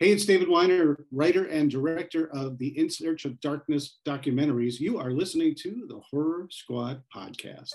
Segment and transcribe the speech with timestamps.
[0.00, 4.80] Hey, it's David Weiner, writer and director of the In Search of Darkness documentaries.
[4.80, 7.70] You are listening to the Horror Squad podcast.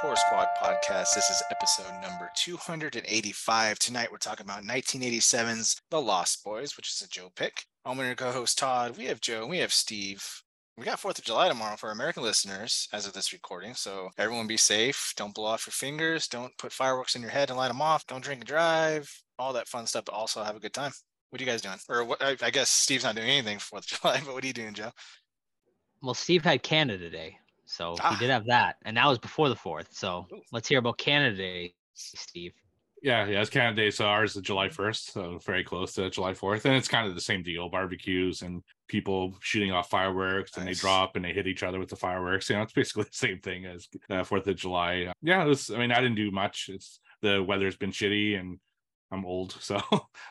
[0.00, 1.12] Horror Squad podcast.
[1.16, 3.78] This is episode number 285.
[3.80, 7.64] Tonight we're talking about 1987's The Lost Boys, which is a Joe pick.
[7.84, 8.96] I'm your co-host Todd.
[8.96, 10.24] We have Joe, we have Steve.
[10.76, 13.74] We got 4th of July tomorrow for American listeners as of this recording.
[13.74, 15.12] So everyone be safe.
[15.16, 16.28] Don't blow off your fingers.
[16.28, 18.06] Don't put fireworks in your head and light them off.
[18.06, 19.12] Don't drink and drive.
[19.36, 20.92] All that fun stuff, but also have a good time.
[21.30, 21.74] What are you guys doing?
[21.88, 24.44] Or what, I, I guess Steve's not doing anything for 4th of July, but what
[24.44, 24.92] are you doing, Joe?
[26.00, 27.38] Well, Steve had Canada Day.
[27.68, 28.12] So Ah.
[28.14, 28.76] he did have that.
[28.84, 29.92] And that was before the fourth.
[29.92, 32.52] So let's hear about Canada Day, Steve.
[33.00, 36.32] Yeah, yeah, it's Canada Day, so ours is July 1st, so very close to July
[36.32, 36.64] 4th.
[36.64, 40.72] And it's kind of the same deal barbecues and people shooting off fireworks and they
[40.72, 42.50] drop and they hit each other with the fireworks.
[42.50, 45.12] You know, it's basically the same thing as uh, 4th of July.
[45.22, 46.68] Yeah, it was, I mean, I didn't do much.
[46.72, 48.58] It's the weather's been shitty and
[49.12, 49.80] I'm old, so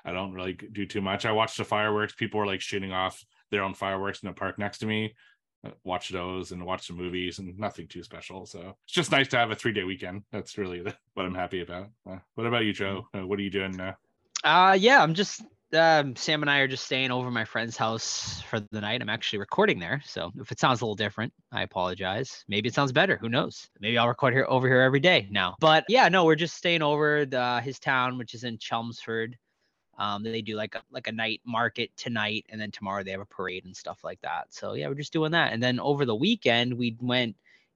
[0.04, 1.26] I don't really do too much.
[1.26, 2.16] I watched the fireworks.
[2.16, 5.16] People were like shooting off their own fireworks in the park next to me.
[5.84, 8.46] Watch those and watch some movies and nothing too special.
[8.46, 10.24] So it's just nice to have a three day weekend.
[10.32, 11.90] That's really the, what I'm happy about.
[12.10, 13.08] Uh, what about you, Joe?
[13.14, 13.80] Uh, what are you doing?
[13.80, 13.94] Uh,
[14.44, 18.42] Uh yeah, I'm just um Sam and I are just staying over my friend's house
[18.50, 19.02] for the night.
[19.02, 20.02] I'm actually recording there.
[20.06, 22.46] So if it sounds a little different, I apologize.
[22.48, 23.18] Maybe it sounds better.
[23.18, 23.68] Who knows?
[23.82, 25.56] Maybe I'll record here over here every day now.
[25.60, 29.38] But yeah, no, we're just staying over the, his town, which is in Chelmsford.
[29.98, 33.22] Um, they do like a, like a night market tonight, and then tomorrow they have
[33.22, 34.48] a parade and stuff like that.
[34.50, 35.54] So yeah, we're just doing that.
[35.54, 37.36] And then over the weekend, we went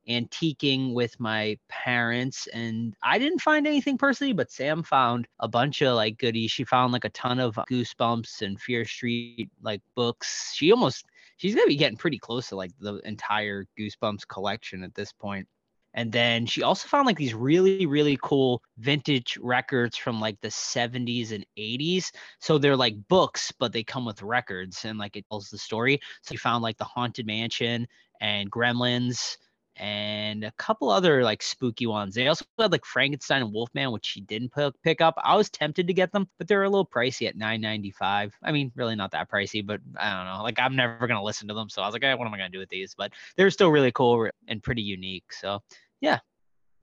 [0.10, 5.82] antiquing with my parents, and I didn't find anything personally, but Sam found a bunch
[5.82, 6.52] of like goodies.
[6.52, 10.54] She found like a ton of Goosebumps and Fear Street like books.
[10.56, 11.06] She almost
[11.38, 15.48] she's gonna be getting pretty close to like the entire Goosebumps collection at this point.
[15.94, 20.48] And then she also found like these really, really cool vintage records from like the
[20.48, 22.12] 70s and 80s.
[22.40, 26.00] So they're like books, but they come with records and like it tells the story.
[26.22, 27.88] So she found like the Haunted Mansion
[28.22, 29.38] and Gremlins
[29.78, 32.16] and a couple other like spooky ones.
[32.16, 34.52] They also had like Frankenstein and Wolfman, which she didn't
[34.84, 35.16] pick up.
[35.18, 38.32] I was tempted to get them, but they're a little pricey at 9.95.
[38.44, 40.44] I mean, really not that pricey, but I don't know.
[40.44, 42.38] Like I'm never gonna listen to them, so I was like, eh, what am I
[42.38, 42.94] gonna do with these?
[42.98, 45.32] But they're still really cool and pretty unique.
[45.34, 45.62] So
[46.02, 46.20] yeah.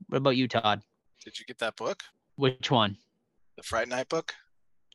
[0.09, 0.83] What about you, Todd?
[1.25, 2.03] Did you get that book?
[2.37, 2.97] Which one?
[3.57, 4.33] The Fright Night book?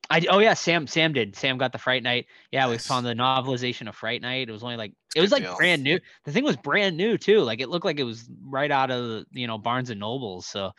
[0.09, 1.35] I oh yeah, Sam Sam did.
[1.35, 2.25] Sam got the Fright Night.
[2.51, 2.87] Yeah, we Nice.
[2.87, 4.49] found the novelization of Fright Night.
[4.49, 5.55] It was only like it was good like deal.
[5.55, 5.99] brand new.
[6.25, 7.41] The thing was brand new too.
[7.41, 10.45] Like it looked like it was right out of the, you know Barnes and Nobles.
[10.45, 10.71] So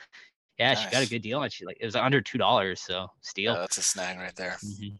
[0.59, 2.81] yeah, she got a good deal and she like it was under two dollars.
[2.81, 3.55] So steal.
[3.55, 4.57] Yeah, that's a snag right there.
[4.65, 4.97] Mhm.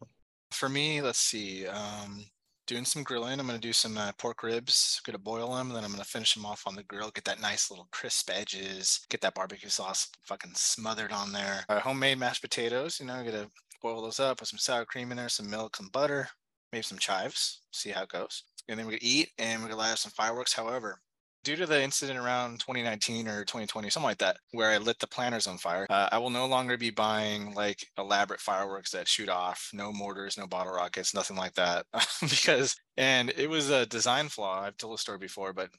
[0.51, 1.67] For me, let's see.
[1.67, 2.25] Um,
[2.67, 3.39] doing some grilling.
[3.39, 5.01] I'm gonna do some uh, pork ribs.
[5.05, 7.11] Gonna boil them, then I'm gonna finish them off on the grill.
[7.11, 9.05] Get that nice little crisp edges.
[9.09, 11.65] Get that barbecue sauce fucking smothered on there.
[11.69, 12.99] Uh, homemade mashed potatoes.
[12.99, 13.47] You know, gonna
[13.81, 14.37] boil those up.
[14.39, 16.27] Put some sour cream in there, some milk, some butter,
[16.71, 17.61] maybe some chives.
[17.71, 18.43] See how it goes.
[18.67, 20.53] And then we're gonna eat, and we're gonna light up some fireworks.
[20.53, 20.99] However,
[21.45, 25.07] due to the incident around 2019 or 2020, something like that, where I lit the
[25.07, 29.29] planters on fire, uh, I will no longer be buying like elaborate fireworks that shoot
[29.29, 31.85] off, no mortars, no bottle rockets, nothing like that.
[32.21, 34.61] because, and it was a design flaw.
[34.61, 35.69] I've told the story before, but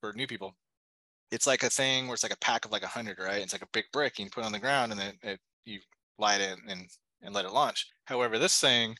[0.00, 0.56] for new people,
[1.30, 3.42] it's like a thing where it's like a pack of like a hundred, right?
[3.42, 5.80] It's like a big brick you put it on the ground and then it, you
[6.18, 6.88] light it and,
[7.22, 7.86] and let it launch.
[8.06, 8.96] However, this thing,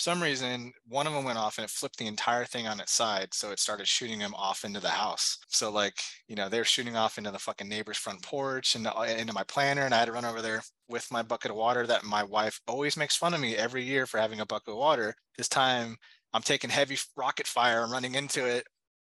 [0.00, 2.92] some reason, one of them went off and it flipped the entire thing on its
[2.92, 3.34] side.
[3.34, 5.38] So it started shooting them off into the house.
[5.48, 9.06] So like, you know, they're shooting off into the fucking neighbor's front porch and uh,
[9.16, 9.82] into my planter.
[9.82, 12.60] And I had to run over there with my bucket of water that my wife
[12.66, 15.14] always makes fun of me every year for having a bucket of water.
[15.36, 15.96] This time
[16.32, 18.64] I'm taking heavy rocket fire and running into it,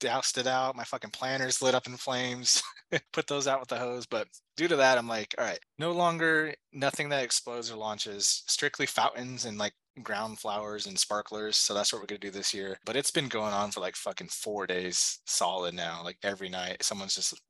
[0.00, 0.76] doused it out.
[0.76, 2.62] My fucking planters lit up in flames,
[3.12, 4.06] put those out with the hose.
[4.06, 8.42] But due to that, I'm like, all right, no longer nothing that explodes or launches,
[8.46, 11.56] strictly fountains and like ground flowers and sparklers.
[11.56, 12.78] So that's what we're gonna do this year.
[12.84, 16.02] But it's been going on for like fucking four days solid now.
[16.04, 17.40] Like every night, someone's just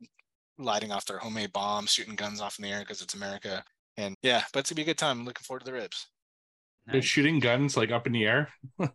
[0.59, 3.65] lighting off their homemade bombs, shooting guns off in the air because it's America.
[3.97, 5.21] And yeah, but it's gonna be a good time.
[5.21, 6.07] I'm Looking forward to the ribs.
[6.87, 8.49] they're shooting guns like up in the air.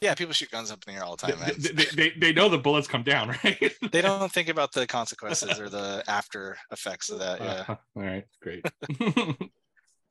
[0.00, 2.32] Yeah, people shoot guns up in the air all the time, they, they, they, they
[2.34, 3.72] know the bullets come down, right?
[3.90, 7.40] They don't think about the consequences or the after effects of that.
[7.40, 7.64] Yeah.
[7.66, 8.66] Uh, all right, great.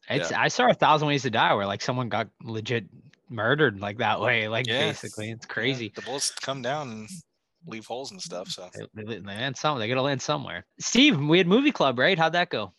[0.09, 2.85] It's I saw a thousand ways to die where like someone got legit
[3.29, 4.47] murdered like that way.
[4.47, 4.87] Like Yeah.
[4.87, 5.91] basically, it's Yeah, crazy.
[5.95, 7.09] The bullets come down and
[7.67, 8.49] leave holes and stuff.
[8.49, 9.79] So They, they, they land some.
[9.79, 10.65] They gotta land somewhere.
[10.79, 12.17] Steve, we had movie club, right?
[12.17, 12.73] How'd that go?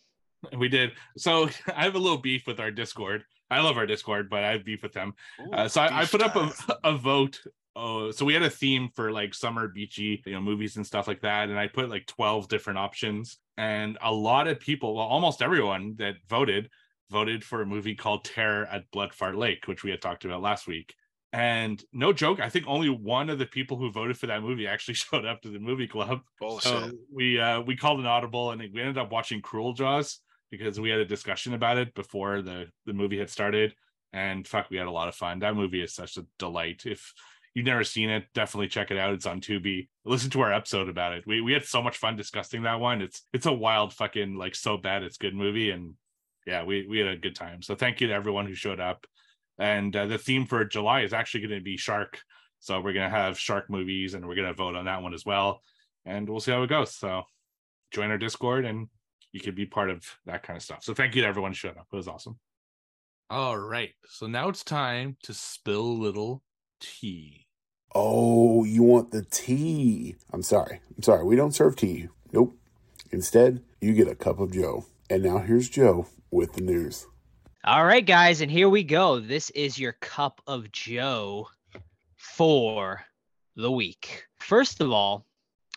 [0.57, 0.93] we did.
[1.17, 3.25] So I have a little beef with our Discord.
[3.51, 5.15] I I love our Discord, but I have beef with them.
[5.41, 7.41] Ooh, Uh, so I, I put up a, a vote.
[7.77, 11.09] Oh, so we had a theme for like summer beachy, you know, movies and stuff
[11.09, 11.49] like that.
[11.49, 13.39] And I put like 12 different options.
[13.57, 16.71] And a lot of people, well, almost everyone that voted,
[17.11, 20.67] voted for a movie called Terror at Bloodfart Lake, which we had talked about last
[20.67, 20.95] week.
[21.33, 24.67] And no joke, I think only one of the people who voted for that movie
[24.69, 26.21] actually showed up to the movie club.
[26.41, 26.73] Bullshit.
[26.73, 30.21] So we uh we called an audible and we ended up watching Cruel Jaws
[30.51, 33.75] because we had a discussion about it before the the movie had started.
[34.13, 35.41] And fuck, we had a lot of fun.
[35.41, 36.83] That movie is such a delight.
[36.87, 37.13] If
[37.53, 39.13] you've never seen it, definitely check it out.
[39.13, 39.89] It's on Tubi.
[40.05, 41.25] Listen to our episode about it.
[41.27, 43.03] We we had so much fun discussing that one.
[43.03, 45.71] It's it's a wild fucking like so bad it's good movie.
[45.71, 45.95] And
[46.47, 47.63] yeah, we we had a good time.
[47.63, 49.07] So thank you to everyone who showed up.
[49.59, 52.21] And uh, the theme for July is actually going to be shark.
[52.61, 55.15] So we're going to have shark movies and we're going to vote on that one
[55.15, 55.61] as well.
[56.05, 56.95] And we'll see how it goes.
[56.95, 57.23] So
[57.93, 58.89] join our Discord and
[59.33, 60.83] you can be part of that kind of stuff.
[60.83, 61.87] So thank you to everyone who showed up.
[61.93, 62.39] It was awesome.
[63.31, 63.91] All right.
[64.09, 66.43] So now it's time to spill a little
[66.81, 67.47] tea.
[67.95, 70.17] Oh, you want the tea?
[70.33, 70.81] I'm sorry.
[70.97, 71.25] I'm sorry.
[71.25, 72.09] We don't serve tea.
[72.33, 72.57] Nope.
[73.13, 74.87] Instead, you get a cup of Joe.
[75.09, 77.07] And now here's Joe with the news.
[77.65, 79.21] All right, guys, and here we go.
[79.21, 81.49] This is your cup of Joe
[82.17, 83.01] for
[83.55, 84.25] the week.
[84.41, 85.25] First of all,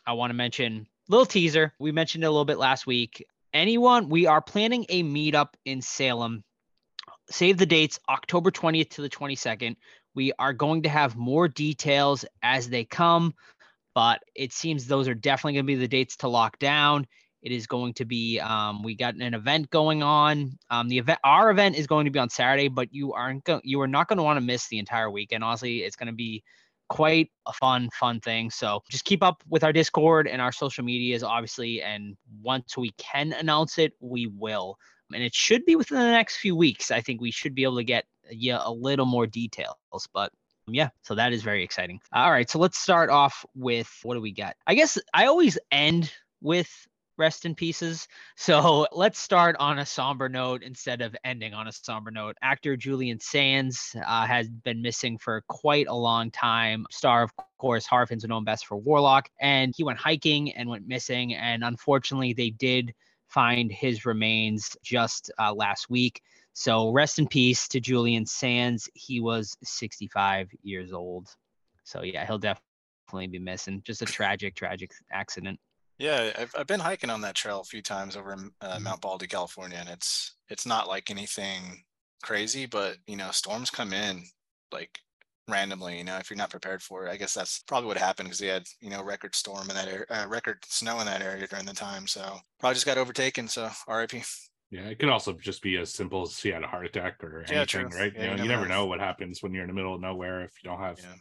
[0.05, 1.73] I want to mention little teaser.
[1.79, 3.23] We mentioned it a little bit last week.
[3.53, 6.43] Anyone, we are planning a meetup in Salem.
[7.29, 9.75] Save the dates, October 20th to the 22nd.
[10.15, 13.35] We are going to have more details as they come,
[13.93, 17.05] but it seems those are definitely going to be the dates to lock down.
[17.41, 20.57] It is going to be um, we got an event going on.
[20.69, 23.61] Um, the event our event is going to be on Saturday, but you aren't go-
[23.63, 25.43] you are not going to want to miss the entire weekend.
[25.43, 26.43] Honestly, it's going to be
[26.89, 28.49] quite a fun fun thing.
[28.49, 31.81] So just keep up with our Discord and our social medias, obviously.
[31.81, 34.77] And once we can announce it, we will.
[35.13, 36.91] And it should be within the next few weeks.
[36.91, 39.75] I think we should be able to get yeah a little more details,
[40.13, 40.31] but
[40.69, 41.99] yeah, so that is very exciting.
[42.11, 44.55] All right, so let's start off with what do we got?
[44.65, 46.11] I guess I always end
[46.41, 46.69] with
[47.17, 48.07] rest in pieces.
[48.35, 52.37] So let's start on a somber note instead of ending on a somber note.
[52.41, 56.85] Actor Julian Sands uh, has been missing for quite a long time.
[56.91, 61.35] Star, of course, fans known best for Warlock, and he went hiking and went missing.
[61.35, 62.93] And unfortunately, they did
[63.27, 66.21] find his remains just uh, last week.
[66.53, 68.89] So rest in peace to Julian Sands.
[68.95, 71.29] He was 65 years old.
[71.83, 73.81] So yeah, he'll definitely be missing.
[73.85, 75.59] Just a tragic, tragic accident.
[75.97, 78.83] Yeah, I've, I've been hiking on that trail a few times over in uh, Mhm.
[78.83, 81.83] Mount Baldy, California, and it's it's not like anything
[82.23, 84.23] crazy, but you know, storms come in
[84.71, 84.99] like
[85.47, 85.97] randomly.
[85.97, 88.39] You know, if you're not prepared for it, I guess that's probably what happened because
[88.39, 91.47] they had you know record storm in that area, uh, record snow in that area
[91.47, 92.05] during the time.
[92.07, 93.47] So probably just got overtaken.
[93.47, 94.23] So R.I.P.
[94.69, 97.43] Yeah, it could also just be as simple as he had a heart attack or
[97.49, 97.83] anything, true.
[97.85, 98.13] right?
[98.13, 98.81] Yeah, you, know, you never never know.
[98.81, 101.15] know what happens when you're in the middle of nowhere if you don't have Yeah.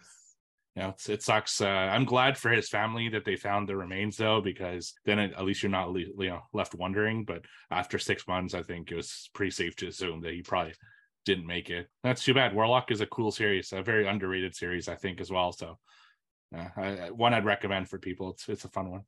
[0.76, 1.60] You it sucks.
[1.60, 5.32] Uh, I'm glad for his family that they found the remains though, because then it,
[5.32, 7.24] at least you're not you know left wondering.
[7.24, 10.74] But after six months, I think it was pretty safe to assume that he probably
[11.24, 11.88] didn't make it.
[12.04, 12.54] That's too bad.
[12.54, 15.50] Warlock is a cool series, a very underrated series, I think, as well.
[15.52, 15.78] So,
[16.54, 18.30] uh, I- one I'd recommend for people.
[18.30, 19.02] It's it's a fun one.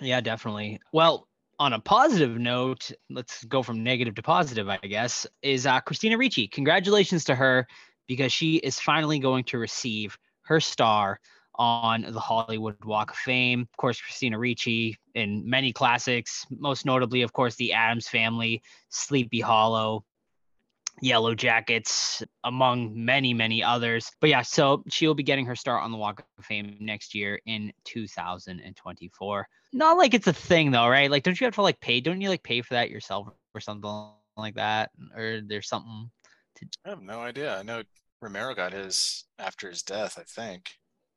[0.00, 0.80] Yeah, definitely.
[0.92, 1.28] Well,
[1.60, 6.18] on a positive note, let's go from negative to positive, I guess, is uh, Christina
[6.18, 6.48] Ricci.
[6.48, 7.68] Congratulations to her
[8.08, 11.18] because she is finally going to receive her star
[11.56, 13.62] on the Hollywood Walk of Fame.
[13.62, 19.40] Of course, Christina Ricci in many classics, most notably, of course, The Addams Family, Sleepy
[19.40, 20.04] Hollow,
[21.00, 24.10] Yellow Jackets, among many, many others.
[24.20, 27.40] But yeah, so she'll be getting her start on the Walk of Fame next year
[27.46, 29.48] in 2024.
[29.72, 31.10] Not like it's a thing though, right?
[31.10, 32.00] Like, don't you have to like pay?
[32.00, 34.90] Don't you like pay for that yourself or something like that?
[35.16, 36.10] Or there's something.
[36.56, 36.66] to.
[36.84, 37.58] I have no idea.
[37.58, 37.82] I know
[38.24, 40.18] Romero got his after his death.
[40.18, 40.70] I think.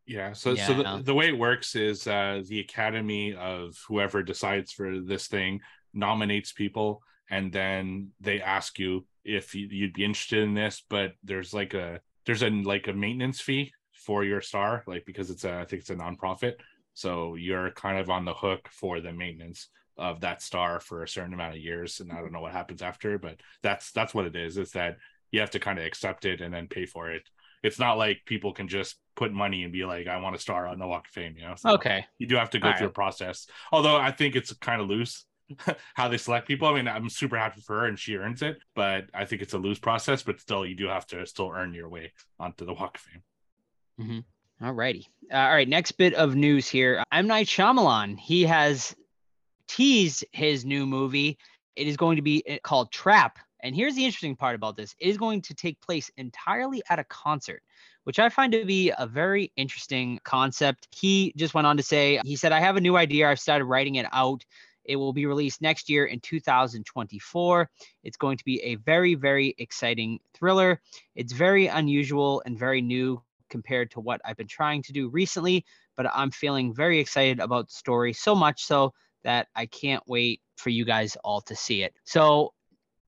[0.05, 0.33] Yeah.
[0.33, 4.99] So so the, the way it works is uh, the Academy of whoever decides for
[4.99, 5.61] this thing
[5.93, 10.83] nominates people, and then they ask you if you- you'd be interested in this.
[10.89, 15.29] But there's like a there's a like a maintenance fee for your star, like because
[15.29, 16.53] it's a I think it's a nonprofit,
[16.93, 21.07] so you're kind of on the hook for the maintenance of that star for a
[21.07, 21.99] certain amount of years.
[21.99, 24.57] And I don't know what happens after, but that's that's what it is.
[24.57, 24.97] Is that
[25.31, 27.24] you have to kind of accept it and then pay for it
[27.63, 30.67] it's not like people can just put money and be like, I want to star
[30.67, 31.55] on the Walk of Fame, you know?
[31.55, 32.05] So Okay.
[32.17, 32.91] You do have to go All through right.
[32.91, 33.48] a process.
[33.72, 35.25] Although I think it's kind of loose
[35.96, 36.67] how they select people.
[36.67, 39.53] I mean, I'm super happy for her and she earns it, but I think it's
[39.53, 42.74] a loose process, but still you do have to still earn your way onto the
[42.74, 43.24] Walk of Fame.
[44.62, 45.07] All righty.
[45.31, 45.67] Uh, all right.
[45.67, 47.03] Next bit of news here.
[47.12, 47.27] M.
[47.27, 48.17] Night Shyamalan.
[48.17, 48.96] He has
[49.67, 51.38] teased his new movie.
[51.75, 54.95] It is going to be uh, called Trap And here's the interesting part about this:
[54.99, 57.63] it is going to take place entirely at a concert,
[58.03, 60.87] which I find to be a very interesting concept.
[60.91, 63.29] He just went on to say, he said, "I have a new idea.
[63.29, 64.43] I've started writing it out."
[64.85, 67.69] It will be released next year in 2024.
[68.03, 70.81] It's going to be a very, very exciting thriller.
[71.13, 75.65] It's very unusual and very new compared to what I've been trying to do recently,
[75.97, 80.41] but I'm feeling very excited about the story, so much so that I can't wait
[80.55, 81.93] for you guys all to see it.
[82.05, 82.53] So,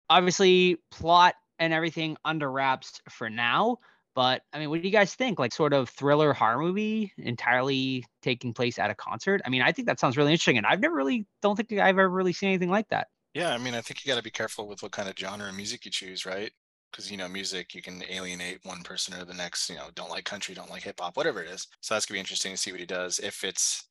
[0.09, 3.77] obviously, plot and everything under wraps for now.
[4.15, 5.39] But I mean, what do you guys think?
[5.39, 9.41] Like, sort of thriller horror movie entirely taking place at a concert?
[9.45, 10.57] I mean, I think that sounds really interesting.
[10.57, 13.07] And I've never really, don't think I've ever really seen anything like that.
[13.33, 15.47] Yeah, I mean, I think you got to be careful with what kind of genre
[15.47, 16.51] of music you choose, right?
[16.91, 19.69] Because you know, music you can alienate one person or the next.
[19.69, 21.67] You know, don't like country, don't like hip hop, whatever it is.
[21.81, 23.19] So that's gonna be interesting to see what he does.
[23.19, 23.87] If it's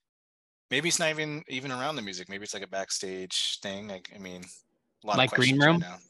[0.70, 2.28] maybe it's not even even around the music.
[2.28, 3.88] Maybe it's like a backstage thing.
[3.88, 4.44] Like, I mean,
[5.05, 6.00] Like of Green questions right Room?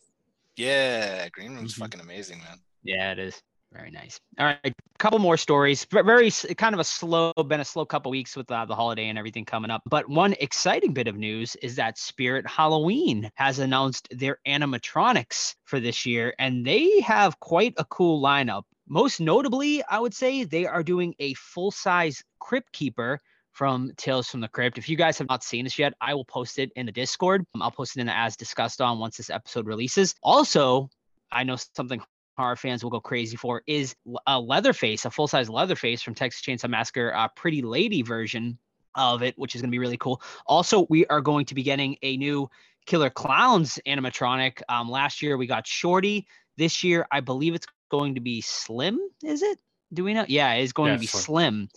[0.57, 1.78] Yeah, Green Room's Mhm.
[1.78, 2.59] fucking amazing, man.
[2.83, 3.40] Yeah, it is.
[3.71, 4.18] Very nice.
[4.38, 5.85] All right, a couple more stories.
[5.85, 9.09] But very kind of a slow, been a slow couple weeks with uh, the holiday
[9.09, 9.83] and everything coming up.
[9.85, 15.80] But one exciting bit of news is that Spirit Halloween has announced their animatronics for
[15.80, 18.62] this year, and they have quite a cool lineup.
[18.88, 23.21] Most notably, I would say they are doing a full-size Crypt Keeper
[23.58, 24.78] from Tales from the Crypt.
[24.78, 27.44] If you guys have not seen this yet, I will post it in the Discord.
[27.56, 30.14] Um, I'll post it in the as discussed on once this episode releases.
[30.22, 30.88] Also,
[31.32, 32.00] I know something
[32.36, 33.96] horror fans will go crazy for is
[34.28, 38.56] a Leatherface, a full size Leatherface from Texas Chainsaw Massacre, a Pretty Lady version
[38.94, 40.22] of it, which is going to be really cool.
[40.46, 42.48] Also, we are going to be getting a new
[42.86, 44.62] Killer Clowns animatronic.
[44.68, 46.28] Um, last year we got Shorty.
[46.56, 49.00] This year, I believe it's going to be Slim.
[49.24, 49.58] Is it?
[49.92, 50.26] Do we know?
[50.28, 51.06] Yeah, it's going Yeah, to be.
[51.06, 51.68] Slim.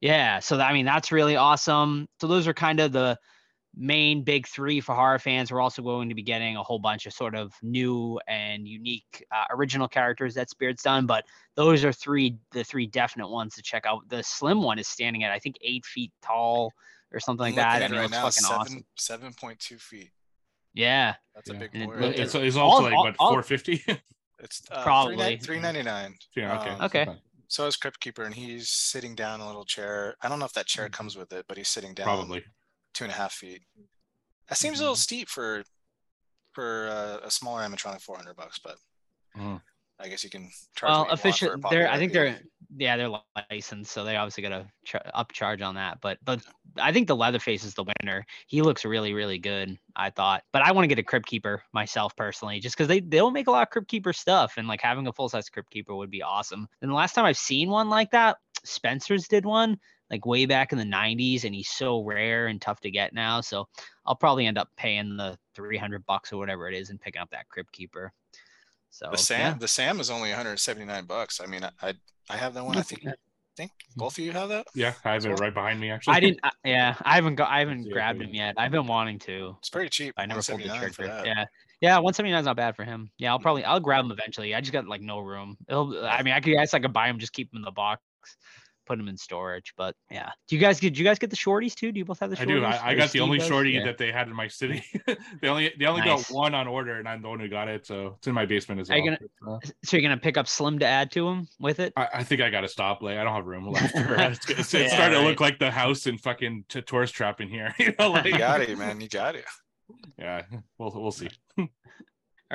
[0.00, 2.06] Yeah, so I mean that's really awesome.
[2.20, 3.18] So those are kind of the
[3.76, 5.50] main big three for horror fans.
[5.50, 9.24] We're also going to be getting a whole bunch of sort of new and unique
[9.34, 11.24] uh, original characters that Spirit's done, but
[11.56, 14.08] those are three the three definite ones to check out.
[14.08, 16.72] The slim one is standing at I think eight feet tall
[17.12, 17.68] or something like I'm that.
[17.68, 18.84] I mean, at it it right looks now, fucking seven awesome.
[18.96, 20.10] seven point two feet.
[20.74, 22.24] Yeah, That's a big And boy it- right there.
[22.26, 23.84] It's, it's All- also like all- what 450.
[24.40, 25.38] It's uh, Probably.
[25.38, 26.16] three ninety nine.
[26.36, 26.60] yeah.
[26.60, 26.70] Okay.
[26.70, 27.06] Um, Okay.
[27.48, 30.16] So is Crypt Keeper, and he's sitting down in a little chair.
[30.22, 32.44] I don't know if that chair comes with it, but he's sitting down Probably.
[32.94, 33.62] two and a half feet.
[34.48, 35.64] That seems a little steep for
[36.52, 38.58] for uh, a smaller animatronic, four hundred bucks.
[38.62, 38.76] But
[39.36, 39.60] Mhm.
[40.00, 40.90] I guess you can charge.
[40.90, 41.70] well, what you want for official.
[41.70, 42.40] They're I think they're
[42.76, 43.10] yeah they're
[43.50, 45.98] licensed, so they obviously got to ch- upcharge on that.
[46.00, 46.40] But but
[46.78, 48.24] I think the Leatherface is the winner.
[48.46, 49.78] He looks really really good.
[49.96, 53.00] I thought, but I want to get a Crypt Keeper myself personally, just because they
[53.00, 55.48] they don't make a lot of Crypt Keeper stuff, and like having a full size
[55.48, 56.68] Crypt Keeper would be awesome.
[56.82, 59.78] And the last time I've seen one like that, Spencer's did one
[60.10, 63.40] like way back in the 90s and he's so rare and tough to get now
[63.40, 63.66] so
[64.04, 67.30] i'll probably end up paying the 300 bucks or whatever it is and picking up
[67.30, 68.12] that crypt keeper
[68.94, 69.54] so The Sam, yeah.
[69.58, 71.40] the Sam is only 179 bucks.
[71.40, 71.94] I mean, I I,
[72.30, 72.76] I have that one.
[72.78, 73.12] I think I
[73.56, 73.98] think mm-hmm.
[73.98, 74.68] both of you have that.
[74.72, 76.14] Yeah, I have it right behind me actually.
[76.14, 76.38] I didn't.
[76.44, 77.50] I, yeah, I haven't got.
[77.50, 78.26] I haven't Yeah, grabbed yeah.
[78.28, 78.54] him yet.
[78.56, 79.56] I've been wanting to.
[79.58, 80.14] It's pretty cheap.
[80.16, 81.12] I never pulled the 179 for trigger.
[81.12, 81.26] that.
[81.26, 81.44] Yeah,
[81.80, 81.98] yeah.
[81.98, 83.10] One seventy nine is not bad for him.
[83.18, 83.64] Yeah, I'll probably.
[83.64, 84.54] I'll grab him eventually.
[84.54, 85.56] I just got like no room.
[85.68, 86.06] It'll.
[86.06, 86.52] I mean, I could.
[86.52, 87.18] guess I could buy him.
[87.18, 88.00] Just keep him in the box.
[88.86, 89.72] Put them in storage.
[89.76, 90.30] But yeah.
[90.48, 90.78] Do you guys?
[90.80, 91.90] Did you guys get the shorties too?
[91.92, 92.42] Do you both have the shorties?
[92.42, 92.64] I do.
[92.64, 93.46] I, I Or got the only does?
[93.48, 93.84] shorty Yeah.
[93.86, 94.84] that they had in my city.
[95.40, 96.28] they only they only Nice.
[96.28, 97.86] got one on order, and I'm the one who got it.
[97.86, 98.98] So it's in my basement as well.
[98.98, 101.92] you Uh, So you're gonna pick up Slim to add to him with it?
[101.96, 103.02] I, I think I got to stop.
[103.02, 103.92] Like I don't have room left.
[103.92, 104.20] For it.
[104.32, 107.40] It's, it's, Yeah, it's starting to look like the house in fucking t- tourist trap
[107.40, 107.74] in here.
[107.78, 109.00] you know, like You got it, man.
[109.00, 109.44] You got it.
[110.18, 110.42] yeah.
[110.78, 111.28] We'll we'll see.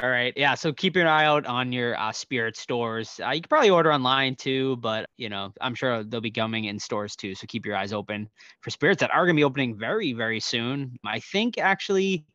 [0.01, 0.33] All right.
[0.37, 0.55] Yeah.
[0.55, 3.19] So keep your eye out on your uh, spirit stores.
[3.25, 6.65] Uh, you can probably order online too, but you know, I'm sure they'll be coming
[6.65, 7.35] in stores too.
[7.35, 8.29] So keep your eyes open
[8.61, 10.97] for spirits that are going to be opening very, very soon.
[11.05, 12.25] I think actually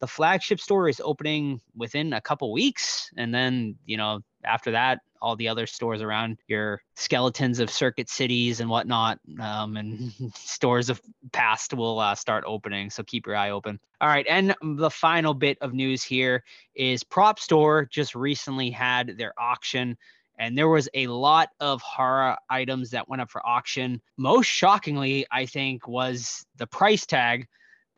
[0.00, 3.10] the flagship store is opening within a couple weeks.
[3.16, 8.08] And then, you know, after that, all the other stores around your skeletons of circuit
[8.08, 11.00] cities and whatnot, um, and stores of
[11.32, 12.90] past will uh, start opening.
[12.90, 13.78] So keep your eye open.
[14.00, 14.26] All right.
[14.28, 19.96] And the final bit of news here is Prop Store just recently had their auction
[20.40, 24.00] and there was a lot of horror items that went up for auction.
[24.16, 27.46] Most shockingly, I think, was the price tag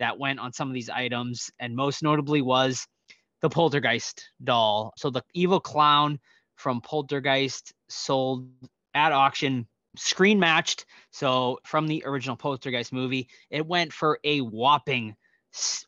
[0.00, 2.88] that went on some of these items, and most notably was
[3.42, 4.92] the Poltergeist doll.
[4.96, 6.18] So the evil clown
[6.56, 8.48] from Poltergeist sold
[8.94, 9.66] at auction,
[9.96, 10.86] screen matched.
[11.10, 15.16] So from the original Poltergeist movie, it went for a whopping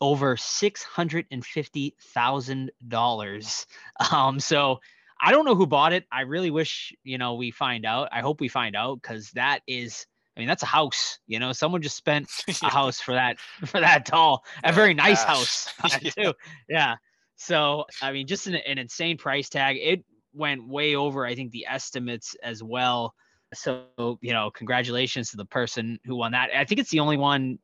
[0.00, 3.66] over six hundred and fifty thousand dollars.
[4.12, 4.80] Um, so
[5.20, 6.04] I don't know who bought it.
[6.12, 8.08] I really wish you know we find out.
[8.12, 10.06] I hope we find out because that is.
[10.36, 11.20] I mean, that's a house.
[11.28, 12.28] You know, someone just spent
[12.62, 14.44] a house for that for that doll.
[14.64, 15.66] A very nice cash.
[15.78, 16.10] house Yeah.
[16.10, 16.34] too.
[16.68, 16.94] Yeah.
[17.36, 19.76] So I mean, just an, an insane price tag.
[19.80, 20.04] It
[20.34, 23.14] went way over, I think, the estimates as well.
[23.52, 23.86] So
[24.20, 26.50] you know, congratulations to the person who won that.
[26.54, 27.58] I think it's the only one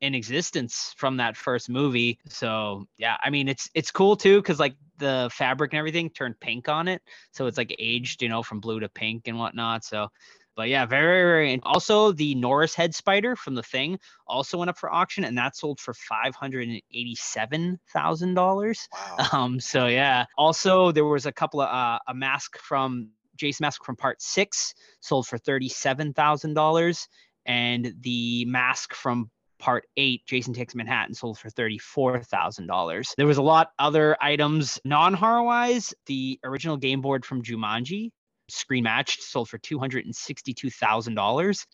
[0.00, 2.18] in existence from that first movie.
[2.28, 6.38] So yeah, I mean it's it's cool too because like the fabric and everything turned
[6.40, 7.02] pink on it,
[7.32, 9.84] so it's like aged, you know, from blue to pink and whatnot.
[9.84, 10.08] So,
[10.56, 11.52] but yeah, very very.
[11.52, 15.36] And also the Norris head spider from the Thing also went up for auction, and
[15.38, 18.88] that sold for five hundred and eighty-seven thousand dollars.
[18.92, 19.16] Wow.
[19.36, 20.24] Um, so yeah.
[20.38, 24.74] Also, there was a couple of uh, a mask from Jason mask from Part Six
[25.00, 27.06] sold for thirty-seven thousand dollars,
[27.44, 33.14] and the mask from Part 8, Jason Takes Manhattan, sold for $34,000.
[33.16, 35.94] There was a lot other items non-horror wise.
[36.06, 38.10] The original game board from Jumanji,
[38.48, 41.66] screen matched, sold for $262,000.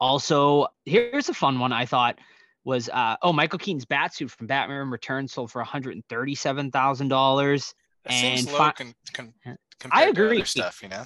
[0.00, 2.18] Also, here's a fun one I thought
[2.64, 7.74] was uh, oh Michael Keaton's Batsuit from Batman Returns sold for $137,000.
[8.04, 10.44] That seems and low fi- con- con- I compared to other agree.
[10.44, 11.04] stuff, you know.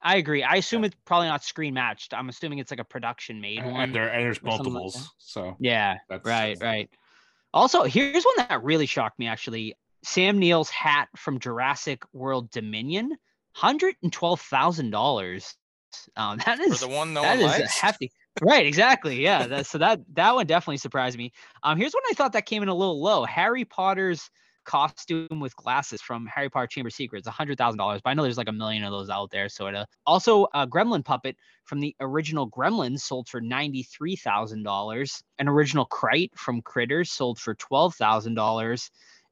[0.00, 0.42] I agree.
[0.44, 2.14] I assume it's probably not screen matched.
[2.14, 3.80] I'm assuming it's like a production made one.
[3.80, 5.10] and there and there's or something like multiples.
[5.18, 6.88] so Yeah, that's right, right.
[7.52, 9.74] Also, here's one that really shocked me actually.
[10.04, 13.16] Sam Neill's hat from Jurassic World Dominion,
[13.58, 15.56] hundred and twelve thousand dollars.
[16.16, 18.12] Um, that For the one no that one is hefty.
[18.40, 19.20] Right, exactly.
[19.20, 19.46] Yeah.
[19.48, 21.32] That, so that that one definitely surprised me.
[21.62, 23.24] Um, here's one I thought that came in a little low.
[23.24, 24.30] Harry Potter's
[24.64, 28.00] costume with glasses from Harry Potter Chamber of Secrets, hundred thousand dollars.
[28.04, 29.48] But I know there's like a million of those out there.
[29.48, 34.14] So it uh, also a Gremlin puppet from the original Gremlins sold for ninety three
[34.14, 35.20] thousand dollars.
[35.38, 38.90] An original Krite from Critters sold for twelve thousand dollars.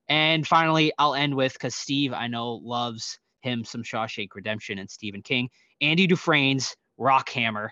[0.09, 4.90] And finally, I'll end with because Steve I know loves him some Shawshank Redemption and
[4.90, 5.48] Stephen King.
[5.80, 7.70] Andy Dufresne's Rockhammer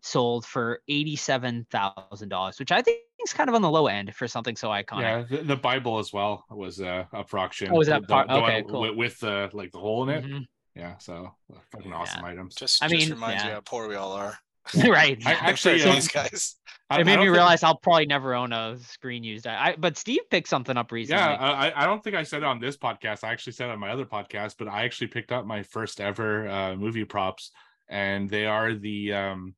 [0.00, 4.14] sold for eighty-seven thousand dollars, which I think is kind of on the low end
[4.14, 5.00] for something so iconic.
[5.30, 7.68] Yeah, the, the Bible as well was uh, up for auction.
[7.72, 8.80] Oh, was that The- part- the one okay, cool.
[8.82, 10.24] With, with the like the hole in it.
[10.24, 10.46] Mhm.
[10.76, 12.54] Yeah, so uh, fucking awesome items.
[12.54, 14.38] Just, I just mean, reminds you how poor we all are.
[14.88, 15.20] right.
[15.26, 16.56] I actually, Compared to these guys.
[16.90, 19.46] I- it I made don't me think- realize I'll probably never own a screen used.
[19.46, 21.20] I, I but Steve picked something up recently.
[21.22, 23.24] Yeah, I, I- I don't think I said it on this podcast.
[23.24, 26.00] I actually said it on my other podcast, but I actually picked up my first
[26.00, 27.50] ever uh, movie props,
[27.90, 29.54] and they are the um,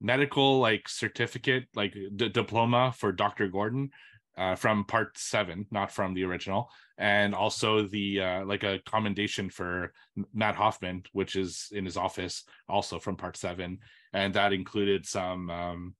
[0.00, 3.48] medical like certificate, like d- diploma for Dr.
[3.48, 3.90] Gordon
[4.36, 9.48] uh, from Part Seven, not from the original, and also the uh, like a commendation
[9.48, 9.92] for
[10.34, 13.78] Mark Hoffman, which is in his office, also from Part Seven,
[14.14, 15.94] and that included some um,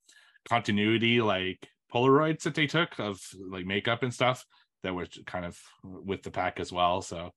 [0.48, 4.46] continuity like Polaroids that they took of like makeup and stuff
[4.85, 7.03] that were kind of with the pack as well.
[7.03, 7.31] So,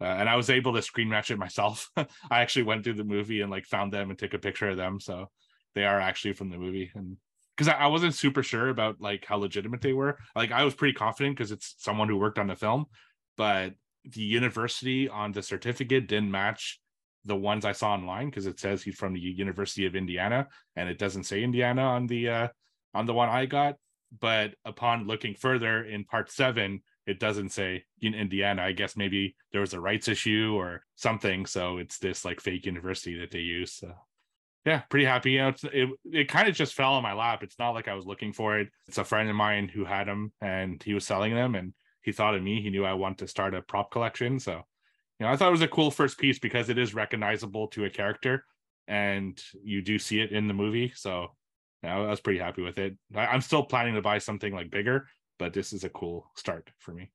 [0.00, 1.88] uh, and I was able to screen match it myself.
[1.96, 4.76] I actually went through the movie and like found them and took a picture of
[4.76, 5.00] them.
[5.00, 5.30] So
[5.74, 6.90] they are actually from the movie.
[6.94, 7.16] And
[7.56, 10.18] because I, I wasn't super sure about like how legitimate they were.
[10.36, 12.86] Like I was pretty confident because it's someone who worked on the film,
[13.36, 13.72] but
[14.04, 16.78] the university on the certificate didn't match
[17.24, 20.88] the ones I saw online because it says he's from the University of Indiana and
[20.88, 22.48] it doesn't say Indiana on the uh
[22.94, 23.76] on the one I got
[24.18, 28.62] but upon looking further in part seven, it doesn't say in Indiana.
[28.62, 31.46] I guess maybe there was a rights issue or something.
[31.46, 33.72] So it's this like fake university that they use.
[33.72, 33.92] So
[34.64, 35.32] yeah, pretty happy.
[35.32, 37.42] You know, it it kind of just fell on my lap.
[37.42, 38.68] It's not like I was looking for it.
[38.88, 42.12] It's a friend of mine who had them and he was selling them and he
[42.12, 42.60] thought of me.
[42.60, 44.38] He knew I wanted to start a prop collection.
[44.38, 44.62] So,
[45.20, 47.84] you know, I thought it was a cool first piece because it is recognizable to
[47.84, 48.44] a character
[48.88, 50.92] and you do see it in the movie.
[50.96, 51.28] So
[51.82, 52.96] yeah, I was pretty happy with it.
[53.14, 55.06] I, I'm still planning to buy something like bigger,
[55.38, 57.10] but this is a cool start for me.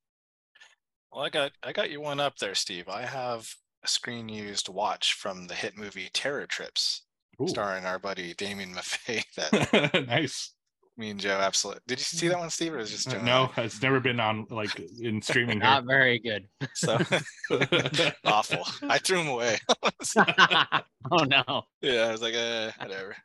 [1.12, 2.88] Well, I got I got you one up there, Steve.
[2.90, 3.52] I have
[3.84, 7.04] a screen used watch from the hit movie Terror Trips,
[7.42, 7.48] Ooh.
[7.48, 9.24] starring our buddy Damien Maffei.
[9.36, 10.54] That nice.
[10.98, 11.82] Me and Joe absolutely.
[11.88, 12.74] Did you see that one, Steve?
[12.74, 15.70] Or was it just Uh, Joe no, it's never been on like in streaming here.
[15.70, 16.48] Not very good.
[16.74, 16.98] So
[18.26, 18.66] awful.
[18.84, 19.58] I threw him away.
[21.12, 21.64] oh no.
[21.82, 23.16] yeah, I was like, uh, whatever.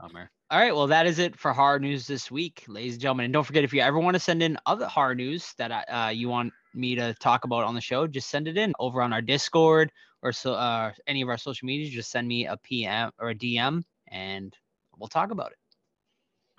[0.00, 0.30] Bummer.
[0.50, 3.26] All right, well, that is it for horror news this week, ladies and gentlemen.
[3.26, 6.08] And don't forget, if you ever want to send in other horror news that uh,
[6.08, 9.12] you want me to talk about on the show, just send it in over on
[9.12, 9.92] our Discord
[10.22, 11.88] or so uh, any of our social media.
[11.88, 14.52] Just send me a PM or a DM, and
[14.98, 15.58] we'll talk about it.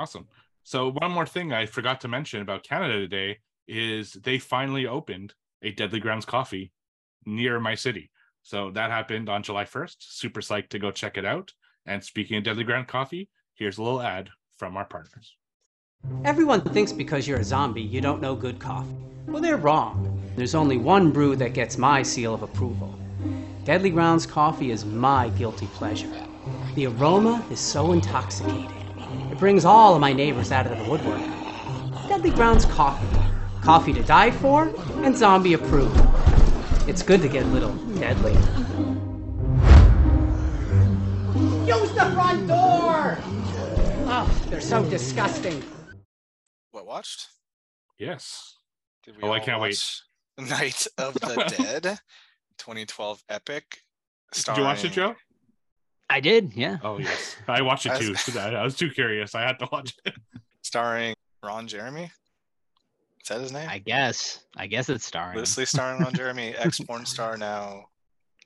[0.01, 0.27] Awesome.
[0.63, 3.37] So one more thing I forgot to mention about Canada today
[3.67, 6.71] is they finally opened a Deadly Grounds coffee
[7.27, 8.09] near my city.
[8.41, 9.97] So that happened on July 1st.
[9.99, 11.53] Super psyched to go check it out.
[11.85, 15.35] And speaking of Deadly Ground coffee, here's a little ad from our partners.
[16.25, 18.95] Everyone thinks because you're a zombie, you don't know good coffee.
[19.27, 20.19] Well, they're wrong.
[20.35, 22.97] There's only one brew that gets my seal of approval.
[23.65, 26.11] Deadly Grounds coffee is my guilty pleasure.
[26.73, 28.81] The aroma is so intoxicating.
[29.32, 31.21] It brings all of my neighbors out of the woodwork.
[32.08, 33.08] Deadly Grounds coffee.
[33.62, 36.00] Coffee to die for, and zombie approved.
[36.88, 38.34] It's good to get a little deadly.
[41.67, 43.17] Use the front door!
[44.13, 45.63] Oh, they're so disgusting.
[46.71, 47.28] What watched?
[47.97, 48.56] Yes.
[49.04, 49.82] Did Oh, I can't wait.
[50.38, 52.00] Night of the Dead,
[52.58, 53.84] 2012 epic.
[54.34, 55.15] Did you watch it, Joe?
[56.12, 56.78] I did, yeah.
[56.84, 58.38] Oh yes, I watched it I was- too.
[58.39, 59.34] I I was too curious.
[59.36, 60.13] I had to watch it.
[60.62, 62.12] Starring Ron Jeremy.
[63.24, 63.69] Is that his name?
[63.69, 64.43] I guess.
[64.58, 65.34] I guess it's starring.
[65.34, 65.39] him.
[65.39, 67.86] Loosely starring Ron Jeremy, ex porn star now.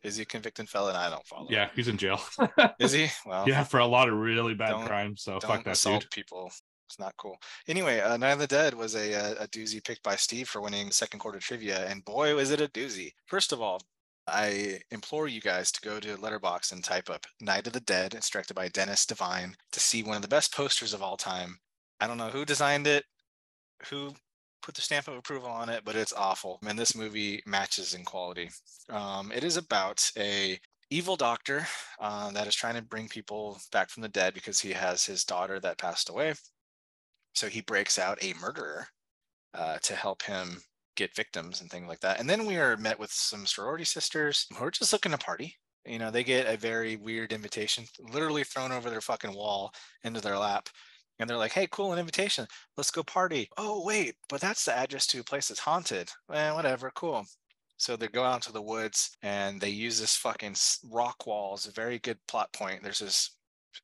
[0.04, 0.95] Is he a convicted felon?
[0.95, 1.47] I don't follow.
[1.49, 2.19] Yeah, he's in jail.
[2.80, 3.08] Is he?
[3.25, 5.23] Well, yeah, for a lot of really bad crimes.
[5.23, 6.12] So don't fuck that assault dude.
[6.12, 6.51] people.
[6.88, 7.38] It's not cool.
[7.67, 10.62] Anyway, uh, Night of the Dead was a, uh, a doozy picked by Steve for
[10.62, 13.13] winning second quarter trivia, and boy, was it a doozy.
[13.25, 13.82] First of all,
[14.27, 18.13] I implore you guys to go to Letterboxd and type up Night of the Dead.
[18.13, 21.57] It's directed by Dennis Devine to see one of the best posters of all time.
[21.99, 23.03] I don't know who designed it,
[23.89, 24.13] who
[24.61, 26.59] put the stamp of approval on it, but it's awful.
[26.67, 28.49] And this movie matches in quality.
[28.89, 30.59] Um, it is about a
[30.89, 31.67] evil doctor
[31.99, 35.23] uh, that is trying to bring people back from the dead because he has his
[35.23, 36.33] daughter that passed away.
[37.33, 38.88] So he breaks out a murderer
[39.53, 40.61] uh, to help him
[40.95, 42.19] get victims and things like that.
[42.19, 45.55] And then we are met with some sorority sisters who are just looking to party.
[45.86, 49.71] You know, they get a very weird invitation, literally thrown over their fucking wall
[50.03, 50.69] into their lap.
[51.19, 52.45] And they're like, hey, cool, an invitation.
[52.75, 53.47] Let's go party.
[53.58, 56.10] Oh, wait, but that's the address to a place that's haunted.
[56.34, 57.25] Eh, whatever, cool.
[57.77, 60.55] So they go out into the woods and they use this fucking
[60.91, 62.81] rock wall as a very good plot point.
[62.84, 63.36] There's this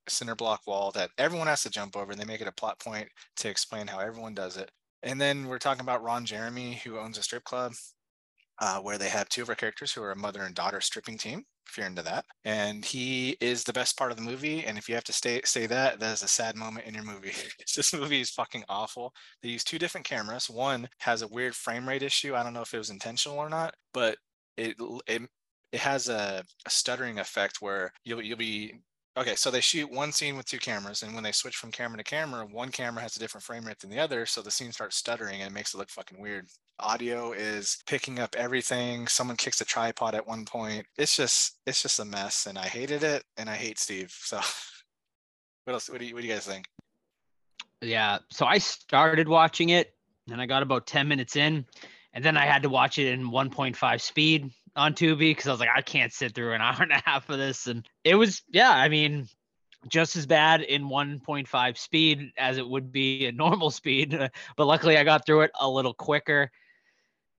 [0.08, 2.80] cinder block wall that everyone has to jump over, and they make it a plot
[2.80, 4.72] point to explain how everyone does it.
[5.04, 7.74] And then we're talking about Ron Jeremy, who owns a strip club,
[8.60, 11.18] uh, where they have two of our characters who are a mother and daughter stripping
[11.18, 11.44] team.
[11.68, 14.66] If you're into that, and he is the best part of the movie.
[14.66, 17.04] And if you have to stay say that, that is a sad moment in your
[17.04, 17.32] movie.
[17.76, 19.14] this movie is fucking awful.
[19.42, 20.50] They use two different cameras.
[20.50, 22.36] One has a weird frame rate issue.
[22.36, 24.18] I don't know if it was intentional or not, but
[24.58, 24.76] it
[25.08, 25.22] it,
[25.72, 28.74] it has a, a stuttering effect where you'll you'll be
[29.18, 29.36] okay.
[29.36, 32.04] So they shoot one scene with two cameras, and when they switch from camera to
[32.04, 34.98] camera, one camera has a different frame rate than the other, so the scene starts
[34.98, 36.48] stuttering and it makes it look fucking weird.
[36.80, 39.08] Audio is picking up everything.
[39.08, 40.86] Someone kicks a tripod at one point.
[40.98, 44.12] It's just it's just a mess, and I hated it, and I hate Steve.
[44.12, 44.38] So,
[45.66, 45.90] what else?
[45.90, 46.66] What do you what do you guys think?
[47.82, 48.20] Yeah.
[48.30, 49.94] So I started watching it
[50.30, 51.66] and I got about 10 minutes in
[52.14, 55.60] and then I had to watch it in 1.5 speed on Tubi because I was
[55.60, 57.68] like, I can't sit through an hour and a half of this.
[57.68, 59.28] And it was, yeah, I mean,
[59.88, 64.14] just as bad in 1.5 speed as it would be in normal speed.
[64.58, 66.52] But luckily I got through it a little quicker.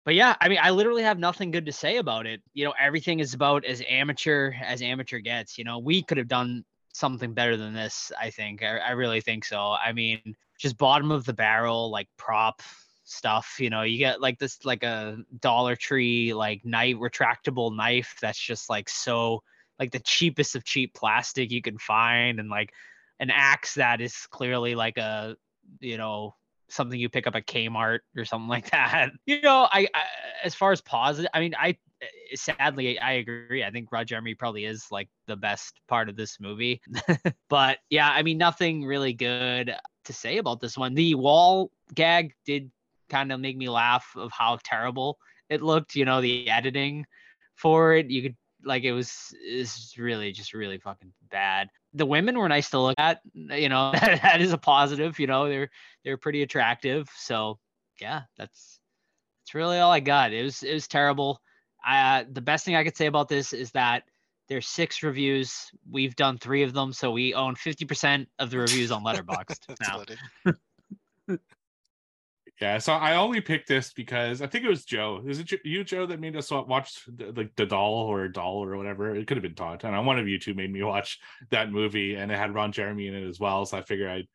[0.04, 2.42] But yeah, I mean, I literally have nothing good to say about it.
[2.54, 5.56] You know, everything is about as amateur as amateur gets.
[5.56, 8.10] You know, we could have done something better than this.
[8.20, 8.64] I think.
[8.64, 9.60] I, I really think so.
[9.60, 12.62] I mean, just bottom of the barrel, like prop
[13.12, 13.56] stuff.
[13.58, 18.16] You know, you get like this, like a Dollar Tree, like knife, retractable knife.
[18.20, 19.42] That's just like so,
[19.78, 22.72] like the cheapest of cheap plastic you can find, and like
[23.20, 25.36] an axe that is clearly like a,
[25.80, 26.34] you know,
[26.72, 29.10] something you pick up at Kmart or something like that.
[29.26, 30.02] You know, I, I
[30.44, 33.62] as far as positive, I mean, I eh, sadly I agree.
[33.62, 36.80] I think Roger Jeremy probably is like the best part of this movie.
[37.48, 40.94] but yeah, I mean, nothing really good to say about this one.
[40.94, 42.70] The wall gag did
[43.12, 45.94] kind of make me laugh of how terrible it looked.
[45.94, 47.06] You know, the editing
[47.54, 51.68] for it, you could like it was is really just really fucking bad.
[51.94, 53.20] The women were nice to look at.
[53.34, 55.18] You know, that is a positive.
[55.18, 55.70] You know, they're
[56.04, 57.08] they're pretty attractive.
[57.16, 57.58] So
[58.00, 58.80] yeah, that's
[59.42, 60.32] that's really all I got.
[60.32, 61.40] It was it was terrible.
[61.86, 64.04] Uh, the best thing I could say about this is that
[64.48, 65.70] there's six reviews.
[65.90, 69.80] We've done three of them, so we own 50% of the reviews on Letterboxd That's
[69.80, 71.36] now.
[72.62, 75.20] Yeah, so I only picked this because I think it was Joe.
[75.26, 78.62] Is it you, Joe, that made us wa- watch the, like the doll or doll
[78.62, 79.16] or whatever?
[79.16, 79.82] It could have been Todd.
[79.82, 81.18] And one of you two made me watch
[81.50, 83.66] that movie, and it had Ron Jeremy in it as well.
[83.66, 84.28] So I figured I'd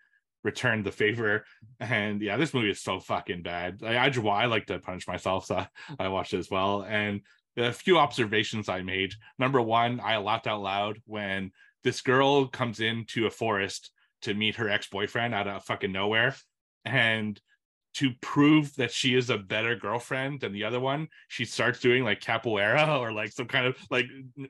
[0.44, 1.46] return the favor.
[1.80, 3.82] And yeah, this movie is so fucking bad.
[3.82, 5.66] I I, I like to punish myself, so
[5.98, 6.84] I watched it as well.
[6.84, 7.22] And
[7.56, 9.14] a few observations I made.
[9.40, 11.52] Number one, I laughed out loud when
[11.86, 13.90] this girl comes into a forest
[14.24, 16.36] to meet her ex-boyfriend out of fucking nowhere,
[16.84, 17.40] and
[17.98, 22.04] to prove that she is a better girlfriend than the other one, she starts doing
[22.04, 24.06] like capoeira or like some kind of like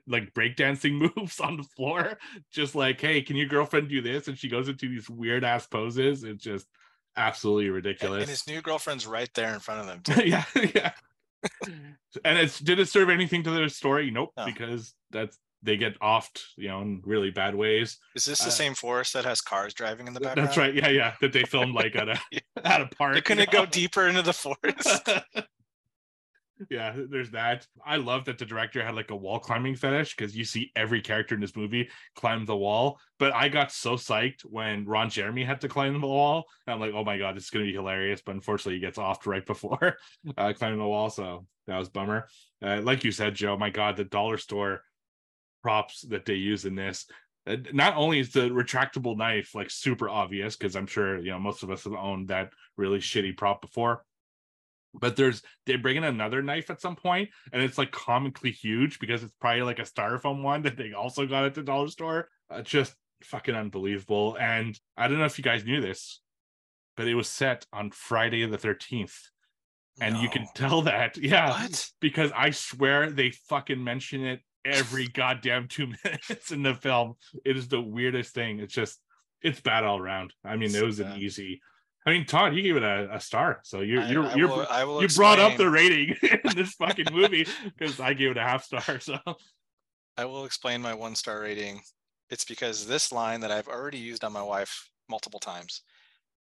[0.06, 2.18] like breakdancing moves on the floor.
[2.52, 4.28] Just like, hey, can your girlfriend do this?
[4.28, 6.24] And she goes into these weird ass poses.
[6.24, 6.66] It's just
[7.16, 8.22] absolutely ridiculous.
[8.22, 10.00] and his new girlfriend's right there in front of them.
[10.16, 10.28] Too.
[10.28, 10.92] yeah, yeah.
[12.24, 14.10] and it's did it serve anything to the story?
[14.10, 14.44] Nope, No.
[14.44, 17.98] because that's they get offed, you know, in really bad ways.
[18.14, 20.48] Is this the Uh, same forest that has cars driving in the Th- background?
[20.48, 20.74] That's right.
[20.74, 21.14] Yeah, yeah.
[21.20, 22.20] That they filmed like at a
[22.64, 23.14] at a park.
[23.14, 23.60] They couldn't know?
[23.64, 25.08] go deeper into the forest.
[26.70, 27.66] yeah, there's that.
[27.84, 31.00] I love that the director had like a wall climbing fetish because you see every
[31.00, 32.98] character in this movie climb the wall.
[33.18, 36.44] But I got so psyched when Ron Jeremy had to climb the wall.
[36.66, 38.22] I'm like, oh my god, it's gonna be hilarious.
[38.24, 39.96] But unfortunately, he gets offed right before
[40.36, 42.28] uh, climbing the wall, so that was a bummer.
[42.60, 44.82] Uh, like you said, Joe, my god, the dollar store
[45.62, 47.06] props that they use in this.
[47.46, 51.38] uh, Not only is the retractable knife like super obvious because I'm sure you know
[51.38, 54.04] most of us have owned that really shitty prop before,
[54.94, 58.98] but there's they bring in another knife at some point and it's like comically huge
[58.98, 62.28] because it's probably like a styrofoam one that they also got at the dollar store
[62.50, 66.20] uh, just fucking unbelievable and i don't know if you guys knew this
[66.96, 69.14] but it was set on friday the 13th
[70.00, 71.90] and you can tell that yeah What?
[72.00, 77.56] because i swear they fucking mention it every goddamn two minutes in the film it
[77.56, 79.00] is the weirdest thing it's just
[79.42, 81.60] it's bad all around i mean it was an easy
[82.06, 84.66] i mean todd you gave it a, a star so you're I- you're I you're
[84.70, 88.36] I will you brought up the rating in this fucking movie because I gave it
[88.36, 88.98] a half star.
[89.00, 89.18] So
[90.16, 91.80] I will explain my one star rating.
[92.30, 95.82] It's because this line that I've already used on my wife multiple times,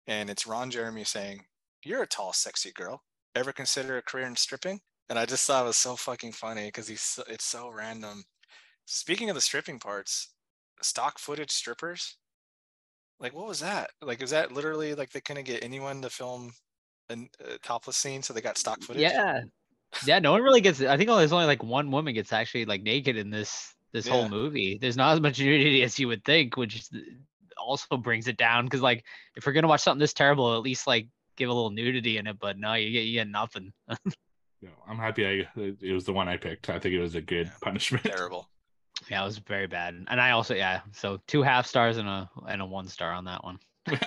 [0.08, 1.42] and it's Ron Jeremy saying,
[1.84, 3.04] "You're a tall, sexy girl.
[3.36, 6.66] Ever consider a career in stripping?" And I just thought it was so fucking funny
[6.66, 8.24] because he's so, it's so random.
[8.86, 10.34] Speaking of the stripping parts,
[10.82, 12.18] stock footage strippers.
[13.20, 13.92] Like, what was that?
[14.02, 16.54] Like, is that literally like they couldn't get anyone to film
[17.10, 19.02] an- a topless scene, so they got stock footage?
[19.04, 19.42] Yeah.
[20.06, 22.82] Yeah, no one really gets I think there's only like one woman gets actually like
[22.84, 24.14] naked in this this Yeah.
[24.14, 24.78] whole movie.
[24.80, 26.84] There's not as much nudity as you would think, which
[27.58, 29.06] also brings it down because like
[29.38, 32.28] if we're gonna watch something this terrible, at least like give a little nudity in
[32.28, 32.38] it.
[32.40, 33.72] But no, you get you get nothing.
[34.62, 36.70] you know, I'm happy I it was the one I picked.
[36.70, 37.54] I think it was a good Yeah.
[37.62, 38.04] punishment.
[38.06, 38.50] Terrible.
[39.10, 40.06] Yeah, it was very bad.
[40.08, 43.26] And I also yeah, so two half stars and a and a one star on
[43.26, 43.60] that one.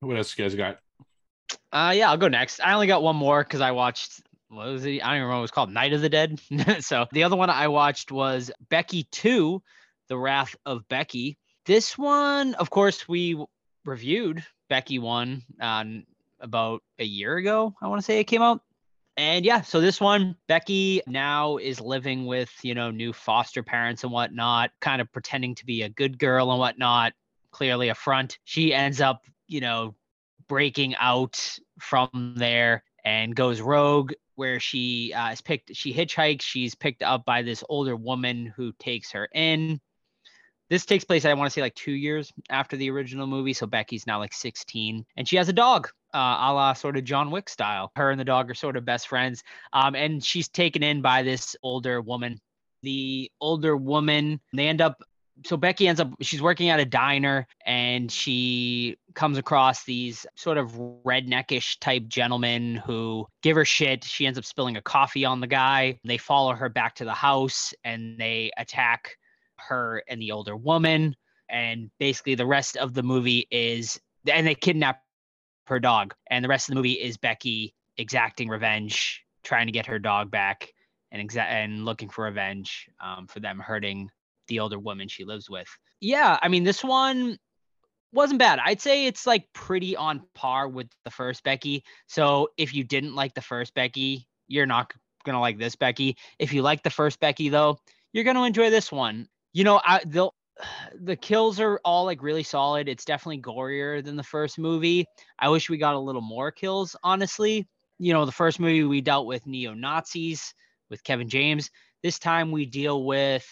[0.00, 0.78] What else you guys got?
[1.70, 2.60] Uh yeah, I'll go next.
[2.60, 5.00] I only got one more because I watched what was it?
[5.00, 6.40] I don't even remember what it was called, Night of the Dead.
[6.80, 9.62] so the other one I watched was Becky 2,
[10.08, 11.38] The Wrath of Becky.
[11.64, 13.42] This one, of course, we
[13.86, 16.04] reviewed Becky 1 um,
[16.40, 18.60] about a year ago, I want to say it came out.
[19.16, 24.04] And yeah, so this one, Becky now is living with, you know, new foster parents
[24.04, 27.12] and whatnot, kind of pretending to be a good girl and whatnot,
[27.50, 28.38] clearly a front.
[28.44, 29.94] She ends up, you know,
[30.48, 36.42] breaking out from there and goes rogue where she uh, is picked she hitchhikes.
[36.42, 39.80] She's picked up by this older woman who takes her in.
[40.70, 43.66] This takes place i want to say like two years after the original movie so
[43.66, 47.30] becky's now like 16 and she has a dog uh, a la sort of john
[47.30, 50.82] wick style her and the dog are sort of best friends um, and she's taken
[50.82, 52.38] in by this older woman
[52.82, 55.02] the older woman they end up
[55.46, 60.58] so Becky ends up she's working at a diner and she comes across these sort
[60.58, 60.72] of
[61.04, 64.04] redneckish type gentlemen who give her shit.
[64.04, 65.98] She ends up spilling a coffee on the guy.
[66.04, 69.16] They follow her back to the house and they attack
[69.56, 71.16] her and the older woman.
[71.48, 75.02] And basically the rest of the movie is and they kidnap
[75.66, 76.14] her dog.
[76.30, 80.30] And the rest of the movie is Becky exacting revenge, trying to get her dog
[80.30, 80.72] back
[81.10, 84.10] and exa- and looking for revenge um, for them hurting
[84.48, 85.68] the older woman she lives with.
[86.00, 87.38] Yeah, I mean this one
[88.12, 88.58] wasn't bad.
[88.64, 91.84] I'd say it's like pretty on par with the first Becky.
[92.08, 94.92] So if you didn't like the first Becky, you're not
[95.24, 96.16] gonna like this Becky.
[96.38, 97.78] If you like the first Becky though,
[98.12, 99.28] you're gonna enjoy this one.
[99.52, 100.30] You know, I the
[101.00, 102.88] the kills are all like really solid.
[102.88, 105.06] It's definitely gorier than the first movie.
[105.38, 107.68] I wish we got a little more kills, honestly.
[107.98, 110.54] You know, the first movie we dealt with neo Nazis
[110.90, 111.70] with Kevin James.
[112.02, 113.46] This time we deal with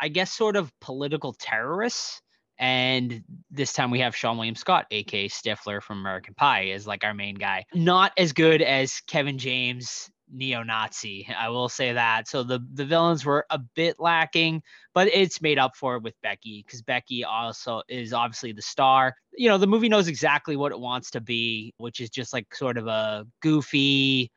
[0.00, 2.22] I guess, sort of political terrorists.
[2.58, 7.04] And this time we have Seann William Scott, aka Stifler from American Pie, as like
[7.04, 7.64] our main guy.
[7.74, 12.28] Not as good as Kevin James neo-Nazi, I will say that.
[12.28, 14.62] So the the villains were a bit lacking,
[14.94, 19.14] but it's made up for with Becky because Becky also is obviously the star.
[19.36, 22.54] You know, the movie knows exactly what it wants to be, which is just like
[22.54, 24.30] sort of a goofy,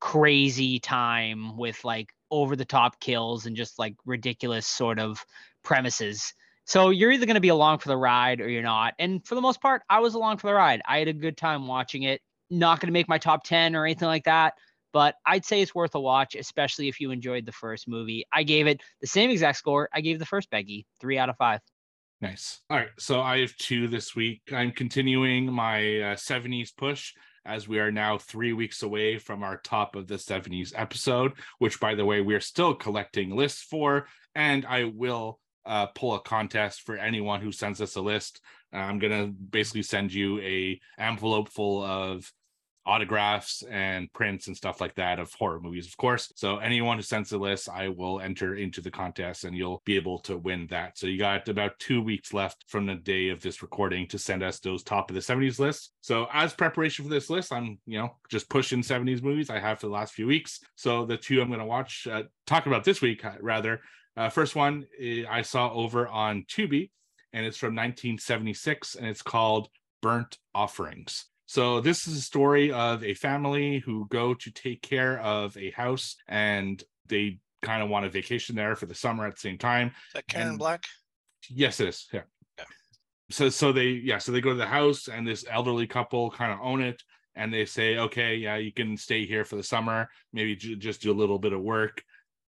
[0.00, 5.24] crazy time with like over the top kills and just like ridiculous sort of
[5.64, 6.34] premises.
[6.64, 8.92] So you're either going to be along for the ride or you're not.
[8.98, 10.82] And for the most part, I was along for the ride.
[10.86, 12.20] I had a good time watching it.
[12.50, 14.54] Not going to make my top 10 or anything like that,
[14.92, 18.24] but I'd say it's worth a watch, especially if you enjoyed the first movie.
[18.32, 21.36] I gave it the same exact score I gave the first Becky, three out of
[21.36, 21.60] five.
[22.20, 22.60] Nice.
[22.68, 22.88] All right.
[22.98, 24.42] So I have two this week.
[24.52, 27.12] I'm continuing my uh, 70s push
[27.44, 31.78] as we are now three weeks away from our top of the 70s episode, which,
[31.78, 34.08] by the way, we're still collecting lists for.
[34.34, 38.40] and I will uh, pull a contest for anyone who sends us a list.
[38.72, 42.30] I'm gonna basically send you a envelope full of
[42.86, 46.32] autographs and prints and stuff like that of horror movies, of course.
[46.36, 49.96] So anyone who sends the list, I will enter into the contest and you'll be
[49.96, 50.96] able to win that.
[50.96, 54.42] So you got about two weeks left from the day of this recording to send
[54.42, 55.92] us those top of the 70s lists.
[56.00, 59.80] So as preparation for this list, I'm, you know, just pushing 70s movies I have
[59.80, 60.60] for the last few weeks.
[60.76, 63.80] So the two I'm going to watch, uh, talk about this week, uh, rather.
[64.16, 66.90] Uh, first one eh, I saw over on Tubi,
[67.32, 69.68] and it's from 1976, and it's called
[70.02, 71.26] Burnt Offerings.
[71.48, 75.70] So this is a story of a family who go to take care of a
[75.70, 79.56] house and they kind of want a vacation there for the summer at the same
[79.56, 79.88] time.
[79.88, 80.84] Is that Karen And- Black?
[81.48, 82.06] Yes, it is.
[82.12, 82.24] Yeah.
[82.58, 82.64] Yeah.
[83.30, 86.52] So so they yeah, so they go to the house and this elderly couple kind
[86.52, 87.02] of own it
[87.34, 91.00] and they say, okay, yeah, you can stay here for the summer, maybe ju- just
[91.00, 92.02] do a little bit of work.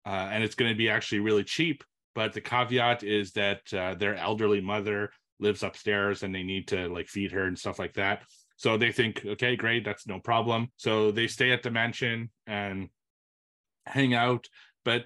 [0.05, 1.85] Uh, and it's going to be actually really cheap.
[2.17, 6.89] But the caveat is that uh, their elderly mother lives upstairs and they need to
[6.89, 8.23] like feed her and stuff like that.
[8.59, 10.73] So they think, okay, great, that's no problem.
[10.77, 12.89] So they stay at the mansion and
[13.87, 14.49] hang out,
[14.85, 15.05] but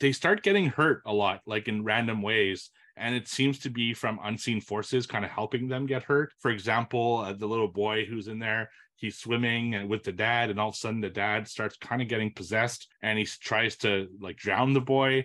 [0.00, 2.70] they start getting hurt a lot, like in random ways.
[2.96, 6.32] And it seems to be from unseen forces kind of helping them get hurt.
[6.40, 10.50] For example, uh, the little boy who's in there, he's swimming and with the dad,
[10.50, 13.76] and all of a sudden the dad starts kind of getting possessed and he tries
[13.78, 15.24] to like drown the boy.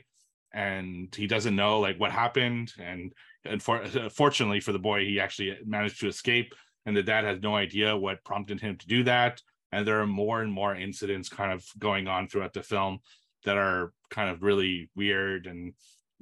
[0.53, 2.71] And he doesn't know like what happened.
[2.77, 3.11] And
[3.47, 6.53] unfor- fortunately for the boy, he actually managed to escape
[6.85, 9.41] and the dad has no idea what prompted him to do that.
[9.71, 12.99] And there are more and more incidents kind of going on throughout the film
[13.45, 15.73] that are kind of really weird and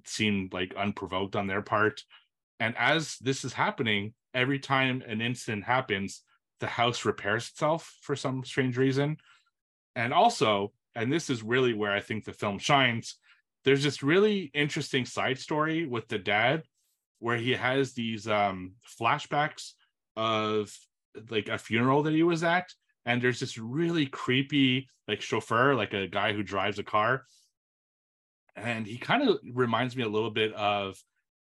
[0.06, 2.04] seem like unprovoked on their part.
[2.60, 6.24] And as this is happening every time an incident happens
[6.60, 9.18] the house repairs itself for some strange reason.
[9.96, 13.16] And also and this is really where i think the film shines
[13.64, 16.64] there's this really interesting side story with the dad
[17.20, 19.74] where he has these um flashbacks
[20.16, 20.74] of
[21.30, 22.70] like a funeral that he was at
[23.06, 27.26] and there's this really creepy like chauffeur like a guy who drives a car.
[28.56, 30.98] And he kind of reminds me a little bit of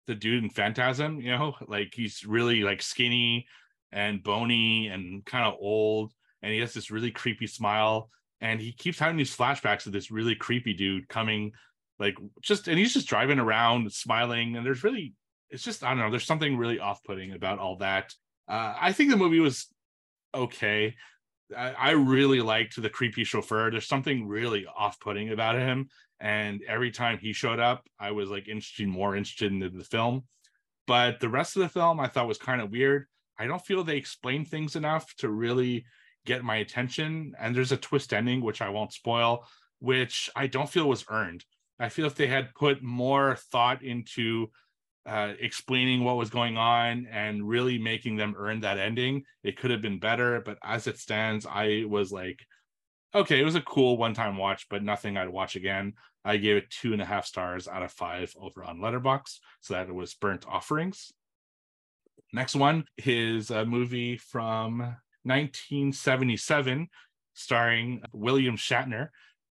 [0.06, 1.54] the dude in phantasm you know?
[1.66, 3.46] Like he's really like skinny
[3.92, 8.72] and bony and kind of old and he has this really creepy smile and he
[8.72, 11.52] keeps having these flashbacks of this really creepy dude coming
[11.98, 15.14] like just and he's just driving around smiling and there's really
[15.50, 18.12] it's just i don't know there's something really off-putting about all that
[18.48, 19.66] uh, I think the movie was
[20.34, 20.94] okay.
[21.56, 23.70] I, I really liked the creepy chauffeur.
[23.70, 25.88] There's something really off-putting about him,
[26.20, 29.84] and every time he showed up, I was like interested, more interested in the, the
[29.84, 30.24] film.
[30.86, 33.06] But the rest of the film, I thought was kind of weird.
[33.38, 35.84] I don't feel they explained things enough to really
[36.24, 37.34] get my attention.
[37.38, 39.46] And there's a twist ending, which I won't spoil,
[39.78, 41.44] which I don't feel was earned.
[41.78, 44.50] I feel if they had put more thought into
[45.06, 49.24] uh, explaining what was going on and really making them earn that ending.
[49.42, 52.40] It could have been better, but as it stands, I was like,
[53.14, 55.94] okay, it was a cool one time watch, but nothing I'd watch again.
[56.24, 59.74] I gave it two and a half stars out of five over on Letterboxd, so
[59.74, 61.12] that it was Burnt Offerings.
[62.32, 64.80] Next one is a movie from
[65.22, 66.88] 1977
[67.34, 69.10] starring William Shatner,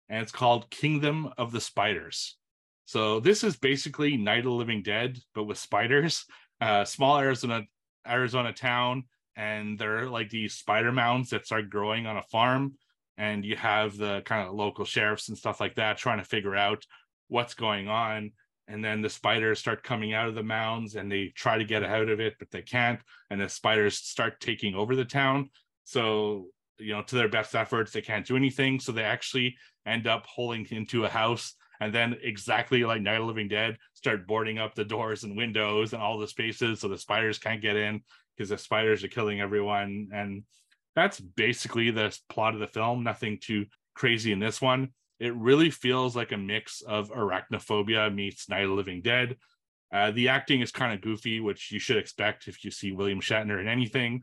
[0.09, 2.37] and it's called Kingdom of the Spiders.
[2.85, 6.25] So this is basically Night of the Living Dead, but with spiders.
[6.61, 7.63] Uh, small Arizona
[8.09, 9.03] Arizona town,
[9.37, 12.75] and there are like these spider mounds that start growing on a farm,
[13.19, 16.55] and you have the kind of local sheriffs and stuff like that trying to figure
[16.55, 16.85] out
[17.27, 18.31] what's going on.
[18.69, 21.83] And then the spiders start coming out of the mounds, and they try to get
[21.83, 23.01] out of it, but they can't.
[23.31, 25.51] And the spiders start taking over the town.
[25.83, 26.47] So
[26.79, 28.81] you know, to their best efforts, they can't do anything.
[28.81, 33.27] So they actually end up holding into a house and then exactly like Night of
[33.27, 36.99] Living Dead, start boarding up the doors and windows and all the spaces so the
[36.99, 38.03] spiders can't get in
[38.37, 40.09] because the spiders are killing everyone.
[40.13, 40.45] And
[40.95, 43.03] that's basically the plot of the film.
[43.03, 44.91] Nothing too crazy in this one.
[45.21, 49.37] It really feels like a mix of arachnophobia meets Night of Living Dead.
[49.93, 53.21] Uh, the acting is kind of goofy, which you should expect if you see William
[53.21, 54.23] Shatner in anything.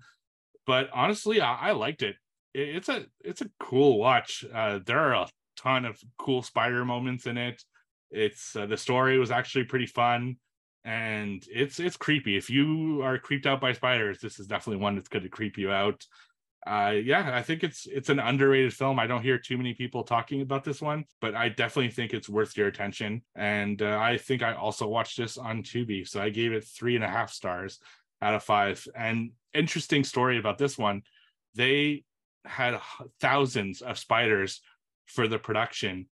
[0.68, 2.18] But honestly, I, I liked it.
[2.54, 2.76] it.
[2.76, 4.44] It's a it's a cool watch.
[4.54, 7.64] Uh, there are a ton of cool spider moments in it.
[8.10, 10.38] It's uh, the story was actually pretty fun,
[10.84, 12.38] and it's it's creepy.
[12.38, 15.58] If you are creeped out by spiders, this is definitely one that's going to creep
[15.58, 16.06] you out.
[16.68, 19.00] Uh, yeah, I think it's it's an underrated film.
[19.00, 22.30] I don't hear too many people talking about this one, but I definitely think it's
[22.30, 23.24] worth your attention.
[23.36, 26.96] And uh, I think I also watched this on Tubi, so I gave it three
[26.96, 27.80] and a half stars
[28.22, 28.86] out of five.
[28.96, 31.02] And interesting story about this one,
[31.56, 32.04] they
[32.46, 32.80] had
[33.20, 34.62] thousands of spiders
[35.12, 36.08] for the production.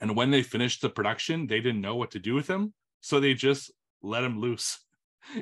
[0.00, 2.72] And when they finished the production, they didn't know what to do with them.
[3.00, 3.70] so they just
[4.02, 4.78] let him loose.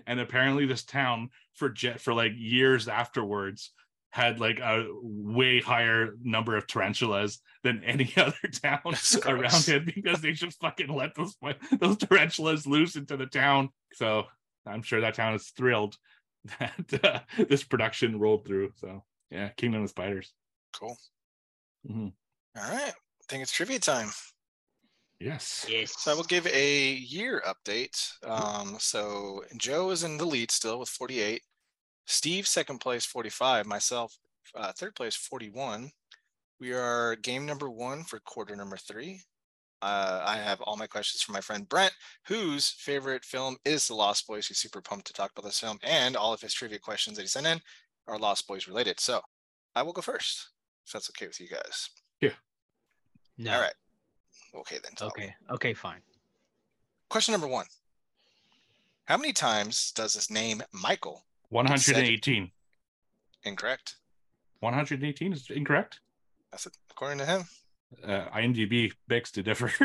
[0.07, 3.73] And apparently, this town for jet for like years afterwards
[4.11, 8.95] had like a way higher number of tarantulas than any other town
[9.27, 11.35] around it because they just fucking let those
[11.81, 13.71] those tarantulas loose into the town.
[13.95, 14.25] So
[14.67, 15.97] I'm sure that town is thrilled
[16.61, 18.71] that uh, this production rolled through.
[18.77, 19.03] So
[19.33, 20.33] yeah, Kingdom of Spiders.
[20.79, 20.97] Cool.
[21.91, 22.13] Mhm.
[22.57, 22.93] All right.
[22.93, 24.11] I think it's trivia time.
[25.21, 25.67] Yes.
[25.69, 25.95] Yes.
[25.99, 28.13] So I will give a year update.
[28.25, 31.41] Um, so Joe is in the lead still with 48.
[32.07, 33.67] Steve second place 45.
[33.67, 34.17] Myself
[34.55, 35.91] uh, third place 41.
[36.61, 39.21] We are game number one for quarter number three.
[39.81, 41.93] Uh, I have all my questions from my friend Brent,
[42.27, 44.47] whose favorite film is The Lost Boys.
[44.47, 47.23] He's super pumped to talk about this film, and all of his trivia questions that
[47.23, 47.61] he sent in
[48.07, 49.01] are Lost Boys related.
[49.01, 49.21] So
[49.75, 50.51] I will go first,
[50.87, 51.89] if that's okay with you guys.
[53.39, 53.55] No.
[53.55, 53.75] All right.
[54.55, 54.93] Okay then.
[54.97, 55.09] Tom.
[55.09, 55.35] Okay.
[55.51, 55.75] Okay.
[55.75, 56.01] Fine.
[57.09, 57.67] Question number one.
[59.07, 62.51] How many times does his name Michael 118.
[63.45, 63.97] incorrect?
[64.61, 66.01] 118 is incorrect.
[66.51, 67.45] That's it, according to him.
[68.05, 69.73] Uh, IMDb begs to differ.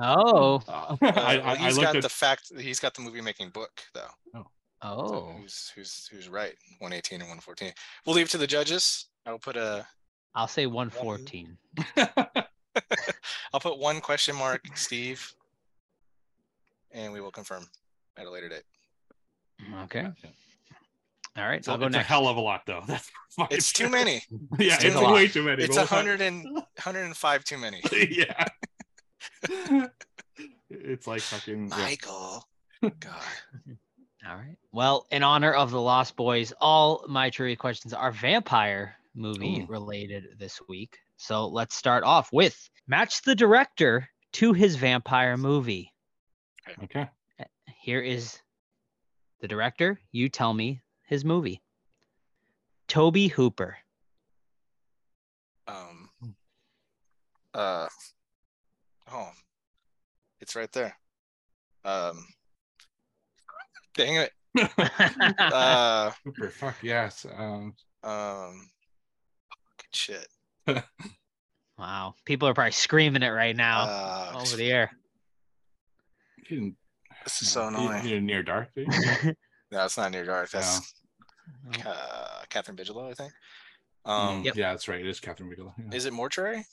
[0.00, 0.62] Oh.
[0.68, 2.50] Uh, Uh, I, I, I he's looked got at the fact.
[2.58, 4.08] He's got the movie making book though.
[4.32, 4.46] So
[4.80, 5.34] Oh.
[5.38, 6.54] who's who's who's right?
[6.78, 7.72] 118 and 114.
[8.06, 9.06] We'll leave it to the judges.
[9.26, 9.86] I'll put a.
[10.34, 11.58] I'll say 114.
[13.52, 15.34] I'll put one question mark, Steve,
[16.90, 17.66] and we will confirm
[18.16, 18.64] at a later date.
[19.84, 20.06] Okay.
[21.36, 21.64] All right.
[21.64, 22.04] So I'll go it's next.
[22.04, 22.82] a hell of a lot though.
[22.86, 24.22] That's fucking It's too many.
[24.58, 25.64] yeah, it's it's too way too many.
[25.64, 27.80] It's We'll 100 and 105 too many.
[28.10, 28.46] yeah.
[30.70, 31.76] it's like fucking yeah.
[31.76, 32.44] Michael.
[32.82, 33.22] God.
[34.28, 34.56] All right.
[34.72, 39.72] Well, in honor of the Lost Boys, all my trivia questions are vampire movie Ooh.
[39.72, 40.98] related this week.
[41.22, 45.92] So let's start off with match the director to his vampire movie.
[46.82, 47.08] Okay.
[47.80, 48.40] Here is
[49.40, 50.00] the director.
[50.10, 51.62] You tell me his movie.
[52.88, 53.76] Tobe Hooper.
[55.68, 56.10] Um.
[57.54, 57.86] Uh.
[59.12, 59.30] Oh.
[60.40, 60.96] It's right there.
[61.84, 62.26] Um.
[63.94, 64.32] Dang it.
[65.38, 66.10] Uh.
[66.24, 66.50] Super.
[66.50, 67.24] Fuck yes.
[67.32, 68.68] Um, Um.
[69.92, 70.26] Shit.
[71.78, 72.14] wow.
[72.24, 74.90] People are probably screaming it right now Uh, over the air.
[76.48, 76.74] you
[77.24, 78.04] this is so annoying.
[78.06, 78.68] You're near dark.
[78.74, 78.88] did
[79.24, 79.34] you?
[79.70, 80.50] No, it's not near dark.
[80.50, 80.92] That's
[81.82, 81.90] No.
[81.90, 83.32] uh, Kathryn Bigelow, I think.
[84.04, 84.56] Um, Mm, Yep.
[84.56, 85.00] Yeah, that's right.
[85.00, 85.72] It is Kathryn Bigelow.
[85.78, 85.96] Yeah.
[85.96, 86.64] is it mortuary?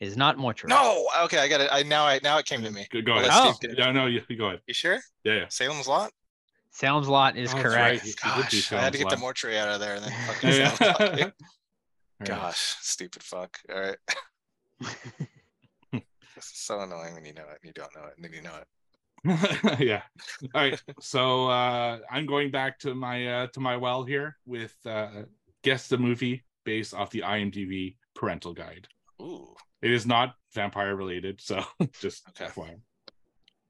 [0.00, 0.70] Is not mortuary.
[0.74, 1.06] No.
[1.24, 1.68] Okay, I got it.
[1.70, 2.86] I now I now it came to me.
[2.92, 3.28] Go, go ahead.
[3.32, 3.52] Oh.
[3.52, 3.76] Steve.
[3.78, 4.60] No, no, you, you go ahead.
[4.66, 4.98] You sure?
[5.22, 5.44] Yeah, yeah.
[5.48, 6.10] Salem's Lot.
[6.72, 7.76] Salem's Lot is Oh, correct.
[7.76, 8.00] right.
[8.00, 9.94] He- he did do Gosh, I had to Salem's get the mortuary out of there
[9.96, 11.30] and then fucking Yeah,
[12.24, 13.58] Gosh, stupid fuck.
[13.72, 13.98] All right.
[16.38, 18.32] This is so annoying when you know it and you don't know it and then
[18.32, 19.80] you know it.
[19.80, 20.02] yeah.
[20.54, 20.80] All right.
[21.00, 25.22] So uh I'm going back to my uh to my well here with uh
[25.62, 28.86] guess the movie based off the IMDb parental guide.
[29.20, 29.52] Ooh.
[29.82, 31.64] It is not vampire related, so
[32.00, 32.46] just Okay.
[32.52, 32.76] FYI.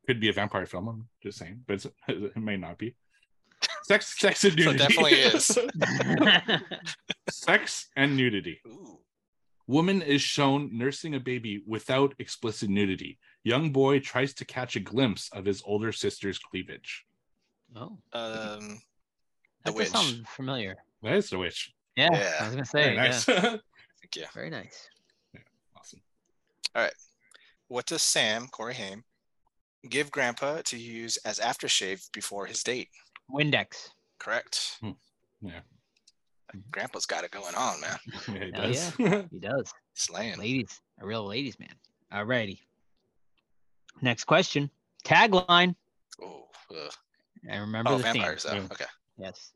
[0.07, 2.96] Could be a vampire film, I'm just saying, but it's, it may not be.
[3.85, 4.79] Sex sex and So nudity.
[4.79, 5.59] definitely is.
[7.31, 8.61] sex and nudity.
[8.67, 8.99] Ooh.
[9.67, 13.19] Woman is shown nursing a baby without explicit nudity.
[13.45, 17.05] Young boy tries to catch a glimpse of his older sister's cleavage.
[17.77, 18.81] oh, Um.
[19.65, 19.89] that The does Witch.
[19.89, 20.77] sound familiar.
[21.03, 21.73] That is the witch.
[21.97, 22.37] Yeah, Yeah.
[22.41, 22.83] I was gonna say.
[22.85, 23.29] Very nice.
[23.29, 23.41] yeah.
[23.41, 24.25] Thank you.
[24.35, 24.89] Very nice.
[25.35, 25.41] Yeah,
[25.77, 26.01] awesome.
[26.75, 26.95] All right.
[27.69, 29.05] What does Sam Corey Haim
[29.89, 32.89] give Grandpa to use as aftershave before his date?
[33.31, 33.91] Windex.
[34.18, 34.79] Correct.
[34.81, 34.91] Hmm.
[35.41, 35.61] Yeah.
[36.70, 37.99] Grandpa's got it going on, man.
[38.29, 39.26] Yeah, it Hell does.
[39.31, 39.72] He does.
[39.95, 40.39] Slaying.
[40.39, 41.74] Ladies, a real ladies man.
[42.12, 42.59] Alrighty.
[44.01, 44.70] Next question.
[45.05, 45.74] Tagline.
[46.22, 46.93] Oh, ugh.
[47.51, 48.12] I remember oh the theme.
[48.14, 48.57] vampires though.
[48.72, 48.85] Okay.
[49.18, 49.53] Yes.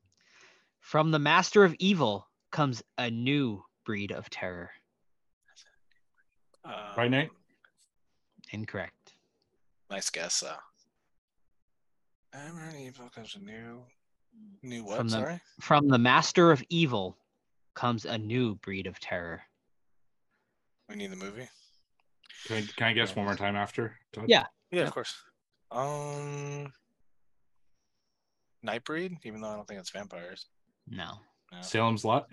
[0.80, 4.70] From the master of evil comes a new breed of terror.
[6.96, 7.30] Right, Nate?
[7.30, 7.36] Um,
[8.52, 9.14] Incorrect.
[9.90, 10.40] Nice guess.
[10.40, 10.56] though.
[12.32, 13.82] Hammer and evil comes a new,
[14.62, 14.96] new what?
[14.98, 15.40] From the- Sorry.
[15.60, 17.16] From the master of evil
[17.74, 19.42] comes a new breed of terror.
[20.88, 21.48] We need the movie.
[22.46, 23.98] Can I, can I guess one more time after?
[24.12, 24.24] Todd?
[24.28, 24.46] Yeah.
[24.70, 24.86] Yeah, Yeah.
[24.86, 25.14] of course.
[25.70, 26.72] Um,
[28.66, 29.18] Nightbreed.
[29.24, 30.46] Even though I don't think it's vampires.
[30.88, 31.14] No.
[31.52, 31.58] No.
[31.62, 32.28] Salem's Lot.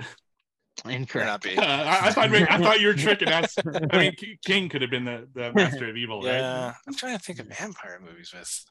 [0.83, 1.27] Could Incorrect.
[1.27, 1.57] not be.
[1.57, 3.55] I, I thought I thought you were tricking us.
[3.91, 6.35] I mean, King could have been the, the master of evil, right?
[6.35, 8.65] Yeah, I'm trying to think of vampire movies with.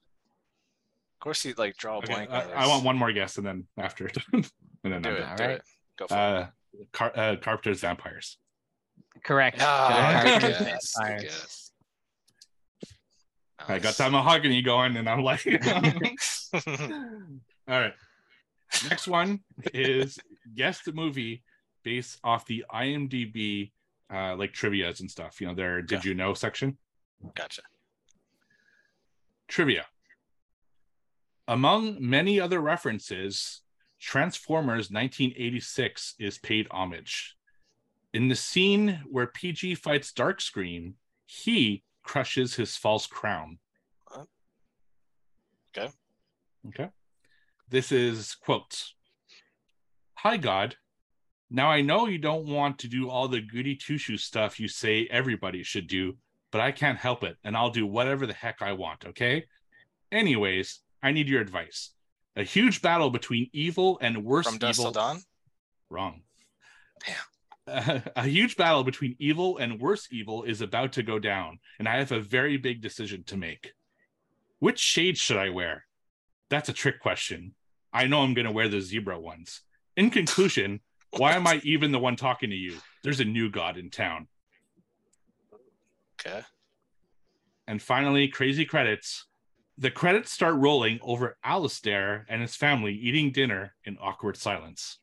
[1.18, 2.30] Of course, you like draw a Okay, blank.
[2.30, 4.48] I, I want one more guess, and then after, and
[4.84, 5.18] then Do I'm it.
[5.20, 5.36] done.
[5.36, 5.56] Do Alright.
[5.58, 5.62] it.
[5.98, 6.18] Go for it.
[6.18, 6.46] Uh,
[6.92, 8.38] Car- uh, Carpenter's Vampires.
[9.24, 9.58] Correct.
[9.58, 11.22] Good good Carpenter's guess, good Vampires.
[11.22, 11.70] guess.
[13.60, 13.96] I got Nice.
[13.96, 15.44] that mahogany going, and I'm like,
[16.54, 16.60] all
[17.66, 17.94] right.
[18.88, 19.40] Next one
[19.74, 20.18] is
[20.54, 21.42] guess the movie
[21.82, 23.72] based off the IMDb
[24.14, 25.40] uh like trivia's and stuff.
[25.40, 26.10] You know, their did Okay.
[26.10, 26.78] you know section.
[27.34, 27.62] Gotcha.
[29.48, 29.86] Trivia.
[31.48, 33.62] Among many other references,
[33.98, 37.36] Transformers 1986 is paid homage.
[38.12, 40.92] In the scene where PG fights Darkscream,
[41.24, 43.58] he crushes his false crown.
[45.74, 45.90] Okay.
[46.68, 46.90] Okay.
[47.70, 48.94] This is quotes.
[50.16, 50.76] Hi, God.
[51.50, 54.68] Now I know you don't want to do all the goody two shoe stuff you
[54.68, 56.18] say everybody should do,
[56.50, 59.46] but I can't help it, and I'll do whatever the heck I want, okay?
[60.12, 61.90] Anyways, I need your advice.
[62.36, 64.72] A huge battle between evil and worse From evil.
[64.72, 65.20] Till Dawn.
[65.90, 66.22] Wrong.
[67.04, 68.02] Damn.
[68.16, 71.96] a huge battle between evil and worse evil is about to go down, and I
[71.98, 73.72] have a very big decision to make.
[74.58, 75.84] Which shade should I wear?
[76.50, 77.54] That's a trick question.
[77.92, 79.60] I know I'm going to wear the zebra ones.
[79.96, 80.80] In conclusion,
[81.16, 82.76] why am I even the one talking to you?
[83.04, 84.28] There's a new god in town.
[86.20, 86.42] Okay.
[87.66, 89.26] And finally, crazy credits.
[89.80, 94.98] The credits start rolling over Alistair and his family eating dinner in awkward silence.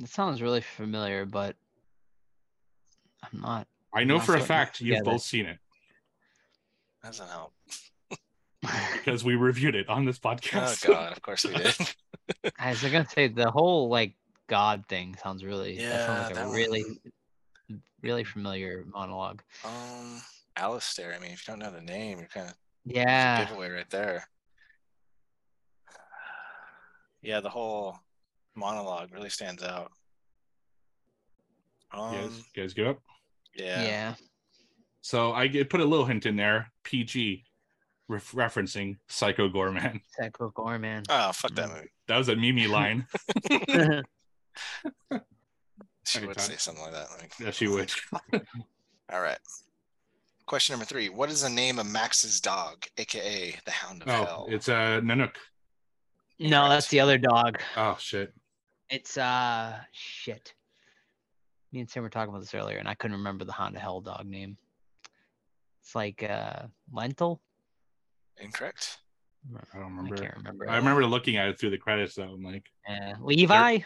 [0.00, 1.54] It sounds really familiar, but
[3.22, 3.68] I'm not.
[3.94, 5.12] I know Not for a fact you've together.
[5.12, 5.58] both seen it
[7.04, 7.52] Doesn't help.
[8.94, 10.88] because we reviewed it on this podcast.
[10.88, 10.94] Oh.
[10.94, 11.74] God, of course we did.
[12.58, 14.14] I was gonna say the whole like
[14.48, 15.78] God thing sounds really.
[15.78, 16.84] yeah, that sounds like that a one- really,
[18.02, 19.42] really familiar monologue.
[19.64, 20.20] um,
[20.56, 21.14] Alistair.
[21.14, 22.54] I mean, if you don't know the name, you're kind of
[22.84, 23.44] Yeah.
[23.44, 24.28] giveaway right there.
[27.22, 27.96] Yeah, the whole
[28.54, 29.92] monologue really stands out.
[31.94, 32.98] You Um, guys, you guys go up.
[33.54, 33.82] yeah.
[33.82, 34.14] Yeah.
[35.02, 36.72] So I get, put a little hint in there.
[36.84, 37.44] PG,
[38.08, 40.00] ref- referencing Psycho Goreman.
[40.18, 41.04] Psycho Goreman.
[41.08, 41.90] Oh, fuck that movie.
[42.08, 43.06] That was a Mimi line.
[46.04, 47.06] She Alright, would say something like that.
[47.20, 47.90] Like, yeah, she would.
[49.10, 49.38] all right.
[50.52, 51.08] Question number three.
[51.08, 54.46] What is the name of Max's dog, aka the Hound of Oh, Hell?
[54.50, 55.32] it's a Nanook.
[56.38, 57.58] no, that's the other dog.
[57.74, 58.34] Oh shit.
[58.90, 60.52] It's uh shit.
[61.72, 64.02] Me and Sam were talking about this earlier, and I couldn't remember the Honda Hell
[64.02, 64.58] dog name.
[65.80, 67.40] It's like uh lentil.
[68.38, 68.98] Incorrect.
[69.72, 70.00] I don't remember.
[70.00, 70.16] I remember.
[70.22, 70.68] can't remember.
[70.68, 72.24] I remember looking at it through the credits though.
[72.24, 73.78] I'm like, Uh, Levi.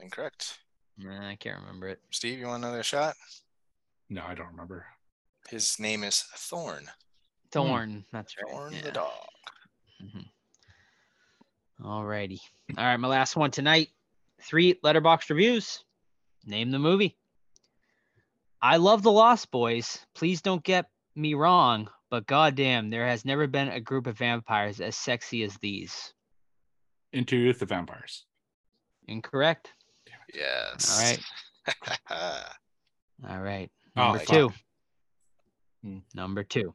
[0.00, 0.56] Incorrect.
[0.96, 2.00] Nah, I can't remember it.
[2.12, 3.14] Steve, you want another shot?
[4.08, 4.86] no, I don't remember.
[5.48, 6.88] His name is Thorn.
[7.50, 8.04] Thorn.
[8.12, 8.52] That's right.
[8.52, 8.82] Thorn yeah.
[8.82, 9.12] the dog.
[11.84, 12.40] All righty,
[12.76, 13.88] All right, my last one tonight.
[14.42, 15.84] Three letterboxd reviews.
[16.44, 17.16] Name the movie.
[18.60, 20.04] I love the Lost Boys.
[20.14, 24.80] Please don't get me wrong, but goddamn, there has never been a group of vampires
[24.80, 26.12] as sexy as these.
[27.12, 28.24] Interview with the Vampires.
[29.06, 29.72] Incorrect.
[30.34, 30.98] Yes.
[30.98, 32.48] All right.
[33.30, 33.70] All right.
[33.96, 34.28] Oh, Number fuck.
[34.28, 34.48] two.
[34.48, 34.54] Hmm.
[36.14, 36.74] Number two.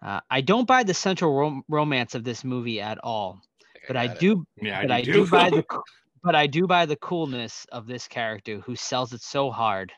[0.00, 3.40] Uh, I don't buy the central rom- romance of this movie at all,
[3.86, 5.12] but I got do Yeah, but I do.
[5.12, 5.64] do buy the
[6.22, 9.92] but I do buy the coolness of this character who sells it so hard.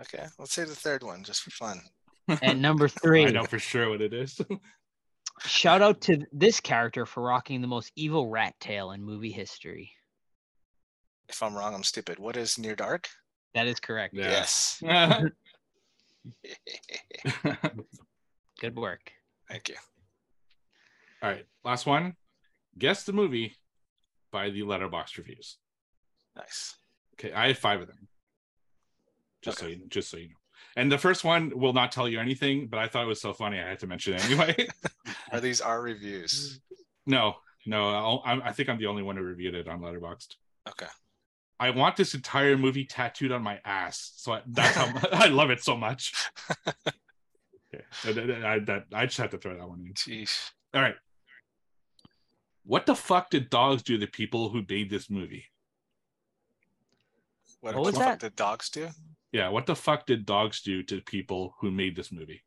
[0.00, 1.80] Okay, let's say the third one just for fun.
[2.42, 4.40] And number three, I know for sure what it is.
[5.46, 9.90] shout out to this character for rocking the most evil rat tail in movie history.
[11.28, 12.18] If I'm wrong, I'm stupid.
[12.18, 13.08] What is Near Dark?
[13.54, 14.14] That is correct.
[14.14, 14.30] Yeah.
[14.30, 14.82] Yes.
[18.60, 19.12] Good work.
[19.48, 19.76] Thank you.
[21.22, 22.14] All right, last one.
[22.78, 23.56] Guess the movie
[24.30, 25.58] by the letterboxd reviews.
[26.36, 26.74] Nice.
[27.14, 28.08] Okay, I have five of them.
[29.42, 30.34] Just so you, just so you know.
[30.76, 33.32] And the first one will not tell you anything, but I thought it was so
[33.32, 34.68] funny I had to mention it anyway.
[35.32, 36.60] Are these our reviews?
[37.06, 37.34] no,
[37.66, 40.36] no, I'll, I, I think I'm the only one who reviewed it on Letterboxd.
[40.68, 40.86] Okay.
[41.62, 45.50] I want this entire movie tattooed on my ass, so I, that's how I love
[45.50, 46.12] it so much.
[46.66, 49.94] Okay, so that- I, that, I just have to throw that one in.
[49.94, 50.50] Jeez.
[50.74, 50.96] All right.
[52.64, 55.44] What the fuck did dogs do to the people who made this movie?
[57.60, 58.20] What, What was the fuck that?
[58.20, 58.88] did dogs do?
[59.30, 62.42] Yeah, what the fuck did dogs do to people who made this movie?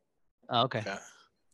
[0.49, 0.83] Oh, okay.
[0.85, 0.99] Yeah.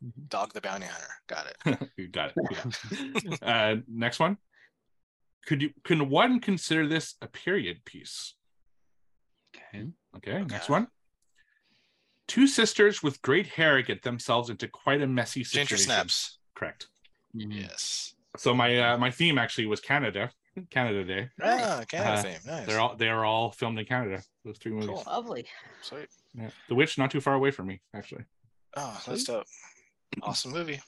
[0.03, 0.29] Mhm.
[0.29, 1.13] Dog the bounty hunter.
[1.27, 1.89] Got it.
[1.97, 3.23] you got it.
[3.23, 3.35] Yeah.
[3.47, 4.37] uh, next one.
[5.45, 8.35] Could you can one consider this a period piece?
[9.55, 9.87] Okay.
[10.17, 10.87] Okay, next one.
[12.27, 15.67] Two sisters with great hair get themselves into quite a messy situation.
[15.77, 16.37] Ginger snaps.
[16.55, 16.87] Correct.
[17.35, 17.61] Mhm.
[17.61, 18.13] Yes.
[18.37, 20.31] So my uh, my theme actually was Canada,
[20.69, 21.29] Canada Day.
[21.41, 22.39] Ah, Canada Uh, theme.
[22.45, 22.67] Nice.
[22.67, 24.21] They're all they are all filmed in Canada.
[24.45, 24.89] Those three movies.
[24.89, 25.03] Cool.
[25.07, 25.45] Lovely.
[25.81, 26.07] Sweet.
[26.33, 26.51] Yeah.
[26.69, 28.23] The Witch not too far away from me actually.
[28.77, 29.45] Oh, that's dope.
[30.21, 30.79] Awesome movie.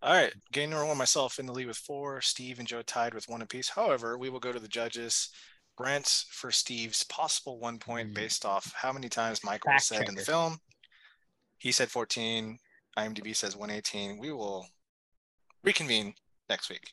[0.00, 2.20] All right, game number one, myself in the lead with four.
[2.20, 3.68] Steve and Joe tied with one apiece.
[3.68, 5.30] However, we will go to the judges.
[5.76, 8.14] Brent for Steve's possible one point Mm.
[8.14, 10.60] based off how many times Michael Fact said in the film.
[11.58, 12.58] He said 14.
[12.96, 14.18] IMDb says 118.
[14.18, 14.66] We will
[15.62, 16.14] reconvene
[16.48, 16.92] next week.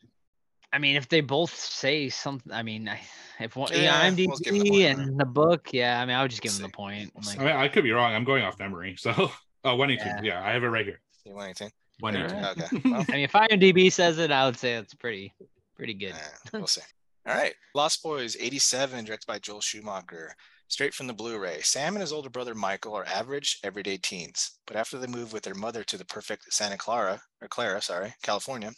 [0.74, 2.92] I mean, if they both say something, I mean,
[3.40, 6.22] if one, Yeah, yeah, we'll IMDb the point, and the book, yeah, I mean, I
[6.22, 7.12] would just give We'll them the point.
[7.26, 8.14] Like, I mean, I could be wrong.
[8.14, 8.96] I'm going off memory.
[8.98, 9.12] So,
[9.64, 10.24] oh, 118.
[10.26, 10.40] Yeah.
[10.40, 11.02] Yeah, I have it right here.
[11.24, 11.72] 118?
[12.00, 12.44] 118.
[12.44, 12.58] Alright.
[12.58, 12.90] Okay.
[12.92, 15.34] Well, I mean, if IMDb says it, I would say it's pretty,
[15.76, 16.14] pretty good.
[16.54, 16.82] We'll see.
[17.28, 17.54] All right.
[17.74, 20.36] Lost Boys 87, directed by Joel Schumacher.
[20.68, 21.62] Straight from the Blu ray.
[21.62, 24.60] Sam and his older brother Michael are average, everyday teens.
[24.66, 28.16] But after they move with their mother to the perfect Santa Clara, or Carla, sorry,
[28.24, 28.72] California,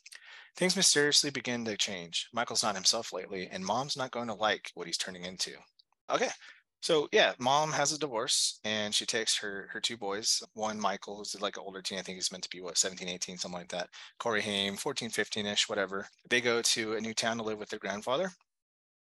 [0.58, 2.28] things mysteriously begin to change.
[2.34, 5.52] Michael's not himself lately, and mom's not going to like what he's turning into.
[6.10, 6.30] Okay.
[6.82, 11.18] So yeah, mom has a divorce and she takes her her two boys, one Michael,
[11.18, 13.60] who's like an older teen, I think he's meant to be what, 17, 18, something
[13.60, 13.90] like that.
[14.20, 16.08] Corey Haim, 14, 15-ish, whatever.
[16.30, 18.32] They go to a new town to live with their grandfather.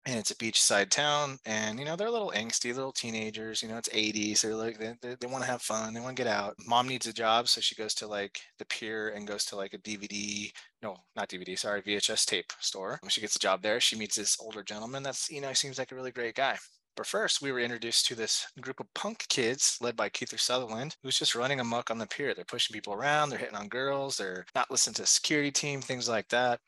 [0.07, 3.63] And it's a beachside town, and you know they're a little angsty little teenagers.
[3.63, 4.41] You know it's 80s.
[4.41, 5.95] They're like they, they, they want to have fun.
[5.95, 6.55] They want to get out.
[6.67, 9.73] Mom needs a job, so she goes to like the pier and goes to like
[9.73, 10.51] a DVD.
[10.83, 11.57] No, not DVD.
[11.57, 12.99] Sorry, VHS tape store.
[13.07, 15.01] She gets a job there, she meets this older gentleman.
[15.01, 16.57] That's you know seems like a really great guy.
[16.95, 20.95] But first, we were introduced to this group of punk kids led by Kiefer Sutherland,
[21.03, 22.33] who's just running amok on the pier.
[22.33, 25.81] They're pushing people around, they're hitting on girls, they're not listening to the security team,
[25.81, 26.61] things like that.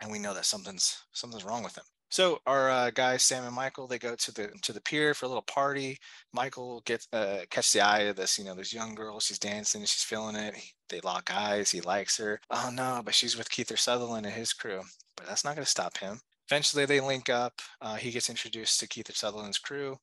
[0.00, 1.84] And we know that something's something's wrong with them.
[2.10, 5.26] So our uh, guys, Sam and Michael, they go to the to the pier for
[5.26, 5.98] a little party.
[6.32, 9.20] Michael gets uh, catches the eye of this, you know, this young girl.
[9.20, 10.54] She's dancing, she's feeling it.
[10.54, 11.70] He- they lock eyes.
[11.70, 12.40] He likes her.
[12.50, 14.82] Oh no, but she's with Kiefer Sutherland and his crew.
[15.16, 16.20] But that's not going to stop him.
[16.50, 17.60] Eventually, they link up.
[17.80, 19.98] Uh, he gets introduced to Kiefer Sutherland's crew,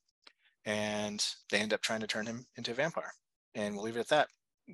[0.64, 3.12] and they end up trying to turn him into a vampire.
[3.54, 4.28] And we'll leave it at that.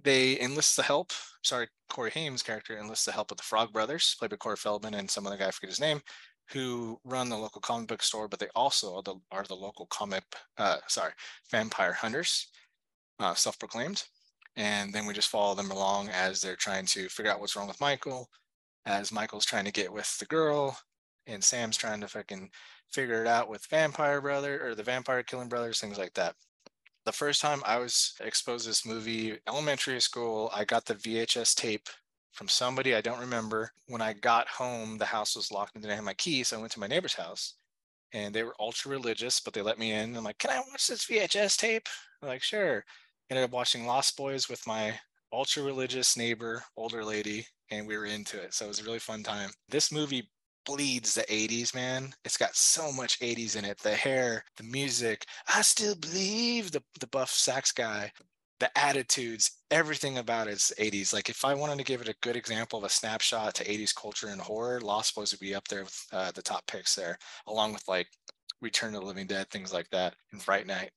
[0.05, 1.13] They enlist the help.
[1.43, 4.95] Sorry, Corey Haim's character enlists the help of the Frog Brothers, played by Corey Feldman
[4.95, 6.01] and some other guy, I forget his name,
[6.51, 9.87] who run the local comic book store, but they also are the, are the local
[9.87, 10.25] comic,
[10.59, 11.13] uh, sorry,
[11.51, 12.49] vampire hunters,
[13.21, 14.03] uh, self-proclaimed.
[14.57, 17.69] And then we just follow them along as they're trying to figure out what's wrong
[17.69, 18.29] with Michael,
[18.85, 20.79] as Michael's trying to get with the girl,
[21.27, 22.51] and Sam's trying to fucking
[22.91, 26.35] figure it out with Vampire Brother or the Vampire Killing Brothers, things like that.
[27.05, 31.55] The first time I was exposed to this movie, elementary school, I got the VHS
[31.55, 31.89] tape
[32.33, 33.73] from somebody I don't remember.
[33.89, 36.61] When I got home, the house was locked and didn't have my key, so I
[36.61, 37.55] went to my neighbor's house.
[38.13, 40.17] And they were ultra religious, but they let me in.
[40.17, 41.89] I'm like, "Can I watch this VHS tape?"
[42.21, 42.85] They're like, "Sure."
[43.31, 45.01] Ended up watching Lost Boys with my
[45.33, 48.53] ultra religious neighbor, older lady, and we were into it.
[48.55, 49.51] So it was a really fun time.
[49.69, 50.31] This movie
[50.65, 52.13] bleeds the 80s, man.
[52.25, 53.79] It's got so much 80s in it.
[53.79, 55.27] The hair, the music.
[55.55, 58.13] I still believe the the buff sax guy,
[58.61, 61.13] the attitudes, everything about it's 80s.
[61.13, 63.95] Like if I wanted to give it a good example of a snapshot to 80s
[63.95, 67.19] culture and horror, Lost Boys would be up there with uh, the top picks there,
[67.47, 68.09] along with like
[68.61, 70.91] Return of the Living Dead, things like that, and Fright Night.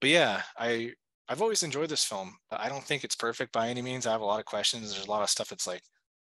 [0.00, 0.92] But yeah, I
[1.28, 2.36] I've always enjoyed this film.
[2.50, 4.06] I don't think it's perfect by any means.
[4.06, 4.92] I have a lot of questions.
[4.92, 5.82] There's a lot of stuff that's like,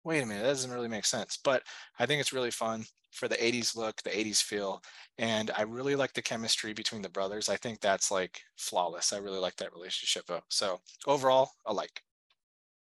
[0.06, 1.38] wait a minute, that doesn't really make sense.
[1.43, 1.64] But
[1.99, 4.82] I think it's really fun for the 80s look, the 80s feel.
[5.18, 7.49] And I really like the chemistry between the brothers.
[7.49, 9.12] I think that's like flawless.
[9.12, 10.30] I really like that relationship.
[10.49, 12.01] So overall, I like.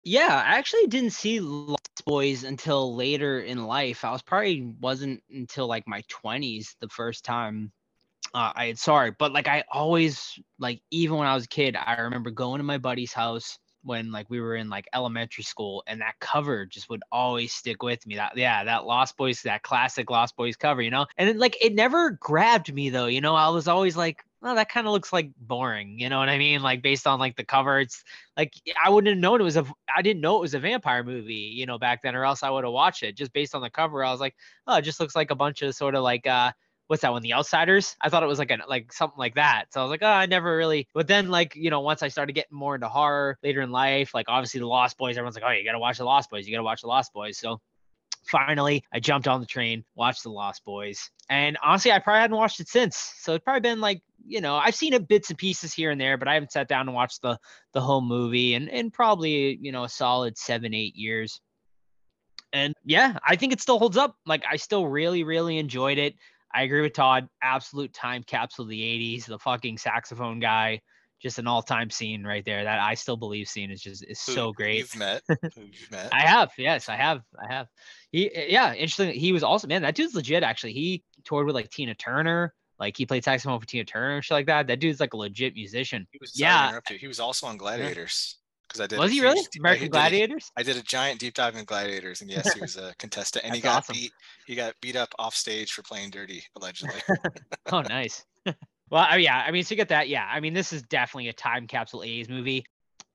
[0.02, 4.04] Yeah, I actually didn't see Lost Boys until later in life.
[4.04, 7.70] I was probably wasn't until like my 20s the first time
[8.34, 9.16] uh, I had saw it.
[9.18, 12.64] But like I always like even when I was a kid, I remember going to
[12.64, 16.88] my buddy's house when like we were in like elementary school and that cover just
[16.90, 18.16] would always stick with me.
[18.16, 21.06] That yeah, that Lost Boys, that classic Lost Boys cover, you know?
[21.16, 23.34] And it, like it never grabbed me though, you know.
[23.34, 26.38] I was always like, well, that kind of looks like boring, you know what I
[26.38, 26.62] mean?
[26.62, 28.04] Like based on like the cover, it's
[28.36, 31.04] like I wouldn't have known it was a I didn't know it was a vampire
[31.04, 33.16] movie, you know, back then, or else I would have watched it.
[33.16, 34.34] Just based on the cover, I was like,
[34.66, 36.52] oh, it just looks like a bunch of sort of like uh
[36.90, 37.22] what's that one?
[37.22, 37.94] The Outsiders.
[38.00, 39.66] I thought it was like an like something like that.
[39.70, 40.88] So I was like, oh, I never really.
[40.92, 44.12] But then like you know, once I started getting more into horror later in life,
[44.12, 46.48] like obviously the Lost Boys, everyone's like, oh, you gotta watch the Lost Boys.
[46.48, 47.38] You gotta watch the Lost Boys.
[47.38, 47.60] So
[48.24, 51.12] finally I jumped on the train, watched the Lost Boys.
[51.28, 52.96] And honestly, I probably hadn't watched it since.
[53.18, 56.00] So it's probably been like, you know, I've seen it bits and pieces here and
[56.00, 57.38] there, but I haven't sat down and watched the
[57.72, 61.40] the whole movie and and probably, you know, a solid seven, eight years.
[62.52, 64.16] And yeah, I think it still holds up.
[64.26, 66.16] Like I still really, really enjoyed it.
[66.52, 67.28] I agree with Todd.
[67.42, 69.26] Absolute time capsule of the 80s.
[69.26, 70.80] The fucking saxophone guy,
[71.20, 72.64] just an all-time scene right there.
[72.64, 74.78] That I still believe scene is just is Who so great.
[74.78, 75.22] You've met.
[75.28, 76.08] You've met.
[76.12, 77.68] I have, yes, I have, I have.
[78.10, 79.14] He, yeah, interesting.
[79.14, 80.42] He was also, man, that dude's legit.
[80.42, 82.52] Actually, he toured with like Tina Turner.
[82.80, 84.66] Like he played saxophone for Tina Turner and shit like that.
[84.66, 86.08] That dude's like a legit musician.
[86.10, 86.80] He was, yeah.
[86.88, 88.39] He was also on Gladiators.
[88.70, 88.98] Because I did.
[89.00, 89.40] Was he really?
[89.40, 90.52] deep- I American did a- Gladiators?
[90.56, 93.54] I did a giant deep dive in gladiators, and yes, he was a contestant, and
[93.54, 93.94] he got awesome.
[93.94, 94.12] beat.
[94.46, 97.00] He got beat up off stage for playing dirty, allegedly.
[97.72, 98.24] Oh, nice.
[98.46, 99.44] well, I- yeah.
[99.46, 100.08] I mean, so you get that.
[100.08, 100.26] Yeah.
[100.30, 102.64] I mean, this is definitely a time capsule A's movie.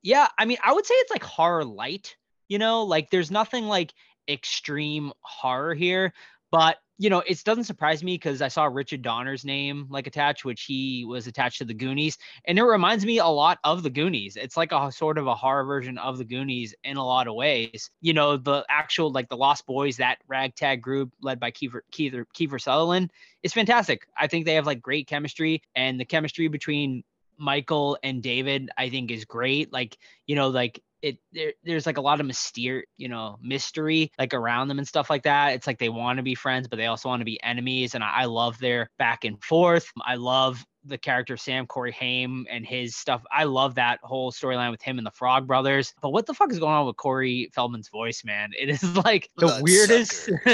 [0.03, 0.27] Yeah.
[0.37, 2.15] I mean, I would say it's like horror light,
[2.47, 3.93] you know, like there's nothing like
[4.29, 6.13] extreme horror here,
[6.51, 10.45] but you know, it doesn't surprise me because I saw Richard Donner's name like attached,
[10.45, 13.89] which he was attached to the Goonies, and it reminds me a lot of the
[13.89, 14.37] Goonies.
[14.37, 17.35] It's like a sort of a horror version of the Goonies in a lot of
[17.35, 17.89] ways.
[18.01, 22.25] You know, the actual like the Lost Boys, that ragtag group led by Kiefer Kiefer,
[22.33, 23.11] Kiefer Sutherland
[23.43, 24.07] is fantastic.
[24.17, 27.03] I think they have like great chemistry, and the chemistry between
[27.37, 29.73] Michael and David, I think, is great.
[29.73, 34.11] Like, you know, like it there, there's like a lot of mystery, you know mystery
[34.17, 35.53] like around them and stuff like that.
[35.53, 38.03] It's like they want to be friends but they also want to be enemies and
[38.03, 39.91] I, I love their back and forth.
[40.03, 43.23] I love the character sam corey haim and his stuff.
[43.31, 45.93] I love that whole storyline with him and the frog brothers.
[46.01, 48.51] But what the fuck is going on with corey feldman's voice man?
[48.57, 50.29] It is like the weirdest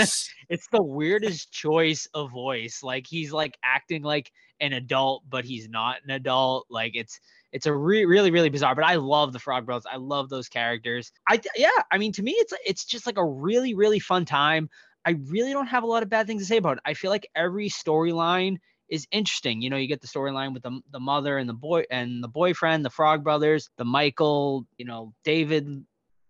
[0.50, 2.82] it's the weirdest choice of voice.
[2.84, 6.68] Like he's like acting like an adult, but he's not an adult.
[6.70, 7.20] Like it's
[7.52, 8.76] it's a re- really really bizarre.
[8.76, 9.86] But I love the Frog Brothers.
[9.92, 11.12] I love those characters.
[11.28, 11.70] I yeah.
[11.92, 14.70] I mean, to me, it's it's just like a really really fun time.
[15.06, 16.84] I really don't have a lot of bad things to say about it.
[16.86, 19.62] I feel like every storyline is interesting.
[19.62, 22.28] You know, you get the storyline with the the mother and the boy and the
[22.28, 25.86] boyfriend, the Frog Brothers, the Michael, you know, David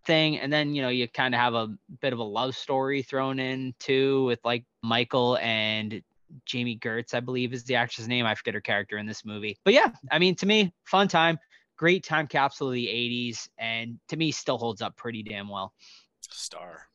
[0.06, 1.70] thing and then you know you kind of have a
[2.02, 6.02] bit of a love story thrown in too with like michael and
[6.46, 8.26] jami gertz i believe is the actress name.
[8.26, 9.58] I forget her character in this movie.
[9.66, 11.38] But yeah i mean to me fun time.
[11.78, 15.74] Great time capsule of the 80s and to me still holds up pretty damn well.
[16.22, 16.88] Star.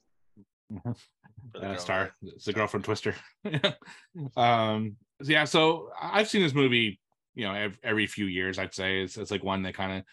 [1.53, 2.11] For the uh, star.
[2.23, 3.15] it's the girl from twister.
[4.37, 7.01] Um so yeah so I- i've seen this movie
[7.35, 9.03] you know every, every few years i'd say.
[9.03, 10.05] It's, it's like one that kind of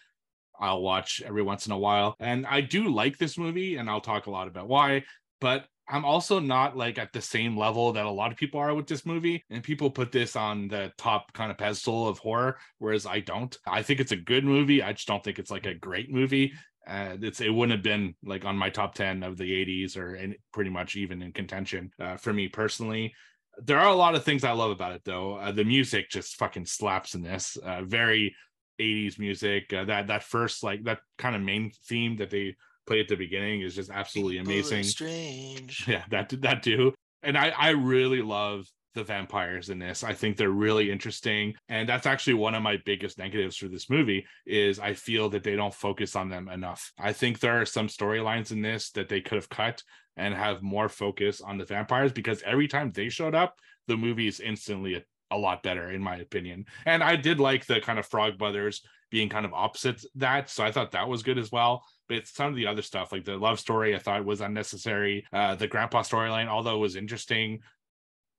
[0.60, 2.16] i'll watch every once in a while.
[2.20, 5.04] And i do like this movie and i'll talk a lot about why.
[5.40, 8.74] But i'm also not like at the same level that a lot of people are
[8.74, 12.56] with this movie and people put this on the top kind of pedestal of horror
[12.78, 13.56] whereas i don't.
[13.66, 16.52] I think it's a good movie i just don't think it's like a great movie
[16.86, 20.16] uh, it's it wouldn't have been like on my top 10 of the 80s or
[20.16, 23.14] in, pretty much even in contention uh, for me personally.
[23.62, 25.36] There are a lot of things i love about it though.
[25.36, 28.34] Uh, the music just fucking slaps in this uh, very
[28.80, 32.56] 80s music uh, that that first like that kind of main theme that they
[32.86, 34.84] play at the beginning is just absolutely People amazing.
[34.84, 35.84] Strange.
[35.88, 40.04] yeah that did that too and i i really love the vampires in this.
[40.04, 41.54] I think they're really interesting.
[41.68, 45.42] And that's actually one of my biggest negatives for this movie is i feel that
[45.42, 46.92] they don't focus on them enough.
[46.98, 49.82] I think there are some storylines in this that they could have cut
[50.16, 53.58] and have more focus on the vampires because every time they showed up
[53.88, 56.64] the movie is instantly a, a lot better in my opinion.
[56.86, 60.64] And i did like the kind of frog brothers being kind of opposite that so
[60.64, 63.36] i thought that was good as well but some of the other stuff like the
[63.36, 67.60] love story i thought was unnecessary uh the grandpa storyline although it was interesting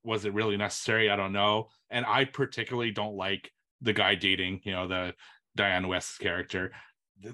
[0.06, 1.10] was it really necessary?
[1.10, 1.70] I don't know.
[1.90, 3.52] And i particularly don't like
[3.82, 5.14] the guy dating you know the
[5.58, 6.72] dianne wiest's character.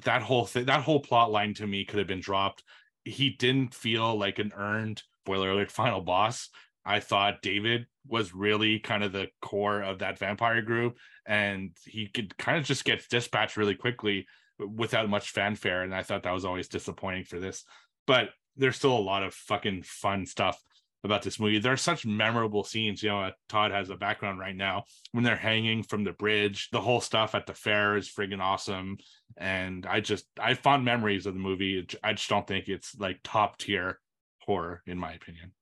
[0.04, 2.64] That whole thing that whole plot line to me could have been dropped.
[3.04, 6.50] He didn't feel like an earned spoiler alert final boss.
[6.84, 12.08] I thought david was really kind of the core of that vampire group and he
[12.08, 14.26] could kind of just get dispatched really quickly
[14.68, 17.64] without much fanfare and i thought that was always disappointing for this
[18.08, 20.62] but there's still a lot of fucking fun stuff
[21.04, 24.40] about this movie there are such memorable scenes you know uh, todd has a background
[24.40, 24.84] right now
[25.14, 28.98] when they're hanging from the bridge the whole stuff at the fair is friggin' awesome
[29.38, 33.20] and i just i fond memories of the movie I just don't think it's like
[33.24, 34.00] top tier
[34.40, 35.54] horror in my opinion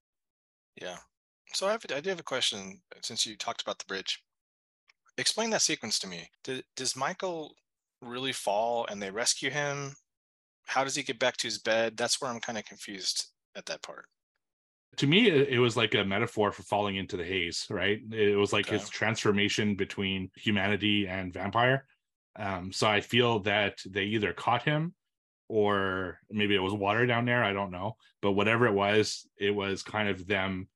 [0.81, 0.97] Yeah.
[1.53, 4.23] So I have I do have a question since you talked about the bridge.
[5.17, 6.29] Explain that sequence to me.
[6.43, 7.55] Did, does Michael
[8.01, 9.93] really fall and they rescue him?
[10.65, 11.97] How does he get back to his bed?
[11.97, 14.05] That's where I'm kind of confused at that part.
[14.97, 18.51] to me it, was like a metaphor for falling into the haze right it was
[18.51, 21.85] like his transformation between humanity and vampire
[22.37, 24.93] um so i feel that they either caught him
[25.47, 29.51] or maybe it was water down there i don't know but whatever it was it
[29.51, 30.67] was kind of them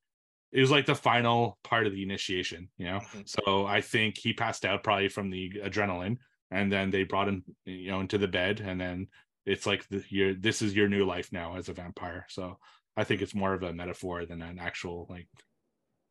[0.51, 3.28] it was like the final part of the initiation you know Mhm.
[3.28, 6.17] so i think he passed out probably from the adrenaline
[6.54, 9.08] and then they brought him you know into the bed and then
[9.45, 12.58] it's like the, your this is your new life now as a vampire so
[12.95, 15.28] i think it's more of a metaphor than an actual like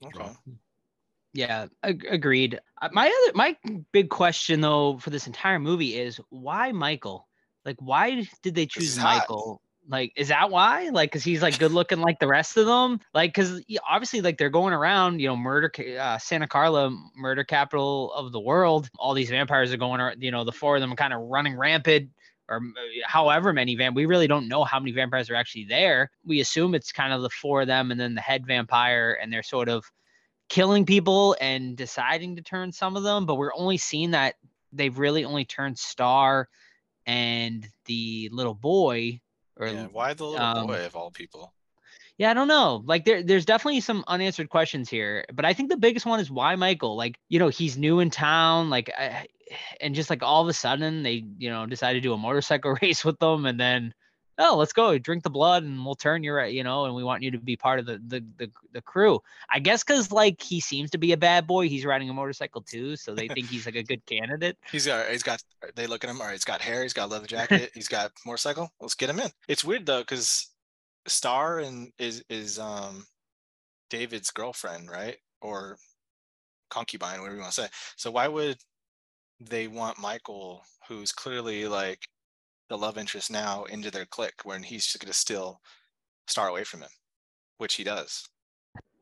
[0.05, 0.31] Okay.
[1.35, 2.61] Yeah, ag- agreed.
[2.81, 3.57] Uh, My other my
[3.93, 7.29] big question though for this entire movie is why Michael?
[7.65, 8.99] Like why did they choose.
[8.99, 9.63] Michael?
[9.89, 10.91] Like is that why?
[10.91, 13.01] Like cuz he's like good looking like the rest of them?
[13.15, 18.13] Like cuz obviously like they're going around, you know, murder uh, Santa Carla, murder capital
[18.13, 18.89] of the world.
[18.99, 21.57] All these vampires are going ar- you know, the four of them kind of running
[21.57, 22.11] rampant
[22.49, 22.61] or
[23.05, 23.97] however many vamp.
[23.97, 26.11] We really don't know how many vampires are actually there.
[26.25, 29.33] We assume it's kind of the four of them and then the head vampire, and
[29.33, 29.91] they're sort of
[30.49, 33.25] killing people and deciding to turn some of them.
[33.25, 34.35] But we're only seeing that
[34.73, 36.49] they've really only turned Star
[37.07, 39.22] and the little boy.
[39.57, 41.53] Or Yeah, why the little um, boy of all people?
[42.19, 42.83] yeah, I don't know.
[42.85, 45.25] Like there, there's definitely some unanswered questions here.
[45.33, 46.97] But I think the biggest one is why Michael.
[46.97, 48.71] Like you know, he's new in town.
[48.71, 49.27] Like, I,
[49.81, 52.77] and just like all of a sudden they, you know, decide to do a motorcycle
[52.83, 53.93] race with them, and then
[54.43, 57.23] oh, let's go drink the blood, and we'll turn you you know, and we want
[57.23, 59.21] you to be part of the the the, the crew.
[59.51, 61.69] I guess because like he seems to be a bad boy.
[61.69, 64.59] He's riding a motorcycle too, so they think he's like a good candidate.
[64.71, 65.43] He's got he's got
[65.75, 68.13] they look at him, all right, he's got hair, he's got leather jacket, he's got
[68.27, 68.71] motorcycle.
[68.81, 69.31] Let's get him in.
[69.49, 70.49] It's weird though, because
[71.07, 73.07] Star and is is um
[73.91, 75.17] David's girlfriend, right?
[75.41, 75.77] Or
[76.71, 77.69] concubine, whatever you want to say.
[77.97, 78.57] So why would
[79.41, 82.01] they want Michael, who's clearly like
[82.69, 85.61] the love interest now, into their clique when he's just gonna steal
[86.27, 86.91] Star away from him,
[87.59, 88.29] which he does.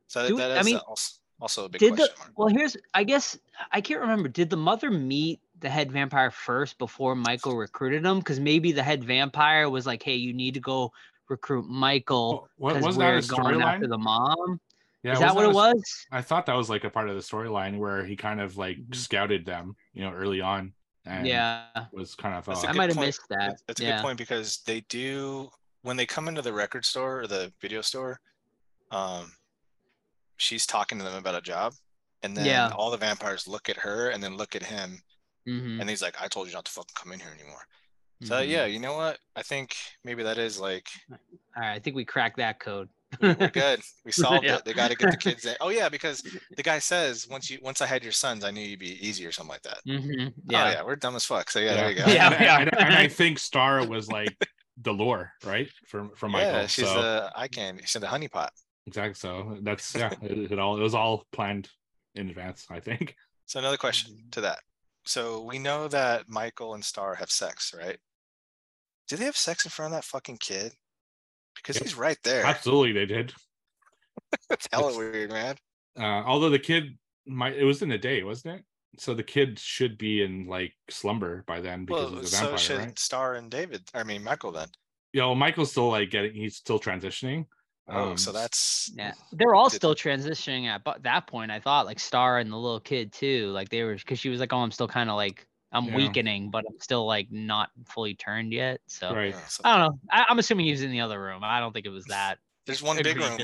[0.06, 2.32] So Do- that I is mean, also, also a big Did the question mark.
[2.36, 2.48] well?
[2.48, 3.38] Here's I guess
[3.72, 4.28] I can't remember.
[4.28, 8.18] Did the mother meet the head vampire first before Michael recruited him?
[8.18, 10.92] Because maybe the head vampire was like, "Hey, you need to go
[11.28, 14.60] recruit Michael What because was that we're a going after the mom."
[15.02, 16.06] Yeah, Is that what wasn't it was?
[16.12, 18.78] I thought that was like a part of the storyline where he kind of like
[18.92, 20.72] scouted them, you know, early on, and
[21.06, 23.38] Yeah, was kind of That's uh, I might have missed that.
[23.38, 23.96] That's- That's a yeah.
[23.96, 25.50] good point because they do
[25.82, 28.20] when they come into the record store or the video store,
[28.90, 29.32] um,
[30.36, 31.72] she's talking to them about a job,
[32.22, 32.68] and then Yeah.
[32.76, 35.02] all the vampires look at her and then look at him,
[35.46, 37.66] hmm and he's like, "I told you not to fucking come in here anymore."
[38.22, 39.18] So yeah, you know what?
[39.34, 39.74] I think
[40.04, 41.16] maybe that is like All
[41.56, 42.90] right, I think we cracked that code.
[43.20, 43.80] We- we're good.
[44.04, 44.56] We solved Yeah.
[44.56, 44.64] it.
[44.64, 45.54] They got to get the kids in.
[45.60, 46.22] Oh yeah, because
[46.56, 49.26] the guy says once you once I had your sons, I knew you'd be easy
[49.26, 49.78] or something like that.
[49.84, 50.28] hmm Yeah.
[50.48, 50.64] Yeah.
[50.64, 51.50] Oh yeah, we're dumb as fuck.
[51.50, 52.02] So yeah, there you go.
[52.04, 54.36] And- Yeah, and, we and- and I think Star was like
[54.82, 55.68] the lure, right?
[55.86, 56.50] From for Michael.
[56.52, 57.82] Yeah, she's so the eye candy.
[57.86, 58.48] She's the honeypot.
[58.86, 59.14] exactly.
[59.14, 61.68] So that's yeah, it, it all it was all planned
[62.14, 62.66] in advance.
[62.70, 63.14] I think.
[63.46, 64.58] So another question to that.
[65.04, 67.98] So we know that Michael and Star have sex, right?
[69.08, 70.72] Do they have sex in front of that fucking kid?
[71.62, 71.84] Because Yep.
[71.84, 72.44] he's right there.
[72.44, 73.32] Absolutely, they did.
[74.48, 75.56] That's hella It's- weird, man.
[75.98, 76.96] Uh, although the kid
[77.26, 78.64] might, it was in the day, wasn't it?
[78.98, 82.40] So the kid should be in like slumber by then because Well, he's a so
[82.42, 82.98] vampire, should right?
[82.98, 83.82] Star and David.
[83.94, 84.68] I mean Michael then.
[85.12, 87.46] You know, Michael's still like getting, he's still transitioning.
[87.88, 91.50] Oh, so Um, that's Yeah, they're all Did- still transitioning at bu- that point.
[91.50, 93.48] I thought like Star and the little kid too.
[93.50, 95.96] Like they were because she was like, "Oh, I'm still kind of like I'm Yeah.
[95.96, 99.34] weakening, but I'm still like not fully turned yet." So right.
[99.64, 99.98] I don't know.
[100.10, 101.42] I, I'm assuming he was in the other room.
[101.44, 102.38] I don't think it was that.
[102.66, 103.38] there's one big room.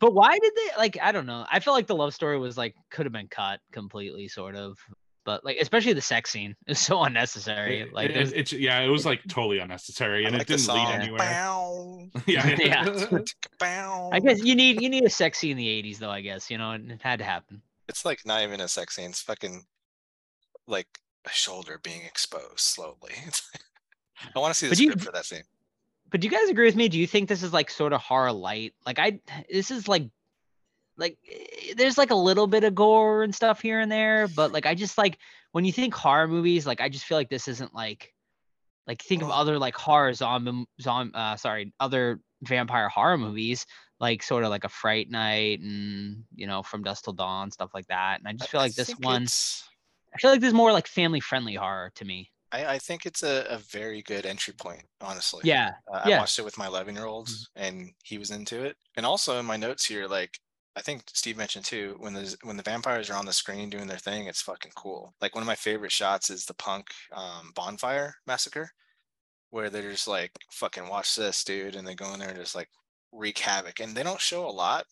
[0.00, 0.98] But why did they like?
[1.02, 1.46] I don't know.
[1.50, 4.76] I feel like the love story was like could have been cut completely, sort of.
[5.24, 7.80] But like, especially the sex scene is so unnecessary.
[7.80, 10.56] It- like, it- there's- it's yeah, it was like totally unnecessary, I and like it
[10.58, 11.18] didn't lead anywhere.
[11.18, 13.18] Bow, yeah, Yeah.
[13.58, 14.10] bow.
[14.12, 16.10] I guess you need you need a sex scene in the '80s, though.
[16.10, 17.62] I guess you know, and it had to happen.
[17.88, 19.10] It's like not even a sex scene.
[19.10, 19.64] It's fucking
[20.66, 20.88] like
[21.24, 23.12] a shoulder being exposed slowly.
[24.34, 25.42] I want to see the But you- script for that scene.
[26.10, 26.88] But do you guys agree with me?
[26.88, 28.72] Do you think this is like sort of horror light?
[28.86, 29.18] Like I,
[29.50, 30.04] this is like,
[30.96, 34.52] like eh, there's like a little bit of gore and stuff here and there, but
[34.52, 35.18] like I just like
[35.50, 38.14] when you think horror movies, like I just feel like this isn't like,
[38.86, 43.66] like think of other like horror zombie, zom, uh, sorry, other vampire horror movies,
[43.98, 47.70] like sort of like a Fright Night and you know From Dusk Till Dawn stuff
[47.74, 48.20] like that.
[48.20, 49.64] And I just I- feel I like this think one, it's-
[50.14, 52.30] I feel like this is more like family friendly horror to me.
[52.52, 55.40] I, I think it's a, a very good entry point, honestly.
[55.44, 56.16] Yeah, Uh, yeah.
[56.16, 58.76] I watched it with my 11 year olds and he was into it.
[58.96, 60.38] And also in my notes here, like
[60.76, 63.86] I think Steve mentioned too, when the when the vampires are on the screen doing
[63.86, 65.14] their thing, it's fucking cool.
[65.20, 68.70] Like one of my favorite shots is the punk um, bonfire massacre,
[69.50, 72.54] where they're just like, fucking watch this, dude, and they go in there and just
[72.54, 72.68] like
[73.12, 73.80] wreak havoc.
[73.80, 74.84] And they don't show a lot,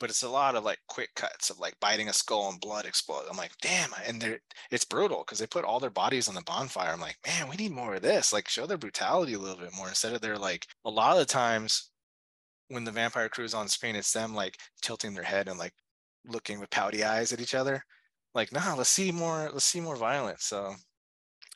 [0.00, 2.86] but it's a lot of like quick cuts of like biting a skull and blood
[2.86, 3.24] explode.
[3.30, 4.40] I'm like, damn, and they're
[4.70, 6.92] it's brutal because they put all their bodies on the bonfire.
[6.92, 8.32] I'm like, man, we need more of this.
[8.32, 11.18] Like, show their brutality a little bit more instead of their like a lot of
[11.18, 11.90] the times
[12.68, 15.72] when the vampire crew is on screen, it's them like tilting their head and like
[16.26, 17.82] looking with pouty eyes at each other.
[18.34, 20.44] Like, nah, let's see more, let's see more violence.
[20.44, 20.74] So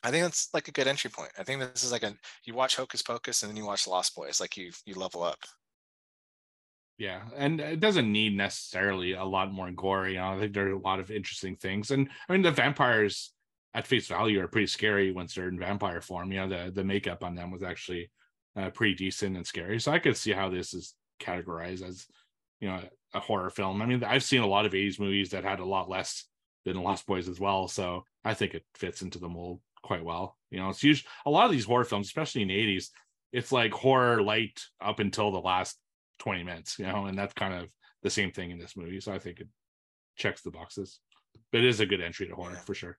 [0.03, 1.31] I think that's like a good entry point.
[1.37, 2.13] I think this is like a
[2.45, 5.39] you watch Hocus Pocus and then you watch Lost Boys, like you you level up.
[7.03, 10.07] Yeah, and it doesn't need necessarily a lot more gore.
[10.07, 12.51] You know, I think there are a lot of interesting things, and I mean the
[12.51, 13.33] vampires
[13.73, 16.31] at face value are pretty scary once they're in vampire form.
[16.31, 18.09] You know, the the makeup on them was actually
[18.55, 19.81] uh, pretty decent and scary.
[19.81, 22.07] So I could see how this is categorized as
[22.61, 22.79] you know
[23.13, 23.81] a horror film.
[23.81, 26.23] I mean, I've seen a lot of '80s movies that had a lot less
[26.63, 30.37] than Lost Boys as well, so I think it fits into the mold quite well.
[30.51, 32.91] You know, it's usually a lot of these horror films, especially in the 80s,
[33.33, 35.77] it's like horror light up until the last
[36.19, 37.69] 20 minutes, you know, and that's kind of
[38.01, 38.99] the same thing in this movie.
[38.99, 39.47] So I think it
[40.17, 40.99] checks the boxes.
[41.51, 42.59] But it is a good entry to horror Yeah.
[42.61, 42.97] for sure.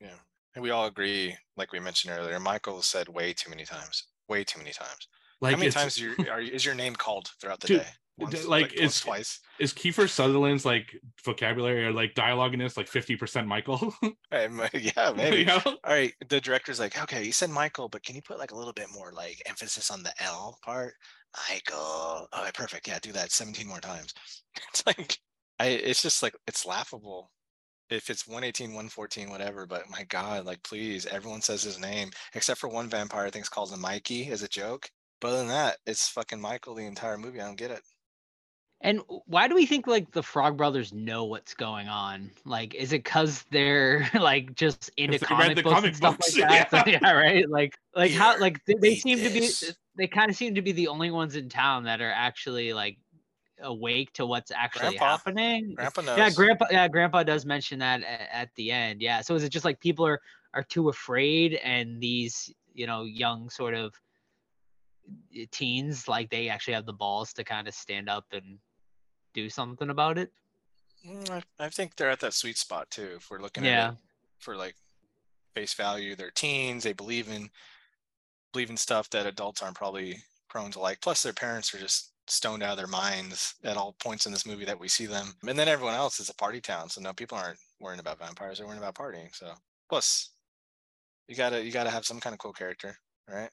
[0.00, 0.14] Yeah.
[0.54, 4.04] And we all agree, like we mentioned earlier, Michael said way too many times.
[4.28, 5.08] Way too many times.
[5.40, 7.86] Like How many times you, are, is your name called throughout the Dude, day?
[8.16, 9.40] Once, like, once, it's- twice.
[9.58, 10.94] is Kiefer Sutherland's like
[11.24, 13.92] vocabulary or like dialogue in this like 50% Michael?
[14.32, 15.38] Um, yeah, maybe.
[15.38, 15.60] You know?
[15.64, 16.12] All right.
[16.28, 18.88] The director's like, okay, you said Michael, but can you put like a little bit
[18.92, 20.94] more like emphasis on the L part?
[21.48, 22.28] Michael.
[22.32, 22.88] Right, perfect.
[22.88, 24.14] Yeah, do that 17 more times.
[24.70, 25.18] It's like,
[25.58, 27.30] I, it's just like, it's laughable.
[27.90, 32.60] If it's 118, 114, whatever, but my God, like, please, everyone says his name except
[32.60, 34.90] for one vampire thinks calls him Mikey as a joke.
[35.20, 37.40] But other than that, it's fucking Michael the entire movie.
[37.40, 37.82] I don't get it.
[38.84, 42.30] And why do we think like the Frog Brothers know what's going on?
[42.44, 45.88] Like, is it because they're like just into 'Cause they read comic the books comic
[45.88, 46.70] and stuff books, like that?
[46.70, 46.98] So, yeah.
[47.02, 47.48] yeah, right.
[47.48, 49.50] Like, like how like they, they read seem to be
[49.96, 52.98] they kind of seem to be the only ones in town that are actually like
[53.62, 55.16] awake to what's actually Grandpa.
[55.16, 55.74] happening.
[55.76, 56.18] Grandpa knows.
[56.18, 56.66] Yeah, grandpa.
[56.70, 59.00] Yeah, grandpa does mention that a- at the end.
[59.00, 59.22] Yeah.
[59.22, 60.20] So is it just like people are
[60.52, 63.94] are too afraid, and these you know young sort of
[65.34, 68.58] eh, teens like they actually have the balls to kind of stand up and
[69.34, 70.32] do something about it?
[71.06, 73.10] Mm, I, I think they're at that sweet spot too.
[73.16, 73.90] If we're looking at Yeah.
[73.90, 73.96] it
[74.38, 74.74] for like
[75.54, 76.84] face value, they're teens.
[76.84, 77.50] They believe in
[78.52, 80.16] believe in stuff that adults aren't probably
[80.48, 81.00] prone to like.
[81.00, 84.46] Plus, their parents are just stoned out of their minds at all points in this
[84.46, 85.26] movie that we see them.
[85.46, 88.58] And then everyone else is a party town, so no people aren't worrying about vampires.
[88.58, 89.34] They're worrying about partying.
[89.34, 89.52] So
[89.90, 90.30] plus,
[91.28, 92.96] you gotta you gotta have some kind of cool character,
[93.28, 93.50] right?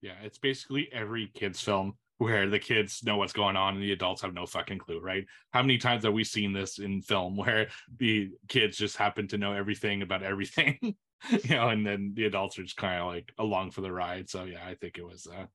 [0.00, 3.92] Yeah, it's basically every kids film where the kids know what's going on and the
[3.92, 5.24] adults have no fucking clue, right?
[5.54, 9.38] How many times have we seen this in film where the kids just happen to
[9.38, 10.76] know everything about everything,
[11.30, 14.28] you know, and then the adults are just kind of like along for the ride.
[14.28, 15.46] So yeah, I think it was uh,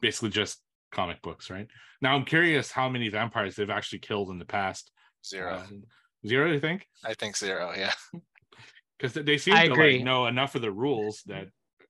[0.00, 0.58] basically just
[0.90, 1.68] comic books, right?
[2.02, 4.90] Now I'm curious how many vampires they've actually killed in the past.
[5.24, 5.54] Zero.
[5.54, 5.66] Uh,
[6.26, 6.84] zero, you think?
[7.04, 7.72] I think zero.
[7.76, 7.92] Yeah.
[8.98, 9.98] because they seem I to agree.
[9.98, 11.46] like know enough of the rules that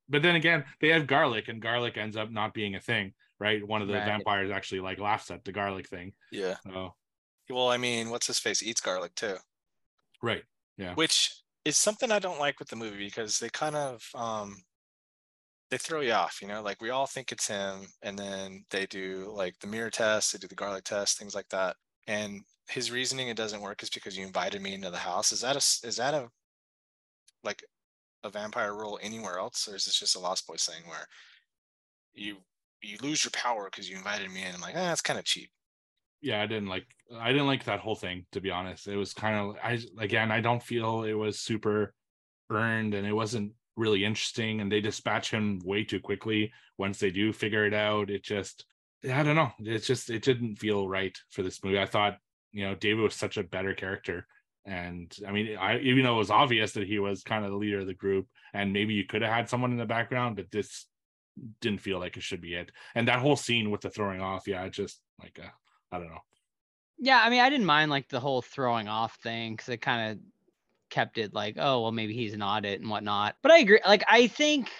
[0.06, 3.66] but then again they have garlic and garlic ends up not being a thing right
[3.66, 4.04] one of the Right.
[4.04, 6.56] vampires actually like laughs at the garlic thing Yeah.
[6.68, 6.94] oh
[7.50, 9.38] Well, I mean, what's his face eats garlic too.
[10.22, 10.44] right
[10.76, 10.94] Yeah.
[10.94, 14.56] which is something I don't like with the movie because they kind of um
[15.70, 18.86] they throw you off, you know, like we all think it's him, and then they
[18.86, 21.76] do like the mirror test, they do the garlic test, things like that.
[22.06, 25.30] And his reasoning it doesn't work is because you invited me into the house.
[25.32, 26.30] Is that a is that a
[27.42, 27.64] like
[28.24, 31.06] a vampire rule anywhere else, or is this just a Lost Boys thing where
[32.14, 32.38] you
[32.82, 34.54] you lose your power because you invited me in?
[34.54, 35.50] I'm like, ah, that's kind of cheap.
[36.20, 36.84] yeah i didn't like
[37.20, 40.30] i didn't like that whole thing to be honest it was kind of i again
[40.30, 41.94] i don't feel it was super
[42.50, 47.10] earned and it wasn't really interesting and they dispatch him way too quickly once they
[47.10, 48.66] do figure it out it just
[49.04, 52.16] i don't know it's just it didn't feel right for this movie i thought
[52.52, 54.26] you know david was such a better character
[54.66, 57.56] and i mean i even though it was obvious that he was kind of the
[57.56, 60.50] leader of the group and maybe you could have had someone in the background but
[60.50, 60.86] this
[61.60, 64.46] didn't feel like it should be it and that whole scene with the throwing off
[64.46, 65.48] yeah it just like uh,
[65.90, 66.20] I don't know.
[66.98, 70.12] Yeah, I mean, I didn't mind like the whole throwing off thing because it kind
[70.12, 70.18] of
[70.90, 73.36] kept it like, oh, well, maybe he's an audit and whatnot.
[73.42, 73.80] But I agree.
[73.86, 74.70] Like, I think,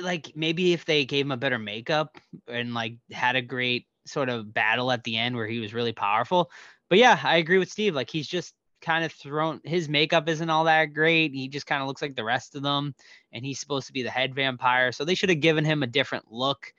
[0.00, 2.18] like, maybe if they gave him a better makeup
[2.48, 5.92] and like had a great sort of battle at the end where he was really
[5.92, 6.50] powerful.
[6.90, 7.94] But yeah, I agree with Steve.
[7.94, 9.60] Like, he's just kind of thrown.
[9.64, 11.32] His makeup isn't all that great.
[11.34, 12.94] He just kind of looks like the rest of them,
[13.32, 14.92] and he's supposed to be the head vampire.
[14.92, 16.72] So they should have given him a different look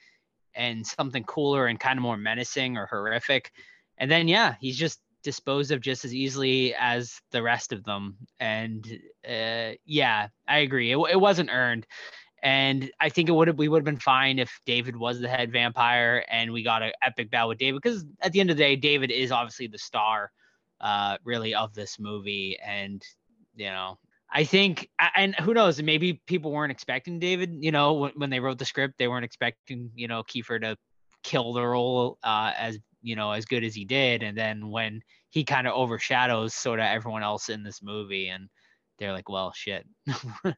[0.56, 3.52] and something cooler and kind of more menacing or horrific.
[3.98, 8.18] And then yeah, he's just disposed of just as easily as the rest of them.
[8.40, 8.86] And
[9.28, 10.92] uh, yeah, I agree.
[10.92, 11.86] It, it wasn't earned.
[12.44, 15.28] And I think it would have we would have been fine if David was the
[15.28, 18.58] head vampire and we got an epic battle with David because at the end of
[18.58, 20.32] the day, David is obviously the star,
[20.82, 22.58] uh, really of this movie.
[22.66, 23.04] And
[23.56, 23.98] you know,
[24.32, 27.56] I think, and who knows, maybe people weren't expecting David.
[27.60, 30.78] You know, when, when they wrote the script, they weren't expecting you know Kiefer to
[31.24, 35.02] kill the role uh, as you know as good as he did, and then when
[35.30, 38.50] he kind of overshadows sort of everyone else in this movie, and
[39.00, 39.86] they're like, well, shit.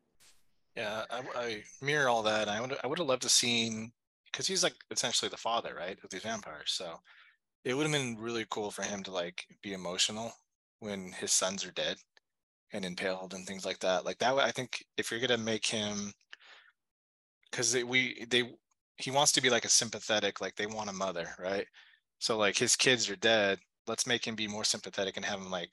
[0.76, 2.47] Yeah, I, I, mirror all that.
[2.47, 3.91] I would I would have loved to seen
[4.32, 6.72] because he's like essentially the father, right, of these vampires.
[6.72, 6.95] So
[7.64, 10.32] it would have been really cool for him to like be emotional
[10.80, 11.97] when his sons are dead
[12.74, 14.05] and impaled and things like that.
[14.05, 16.14] Like that, I think if you're gonna make him,
[17.51, 18.51] because we they
[18.97, 21.66] he wants to be like a sympathetic, like they want a mother, right?
[22.20, 23.60] So like his kids are dead.
[23.88, 25.72] Let's make him be more sympathetic and have him like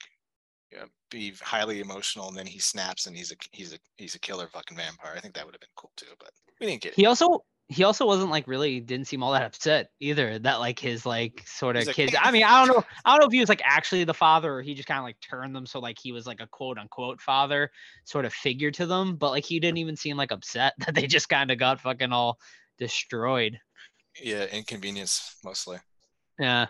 [0.72, 4.20] yeah, be highly emotional, and then he snaps and he's a he's a he's a
[4.20, 5.14] killer fucking vampire.
[5.16, 6.30] I think that would have been cool too, but
[6.60, 6.96] we didn't get it.
[6.96, 10.78] He also he also wasn't like really didn't seem all that upset either that like
[10.78, 12.14] his like sort of like, kids.
[12.20, 12.84] I mean, I don't know.
[13.04, 15.04] I don't know if he was like actually the father or he just kind of
[15.04, 17.70] like turned them so like he was like a quote unquote father
[18.04, 21.06] sort of figure to them, but like he didn't even seem like upset that they
[21.06, 22.38] just kind of got fucking all
[22.78, 23.58] destroyed.
[24.22, 25.78] Yeah, inconvenience mostly.
[26.38, 26.66] Yeah.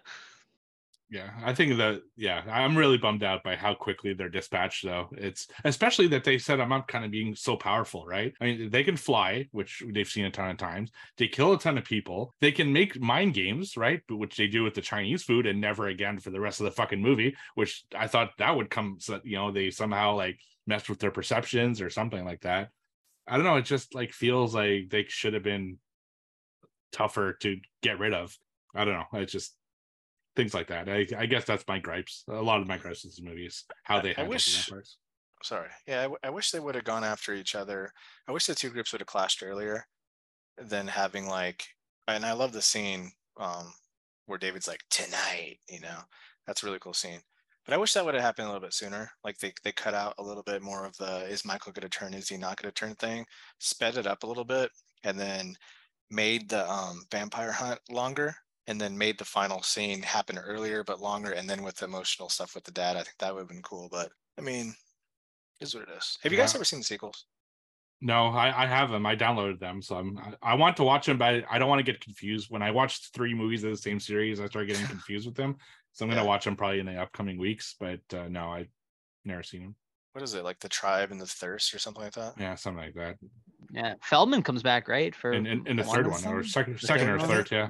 [1.09, 5.09] Yeah, I think that yeah, I'm really bummed out by how quickly they're dispatched though.
[5.13, 8.33] It's especially that they set them up kind of being so powerful, right?
[8.41, 10.91] I mean, they can fly, which they've seen a ton of times.
[11.17, 12.35] They kill a ton of people.
[12.41, 14.01] They can make mind games, right?
[14.11, 16.73] Which they do with the Chinese food and never again for the rest of the
[16.73, 20.89] fucking movie, which I thought that would come so you know, they somehow like messed
[20.89, 22.71] with their perceptions or something like that.
[23.29, 25.79] I don't know, it just like feels like they should have been
[26.91, 28.37] tougher to get rid of.
[28.75, 29.21] I don't know.
[29.21, 29.55] It's just
[30.37, 30.89] things like that.
[30.89, 32.24] I, I guess that's my gripes.
[32.28, 34.99] A lot of my gripes with this movie is how they handle the wish- vampires.
[35.43, 35.68] Sorry.
[35.87, 37.93] Yeah, I, w- I wish they would have gone after each other.
[38.26, 39.84] I wish the two groups would have clashed earlier
[40.57, 41.66] than having like
[42.09, 43.72] and I love the scene um
[44.26, 45.99] where David's like tonight, you know.
[46.47, 47.20] That's a really cool scene.
[47.64, 49.11] But I wish that would have happened a little bit sooner.
[49.24, 52.14] Like they they cut out a little bit more of the is Michael gonna turn,
[52.14, 53.26] is he not gonna turn thing,
[53.59, 54.70] sped it up a little bit,
[55.05, 55.55] and then
[56.11, 58.34] made the um vampire hunt longer
[58.67, 62.29] and then made the final scene happen earlier but longer and then with the emotional
[62.29, 62.97] stuff with the dad.
[62.97, 63.89] I think that would have been cool.
[63.91, 64.75] But I mean,
[65.61, 66.19] is what it is.
[66.23, 67.27] Have you guys ever seen the sequels?
[68.03, 69.07] No, I, I have them.
[69.07, 71.79] I downloaded them, so I'm I, I want to watch them, but I don't want
[71.79, 72.49] to get confused.
[72.51, 75.57] When I watched three movies of the same series, I start getting confused with them.
[75.93, 76.27] So I'm gonna Yeah.
[76.29, 77.75] watch them probably in the upcoming weeks.
[77.81, 78.69] But uh, no, I've
[79.25, 79.77] never seen them.
[80.12, 82.35] What is it like the tribe and the thirst or something like that?
[82.39, 83.17] Yeah, something like that.
[83.71, 83.95] Yeah.
[84.03, 85.14] Feldman comes back, right?
[85.14, 87.69] For In in, in the third one, or second second or third, yeah.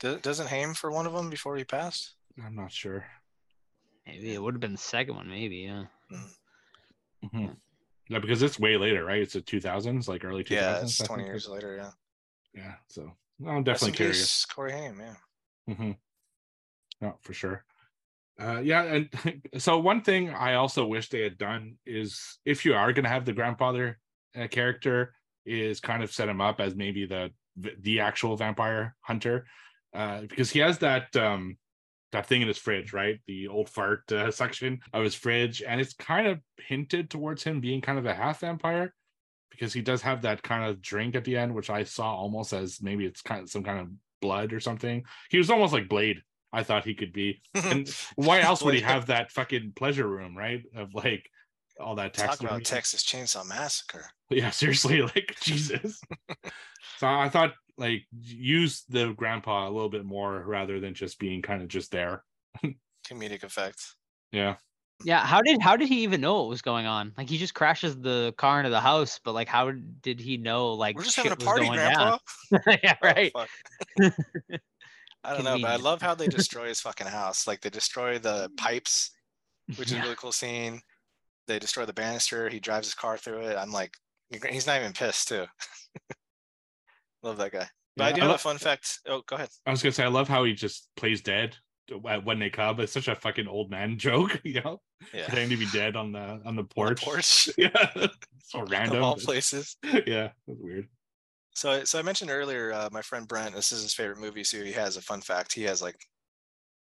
[0.00, 2.14] Do- Doesn't Haim for one of them before he passed?
[2.42, 3.06] I'm not sure.
[4.06, 5.84] Maybe it would have been the second one, maybe, yeah.
[7.22, 7.56] Mhm.
[8.08, 9.22] Yeah, because it's way later, right?
[9.22, 10.50] It's the 2000s, like early 2000s.
[10.50, 11.28] Yeah, it's 20 think.
[11.28, 11.76] years later.
[11.76, 11.90] Yeah.
[12.54, 13.12] Yeah, so
[13.46, 14.18] I'm definitely in curious.
[14.18, 14.98] peace, Corey Haim.
[15.00, 15.14] Yeah.
[15.68, 15.92] Mm-hmm.
[17.02, 17.64] No, for sure.
[18.40, 22.74] Uh, yeah, and so one thing I also wish they had done is if you
[22.74, 23.98] are going to have the grandfather
[24.36, 25.14] uh, character,
[25.46, 29.46] is kind of set him up as maybe the the actual vampire hunter,
[29.94, 31.56] uh, because he has that um
[32.12, 33.20] that thing in his fridge, right?
[33.26, 37.60] The old fart uh, section of his fridge, and it's kind of hinted towards him
[37.60, 38.92] being kind of a half vampire
[39.50, 42.52] because he does have that kind of drink at the end, which I saw almost
[42.52, 43.88] as maybe it's kind of some kind of
[44.20, 45.04] blood or something.
[45.30, 46.22] He was almost like Blade.
[46.52, 47.42] I thought he could be.
[47.54, 50.62] And why else would he have that fucking pleasure room, right?
[50.74, 51.28] Of like
[51.78, 54.06] all that Talk about Texas Chainsaw Massacre.
[54.32, 56.00] Yeah, seriously, like Jesus.
[56.98, 61.40] so I thought like use the grandpa a little bit more rather than just being
[61.40, 62.22] kind of just there.
[63.08, 63.96] Comedic effect.
[64.30, 64.56] Yeah.
[65.02, 67.14] Yeah, how did how did he even know what was going on?
[67.16, 69.72] Like he just crashes the car into the house, but like how
[70.02, 72.18] did he know like We're just having a party, Grandpa.
[72.66, 73.32] yeah, Oh, right.
[73.32, 73.48] fuck.
[75.24, 77.46] I don't know, but I love how they destroy his fucking house.
[77.46, 79.10] Like they destroy the pipes,
[79.76, 80.82] which is a really cool scene.
[81.46, 82.50] They destroy the banister.
[82.50, 83.56] He drives his car through it.
[83.56, 83.94] I'm like,
[84.50, 85.46] he's not even pissed too.
[87.22, 87.66] Love that guy.
[87.96, 89.00] But I do I have lo- a fun fact.
[89.06, 89.48] Oh, go ahead.
[89.66, 91.56] I was gonna say I love how he just plays dead
[92.22, 92.78] when they come.
[92.80, 94.80] It's such a fucking old man joke, you know,
[95.12, 95.26] Yeah.
[95.26, 97.02] pretending to be dead on the on the On the porch.
[97.02, 97.48] porch.
[97.58, 97.70] Yeah,
[98.44, 99.02] so Of random.
[99.02, 99.76] all places.
[99.84, 100.88] yeah, that's weird.
[101.54, 103.54] So, I- so I mentioned earlier, uh, my friend Brent.
[103.54, 105.52] This is his favorite movie, so he has a fun fact.
[105.52, 106.06] He has like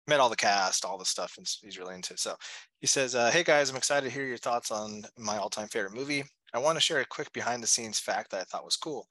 [0.07, 2.13] met all the cast, all the stuff, and he's really into.
[2.13, 2.19] it.
[2.19, 2.35] So,
[2.79, 5.93] he says, uh, "Hey guys, I'm excited to hear your thoughts on my all-time favorite
[5.93, 6.23] movie.
[6.53, 9.07] I want to share a quick behind-the-scenes fact that I thought was cool.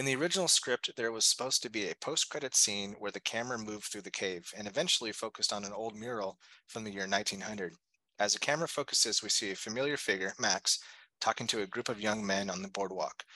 [0.00, 3.58] In the original script, there was supposed to be a post-credit scene where the camera
[3.58, 7.74] moved through the cave and eventually focused on an old mural from the year 1900.
[8.18, 10.78] As the camera focuses, we see a familiar figure, Max,
[11.20, 13.26] talking to a group of young men on the boardwalk."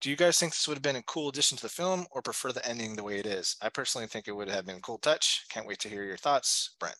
[0.00, 2.22] Do you guys think this would have been a cool addition to the film or
[2.22, 3.56] prefer the ending the way it is?
[3.60, 5.44] I personally think it would have been a cool touch.
[5.50, 6.96] Can't wait to hear your thoughts, Brent.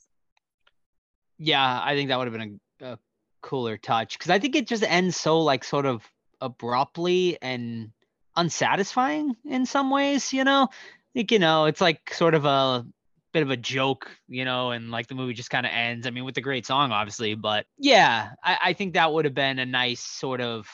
[1.39, 2.99] Yeah, I think that would have been a, a
[3.41, 6.07] cooler touch because I think it just ends so like sort of
[6.43, 7.91] abruptly and
[8.39, 10.33] unsatisfying in some ways.
[10.33, 10.69] You know,
[11.15, 12.87] like you know, it's like sort of a
[13.33, 16.07] bit of a joke, you know, and like the movie just kind of ends.
[16.07, 19.35] I mean, with the great song, obviously, but yeah, I, I think that would have
[19.35, 20.67] been a nice sort of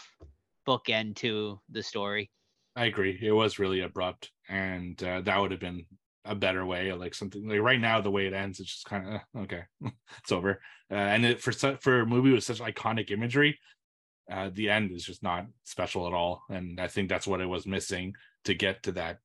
[0.66, 2.30] bookend to the story.
[2.76, 3.18] I agree.
[3.20, 5.86] It was really abrupt, and uh, that would have been
[6.24, 6.92] a better way.
[6.92, 9.62] Like something like right now, the way it ends, it's just kind of okay,
[10.18, 10.60] it's over.
[10.90, 13.58] Uh, and it, for for a movie with such iconic imagery,
[14.30, 16.42] uh, the end is just not special at all.
[16.48, 18.14] And I think that's what it was missing
[18.44, 19.20] to get to that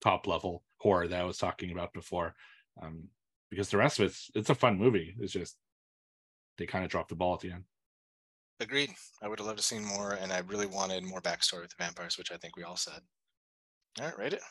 [0.00, 2.34] top level horror that I was talking about before.
[2.80, 3.08] Um,
[3.50, 5.14] because the rest of it's it's a fun movie.
[5.18, 5.56] It's just
[6.58, 7.64] they kind of dropped the ball at the end.
[8.60, 8.90] Agreed.
[9.22, 11.82] I would have loved to seen more, and I really wanted more backstory with the
[11.82, 13.00] vampires, which I think we all said.
[14.00, 14.42] All right, rate it.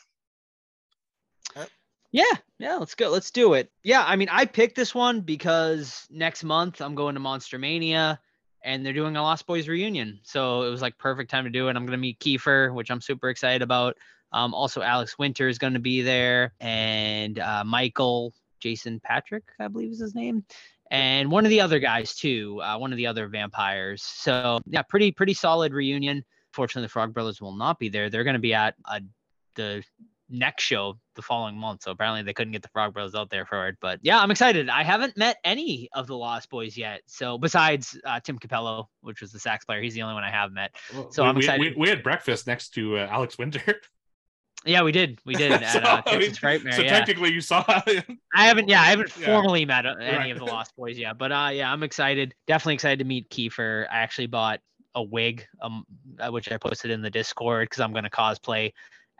[2.10, 2.24] Yeah,
[2.58, 3.10] yeah, let's go.
[3.10, 3.70] Let's do it.
[3.82, 8.18] Yeah, I mean, I picked this one because next month I'm going to Monster Mania
[8.62, 10.18] and they're doing a Lost Boys reunion.
[10.22, 11.76] So it was like perfect time to do it.
[11.76, 13.96] I'm to meet Kiefer, which I'm super excited about.
[14.32, 19.92] Um, also, Alex Winter is to be there and uh, Michael, Jason Patric, I believe
[19.92, 20.44] is his name.
[20.90, 24.02] And one of the other guys too, uh, one of the other vampires.
[24.02, 26.24] So yeah, pretty pretty solid reunion.
[26.52, 28.08] Fortunately, the Frog Brothers will not be there.
[28.08, 29.00] They're to be at uh,
[29.54, 29.82] the
[30.30, 31.82] next show the following month.
[31.82, 33.76] So apparently they couldn't get the Frog Brothers out there for it.
[33.80, 34.68] But yeah, I'm excited.
[34.68, 37.00] I haven't met any of the Lost Boys yet.
[37.06, 40.30] So besides uh, Tim Cappello, which was the sax player, he's the only one I
[40.30, 40.74] have met.
[41.10, 41.60] So we, I'm excited.
[41.76, 43.80] We, we had breakfast next to uh, Alex Winter.
[44.66, 45.20] Yeah, we did.
[45.24, 46.74] We did at So, uh, I mean, Frightmare.
[46.74, 46.98] so yeah.
[46.98, 47.64] technically, you saw.
[47.68, 48.02] I
[48.34, 49.26] haven't, yeah, I haven't Yeah.
[49.26, 50.32] formally met uh, any Right.
[50.32, 52.34] of the Lost Boys yet, but uh, yeah, I'm excited.
[52.48, 53.86] Definitely excited to meet Kiefer.
[53.88, 54.58] I actually bought
[54.96, 55.84] a wig, um,
[56.18, 58.72] uh, which I posted in the Discord because I'm gonna cosplay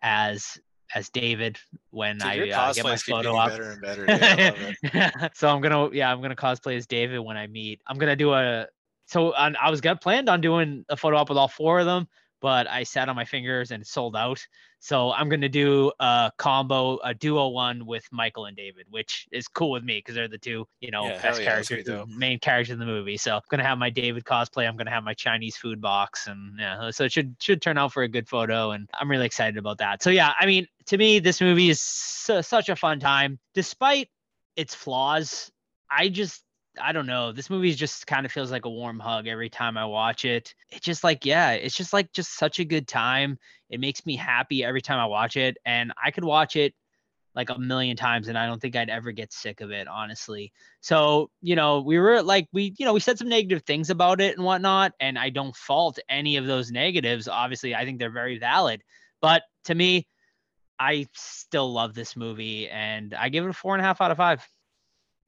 [0.03, 0.59] as
[0.95, 1.59] as David
[1.91, 3.51] when Dude, I uh, get my photo up.
[3.51, 4.07] better and better.
[4.09, 5.31] I it.
[5.35, 7.81] so I'm gonna, yeah, I'm gonna cosplay as David when I meet.
[7.87, 8.67] I'm gonna do a.
[9.07, 11.87] So on, I was got planned on doing a photo op with all four of
[11.87, 12.09] them,
[12.41, 14.45] but I sat on my fingers and it sold out.
[14.81, 19.49] So I'm gonna do a combo, a duo one with Michael and David, which is
[19.49, 22.39] cool with me because they're the two, you know, Yeah, best yeah, characters, the main
[22.39, 23.17] characters in the movie.
[23.17, 24.69] So I'm gonna have my David cosplay.
[24.69, 27.93] I'm gonna have my Chinese food box, and yeah, so it should should turn out
[27.93, 30.03] for a good photo, and I'm really excited about that.
[30.03, 34.09] So yeah, I mean, to me, this movie is su- such a fun time, despite
[34.57, 35.51] its flaws.
[35.91, 36.45] I just
[36.81, 37.33] I don't know.
[37.33, 40.55] This movie just kind of feels like a warm hug every time I watch it.
[40.71, 43.39] It's just like, yeah, it's just like just such a good time.
[43.71, 45.57] It makes me happy every time I watch it.
[45.65, 46.75] And I could watch it
[47.35, 50.53] like a million times and I don't think I'd ever get sick of it, honestly.
[50.81, 54.21] So, you know, we were like, we, you know, we said some negative things about
[54.21, 54.93] it and whatnot.
[54.99, 57.29] And I don't fault any of those negatives.
[57.29, 58.83] Obviously, I think they're very valid.
[59.21, 60.07] But to me,
[60.81, 64.11] I still love this movie and I give it a four and a half out
[64.11, 64.47] of five.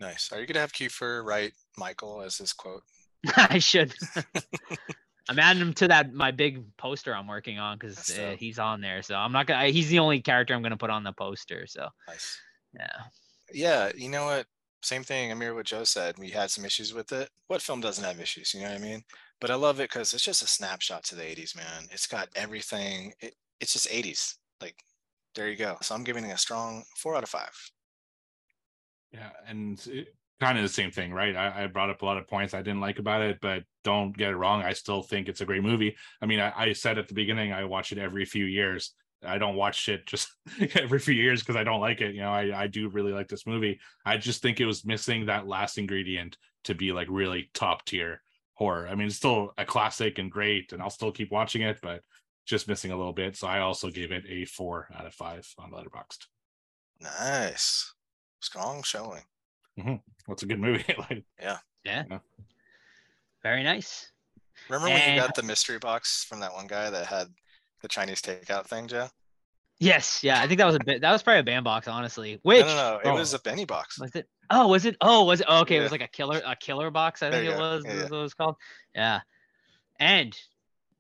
[0.01, 0.33] Nice.
[0.33, 2.83] Are you gonna have Kiefer write Michael as his quote?
[3.37, 3.95] I should.
[5.29, 8.81] I'm adding him to that my big poster I'm working on because uh, he's on
[8.81, 9.03] there.
[9.03, 9.61] So I'm not gonna.
[9.61, 11.67] I- He's the only character I'm gonna put on the poster.
[11.67, 12.39] So Nice.
[12.75, 13.03] yeah,
[13.53, 14.47] Yeah, you know what?
[14.83, 15.31] Same thing.
[15.31, 16.19] I mirror what Joe said.
[16.19, 17.29] We had some issues with it.
[17.49, 18.55] What film doesn't have issues?
[18.55, 19.03] You know what I mean?
[19.39, 21.87] But I love it because it's just a snapshot to the 80s, man.
[21.91, 23.13] It's got everything.
[23.21, 24.37] It, it's just 80s.
[24.63, 24.77] Like,
[25.35, 25.77] there you go.
[25.83, 27.53] So I'm giving it a strong four out of five.
[29.13, 29.79] Yeah, and
[30.41, 31.37] kind of the same thing, right?
[31.37, 34.17] I, I brought up a lot of points I didn't like about it, but don't
[34.17, 34.63] get it wrong.
[34.63, 35.97] I still think it's a great movie.
[36.23, 38.95] I mean, I, I said at the beginning, I watch it every few years.
[39.23, 40.29] I don't watch shit just
[40.75, 42.15] every few years because I don't like it.
[42.15, 43.81] You know, I, I do really like this movie.
[44.05, 48.23] I just think it was missing that last ingredient to be like really top tier
[48.55, 48.89] horror.
[48.89, 52.03] I mean, it's still a classic and great, and I'll still keep watching it, but
[52.47, 53.37] just missing a little bit.
[53.37, 56.27] So I also gave it a four out of five on Letterboxd.
[57.01, 57.93] Nice.
[58.41, 59.23] Strong showing.
[60.27, 60.85] What's a good movie?
[60.99, 61.59] like, Yeah.
[61.85, 62.05] Yeah.
[63.43, 64.11] very nice.
[64.69, 67.29] Remember when you got the mystery box from that one guy that had
[67.81, 69.09] the Chinese takeout thing, Joe?
[69.79, 70.43] Yes, yeah.
[70.43, 71.01] I think that was a bit.
[71.01, 72.39] That was probably a BAM box, honestly.
[72.43, 72.99] Which no, no, no.
[72.99, 73.15] It oh.
[73.15, 73.99] was a Benny box.
[73.99, 74.29] was it?
[74.51, 74.97] Oh, was it?
[75.01, 75.47] Oh, was it?
[75.49, 77.23] Oh, okay, it was like a killer, a killer box.
[77.23, 77.61] I There think it go.
[77.61, 77.85] was.
[77.87, 78.03] Yeah, yeah.
[78.03, 78.57] what it was called.
[78.95, 79.21] Yeah.
[79.99, 80.37] And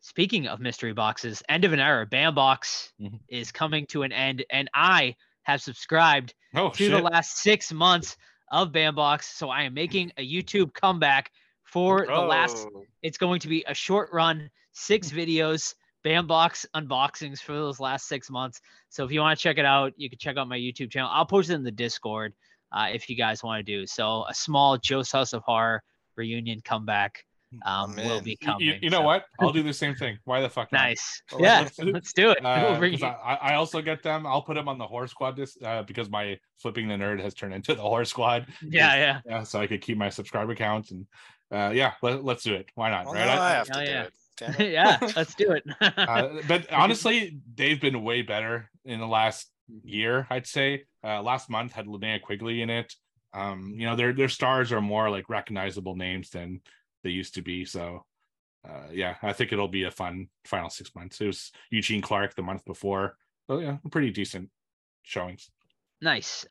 [0.00, 3.20] speaking of mystery boxes, end of an era, BAM box Mhm.
[3.28, 6.90] is coming to an end, and I have subscribed oh, to shit.
[6.90, 8.16] the last six months
[8.50, 9.36] of BAM Box.
[9.36, 11.30] So I am making a YouTube comeback
[11.64, 12.66] for the last.
[12.74, 17.80] Oh, It's going to be a short run, six videos, BAM Box unboxings for those
[17.80, 18.60] last six months.
[18.88, 21.10] So if you want to check it out, you can check out my YouTube channel.
[21.12, 22.32] I'll post it in the Discord
[22.72, 23.86] uh, if you guys want to do.
[23.86, 25.82] So a small Joe's House of Horror
[26.16, 27.24] reunion comeback
[27.66, 28.66] um, I'm will be You- coming.
[28.66, 29.24] you, you know so- what?
[29.40, 30.18] I'll do the same thing.
[30.24, 30.82] Why the fuck not?
[30.82, 31.22] Nice.
[31.32, 32.38] Well, yeah, let's- let's do it.
[32.44, 34.26] Uh, We'll bring 'cause you- I, I also get them.
[34.26, 37.34] I'll put them on the horror squad this uh, because my flipping the nerd has
[37.34, 38.46] turned into the horror squad.
[38.62, 39.20] yeah, yeah.
[39.26, 41.06] Yeah, so I could keep my subscriber count and
[41.52, 42.68] uh, yeah, let, let's do it.
[42.74, 43.06] Why not?
[43.06, 43.26] well, right?
[43.26, 44.02] now I I- have to Hell do yeah.
[44.02, 44.12] it.
[44.60, 44.72] It.
[44.72, 45.64] yeah, let's do it.
[45.82, 49.50] uh, but honestly, they've been way better in the last
[49.84, 50.26] year.
[50.30, 52.94] I'd say uh, last month had Linnea Quigley in it.
[53.34, 56.62] Um, you know, their their stars are more like recognizable names than
[57.02, 57.64] they used to be.
[57.64, 58.04] So,
[58.68, 61.20] uh, yeah, I think it'll be a fun final six months.
[61.20, 63.16] It was Eugene Clark the month before.
[63.48, 64.50] So yeah, pretty decent
[65.02, 65.50] showings.
[66.00, 66.46] Nice.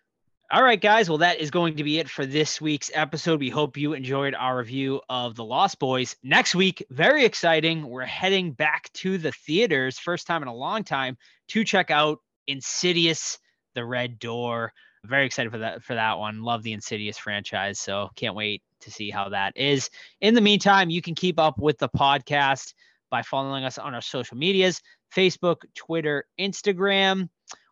[0.51, 1.07] All right, guys.
[1.09, 3.39] Well, that is going to be it for this week's episode.
[3.39, 6.15] We hope you enjoyed our review of The Lost Boys.
[6.23, 7.87] Next week, very exciting.
[7.87, 11.17] We're heading back to the theaters, first time in a long time,
[11.49, 12.17] to check out
[12.47, 13.37] Insidious
[13.75, 14.73] The Red Door.
[15.05, 16.41] Very excited for that for that one.
[16.41, 19.89] Love the Insidious franchise, so can't wait to see how that is.
[20.21, 22.73] In the meantime, you can keep up with the podcast
[23.09, 24.81] by following us on our social medias
[25.15, 27.29] Facebook, Twitter, Instagram,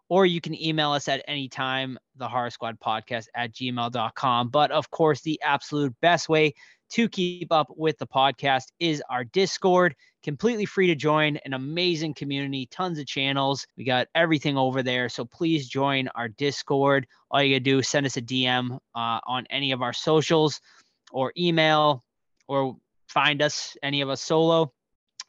[0.09, 4.49] or you can email us at any time, the horror squad podcast at gmail.com.
[4.49, 6.53] But of course, the absolute best way
[6.89, 9.93] to keep up with the podcast is our Discord,
[10.23, 13.67] completely free to join, an amazing community, tons of channels.
[13.75, 15.09] We got everything over there.
[15.09, 17.05] So please join our Discord.
[17.29, 20.61] All you gotta do is send us a DM uh, on any of our socials
[21.11, 22.03] or email
[22.47, 22.77] or
[23.07, 24.71] find us, any of us solo,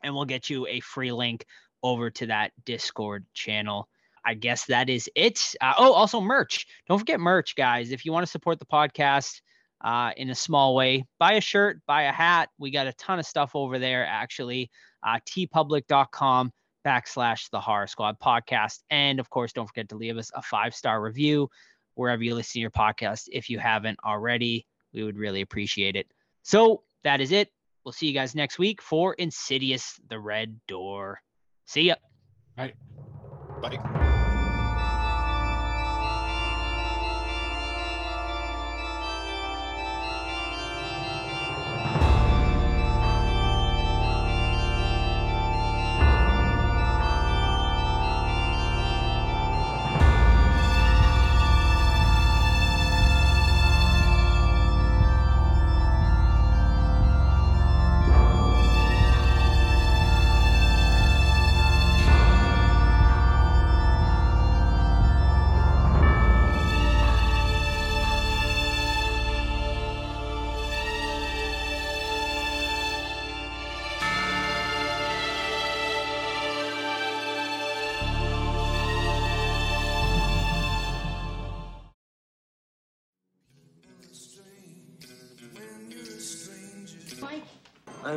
[0.02, 1.44] and we'll get you a free link
[1.82, 3.88] over to that Discord channel.
[4.24, 5.54] I guess that is it.
[5.60, 6.66] Uh, oh, also merch.
[6.88, 7.92] Don't forget merch, guys.
[7.92, 9.40] If you want to support the podcast
[9.80, 12.50] uh, in a small way, buy a shirt, buy a hat.
[12.58, 14.70] We got a ton of stuff over there, actually.
[15.02, 16.52] Uh, teepublic.com
[16.86, 18.80] backslash the horror squad podcast.
[18.90, 21.48] And of course, don't forget to leave us a five star review
[21.94, 24.66] wherever you listen to your podcast if you haven't already.
[24.92, 26.06] We would really appreciate it.
[26.42, 27.50] So that is it.
[27.84, 31.20] We'll see you guys next week for Insidious the Red Door.
[31.66, 31.94] See ya.
[32.56, 32.74] Bye.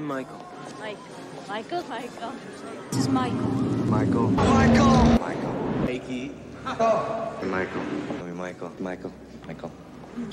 [0.01, 0.43] I'm Michael.
[0.79, 1.03] Michael.
[1.29, 1.83] This Michael.
[1.87, 2.33] Michael.
[2.89, 3.51] This is Michael.
[3.85, 4.31] Michael.
[4.31, 5.19] Michael.
[5.19, 5.53] Michael.
[5.85, 6.31] Mikey.
[6.65, 7.37] Oh.
[7.43, 7.83] Michael.
[8.33, 8.71] Michael.
[8.79, 9.11] Michael.
[9.45, 9.71] Michael.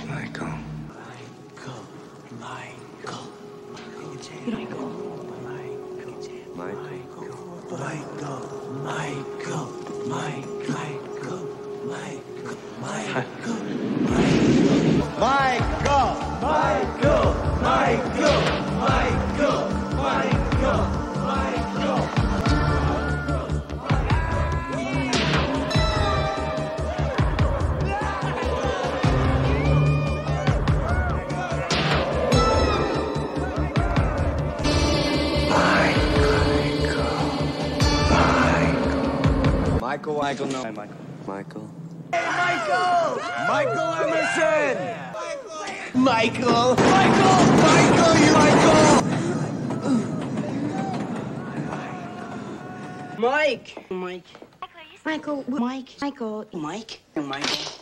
[0.06, 0.58] Michael.
[2.40, 3.28] Michael.
[4.48, 4.86] Michael.
[6.56, 7.28] Michael.
[7.76, 8.40] Michael.
[8.80, 9.66] Michael.
[10.08, 10.46] Michael.
[10.64, 11.44] Michael.
[11.84, 12.56] Michael.
[12.80, 13.57] Michael.
[40.16, 40.72] Michael, Michael, no.
[40.72, 40.97] Michael.
[41.26, 41.70] Michael.
[42.14, 43.20] Hey, Michael!
[43.47, 44.76] Michael Emerson!
[45.94, 46.74] Michael!
[46.76, 46.76] Michael!
[46.86, 47.44] Michael!
[47.59, 49.02] Michael you Michael!
[53.18, 53.68] Mike.
[53.90, 54.24] Mike.
[55.05, 55.44] Michael.
[55.47, 55.97] Mike.
[56.01, 56.47] Michael.
[56.55, 57.01] Mike.
[57.14, 57.77] Michael.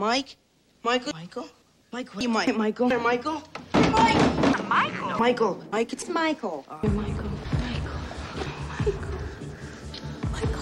[0.00, 0.36] Mike.
[0.82, 1.12] Michael.
[1.12, 1.46] Michael.
[1.92, 2.28] Michael.
[2.30, 2.56] Mike.
[2.56, 2.88] Michael.
[2.88, 3.42] Michael.
[3.74, 4.66] Mike.
[4.66, 5.18] Michael.
[5.18, 5.64] Michael.
[5.70, 5.92] Mike.
[5.92, 6.64] It's Michael.
[6.70, 6.94] Michael.
[6.96, 7.90] Michael.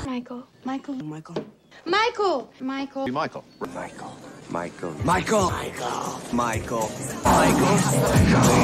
[0.02, 0.48] Michael.
[0.64, 0.96] Michael.
[1.04, 1.44] Michael.
[1.86, 2.50] Michael.
[2.58, 3.04] Michael.
[3.06, 3.44] Be Michael.
[3.70, 4.16] Michael.
[4.50, 4.94] Michael.
[5.04, 5.50] Michael.
[5.54, 6.10] Michael.
[6.32, 6.32] Michael.
[6.32, 6.88] Michael.
[6.88, 7.58] Michael.
[7.58, 8.56] Michael.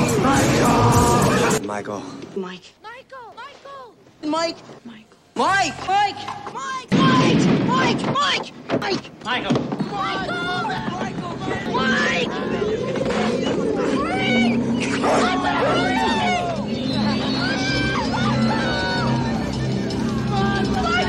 [0.45, 1.63] Michael!
[1.63, 1.63] Michael!
[1.63, 2.03] Michael!
[2.35, 2.75] Mike.
[2.83, 3.35] Michael.
[3.37, 3.95] Michael.
[4.25, 4.57] Mike.
[4.85, 5.07] Mike.
[5.37, 5.75] Mike.
[5.87, 6.23] Mike.
[6.53, 6.91] Mike.
[6.91, 7.54] Mike.
[7.67, 8.03] Mike.
[8.07, 8.53] Mike.
[8.81, 9.11] Mike.
[9.25, 9.61] Michael.
[9.91, 11.37] Michael.
[11.73, 12.29] Mike.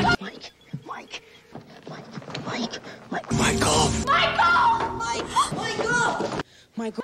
[0.06, 0.16] Mike.
[0.16, 0.52] Mike.
[0.88, 1.22] Mike.
[1.90, 2.80] Mike.
[3.12, 3.32] Mike.
[3.32, 3.92] Michael.
[4.06, 4.98] Michael.
[4.98, 5.26] Mike.
[5.58, 6.30] Michael.
[6.76, 7.04] Michael.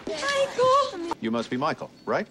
[0.07, 1.13] Michael.
[1.21, 2.27] You must be Michael, right?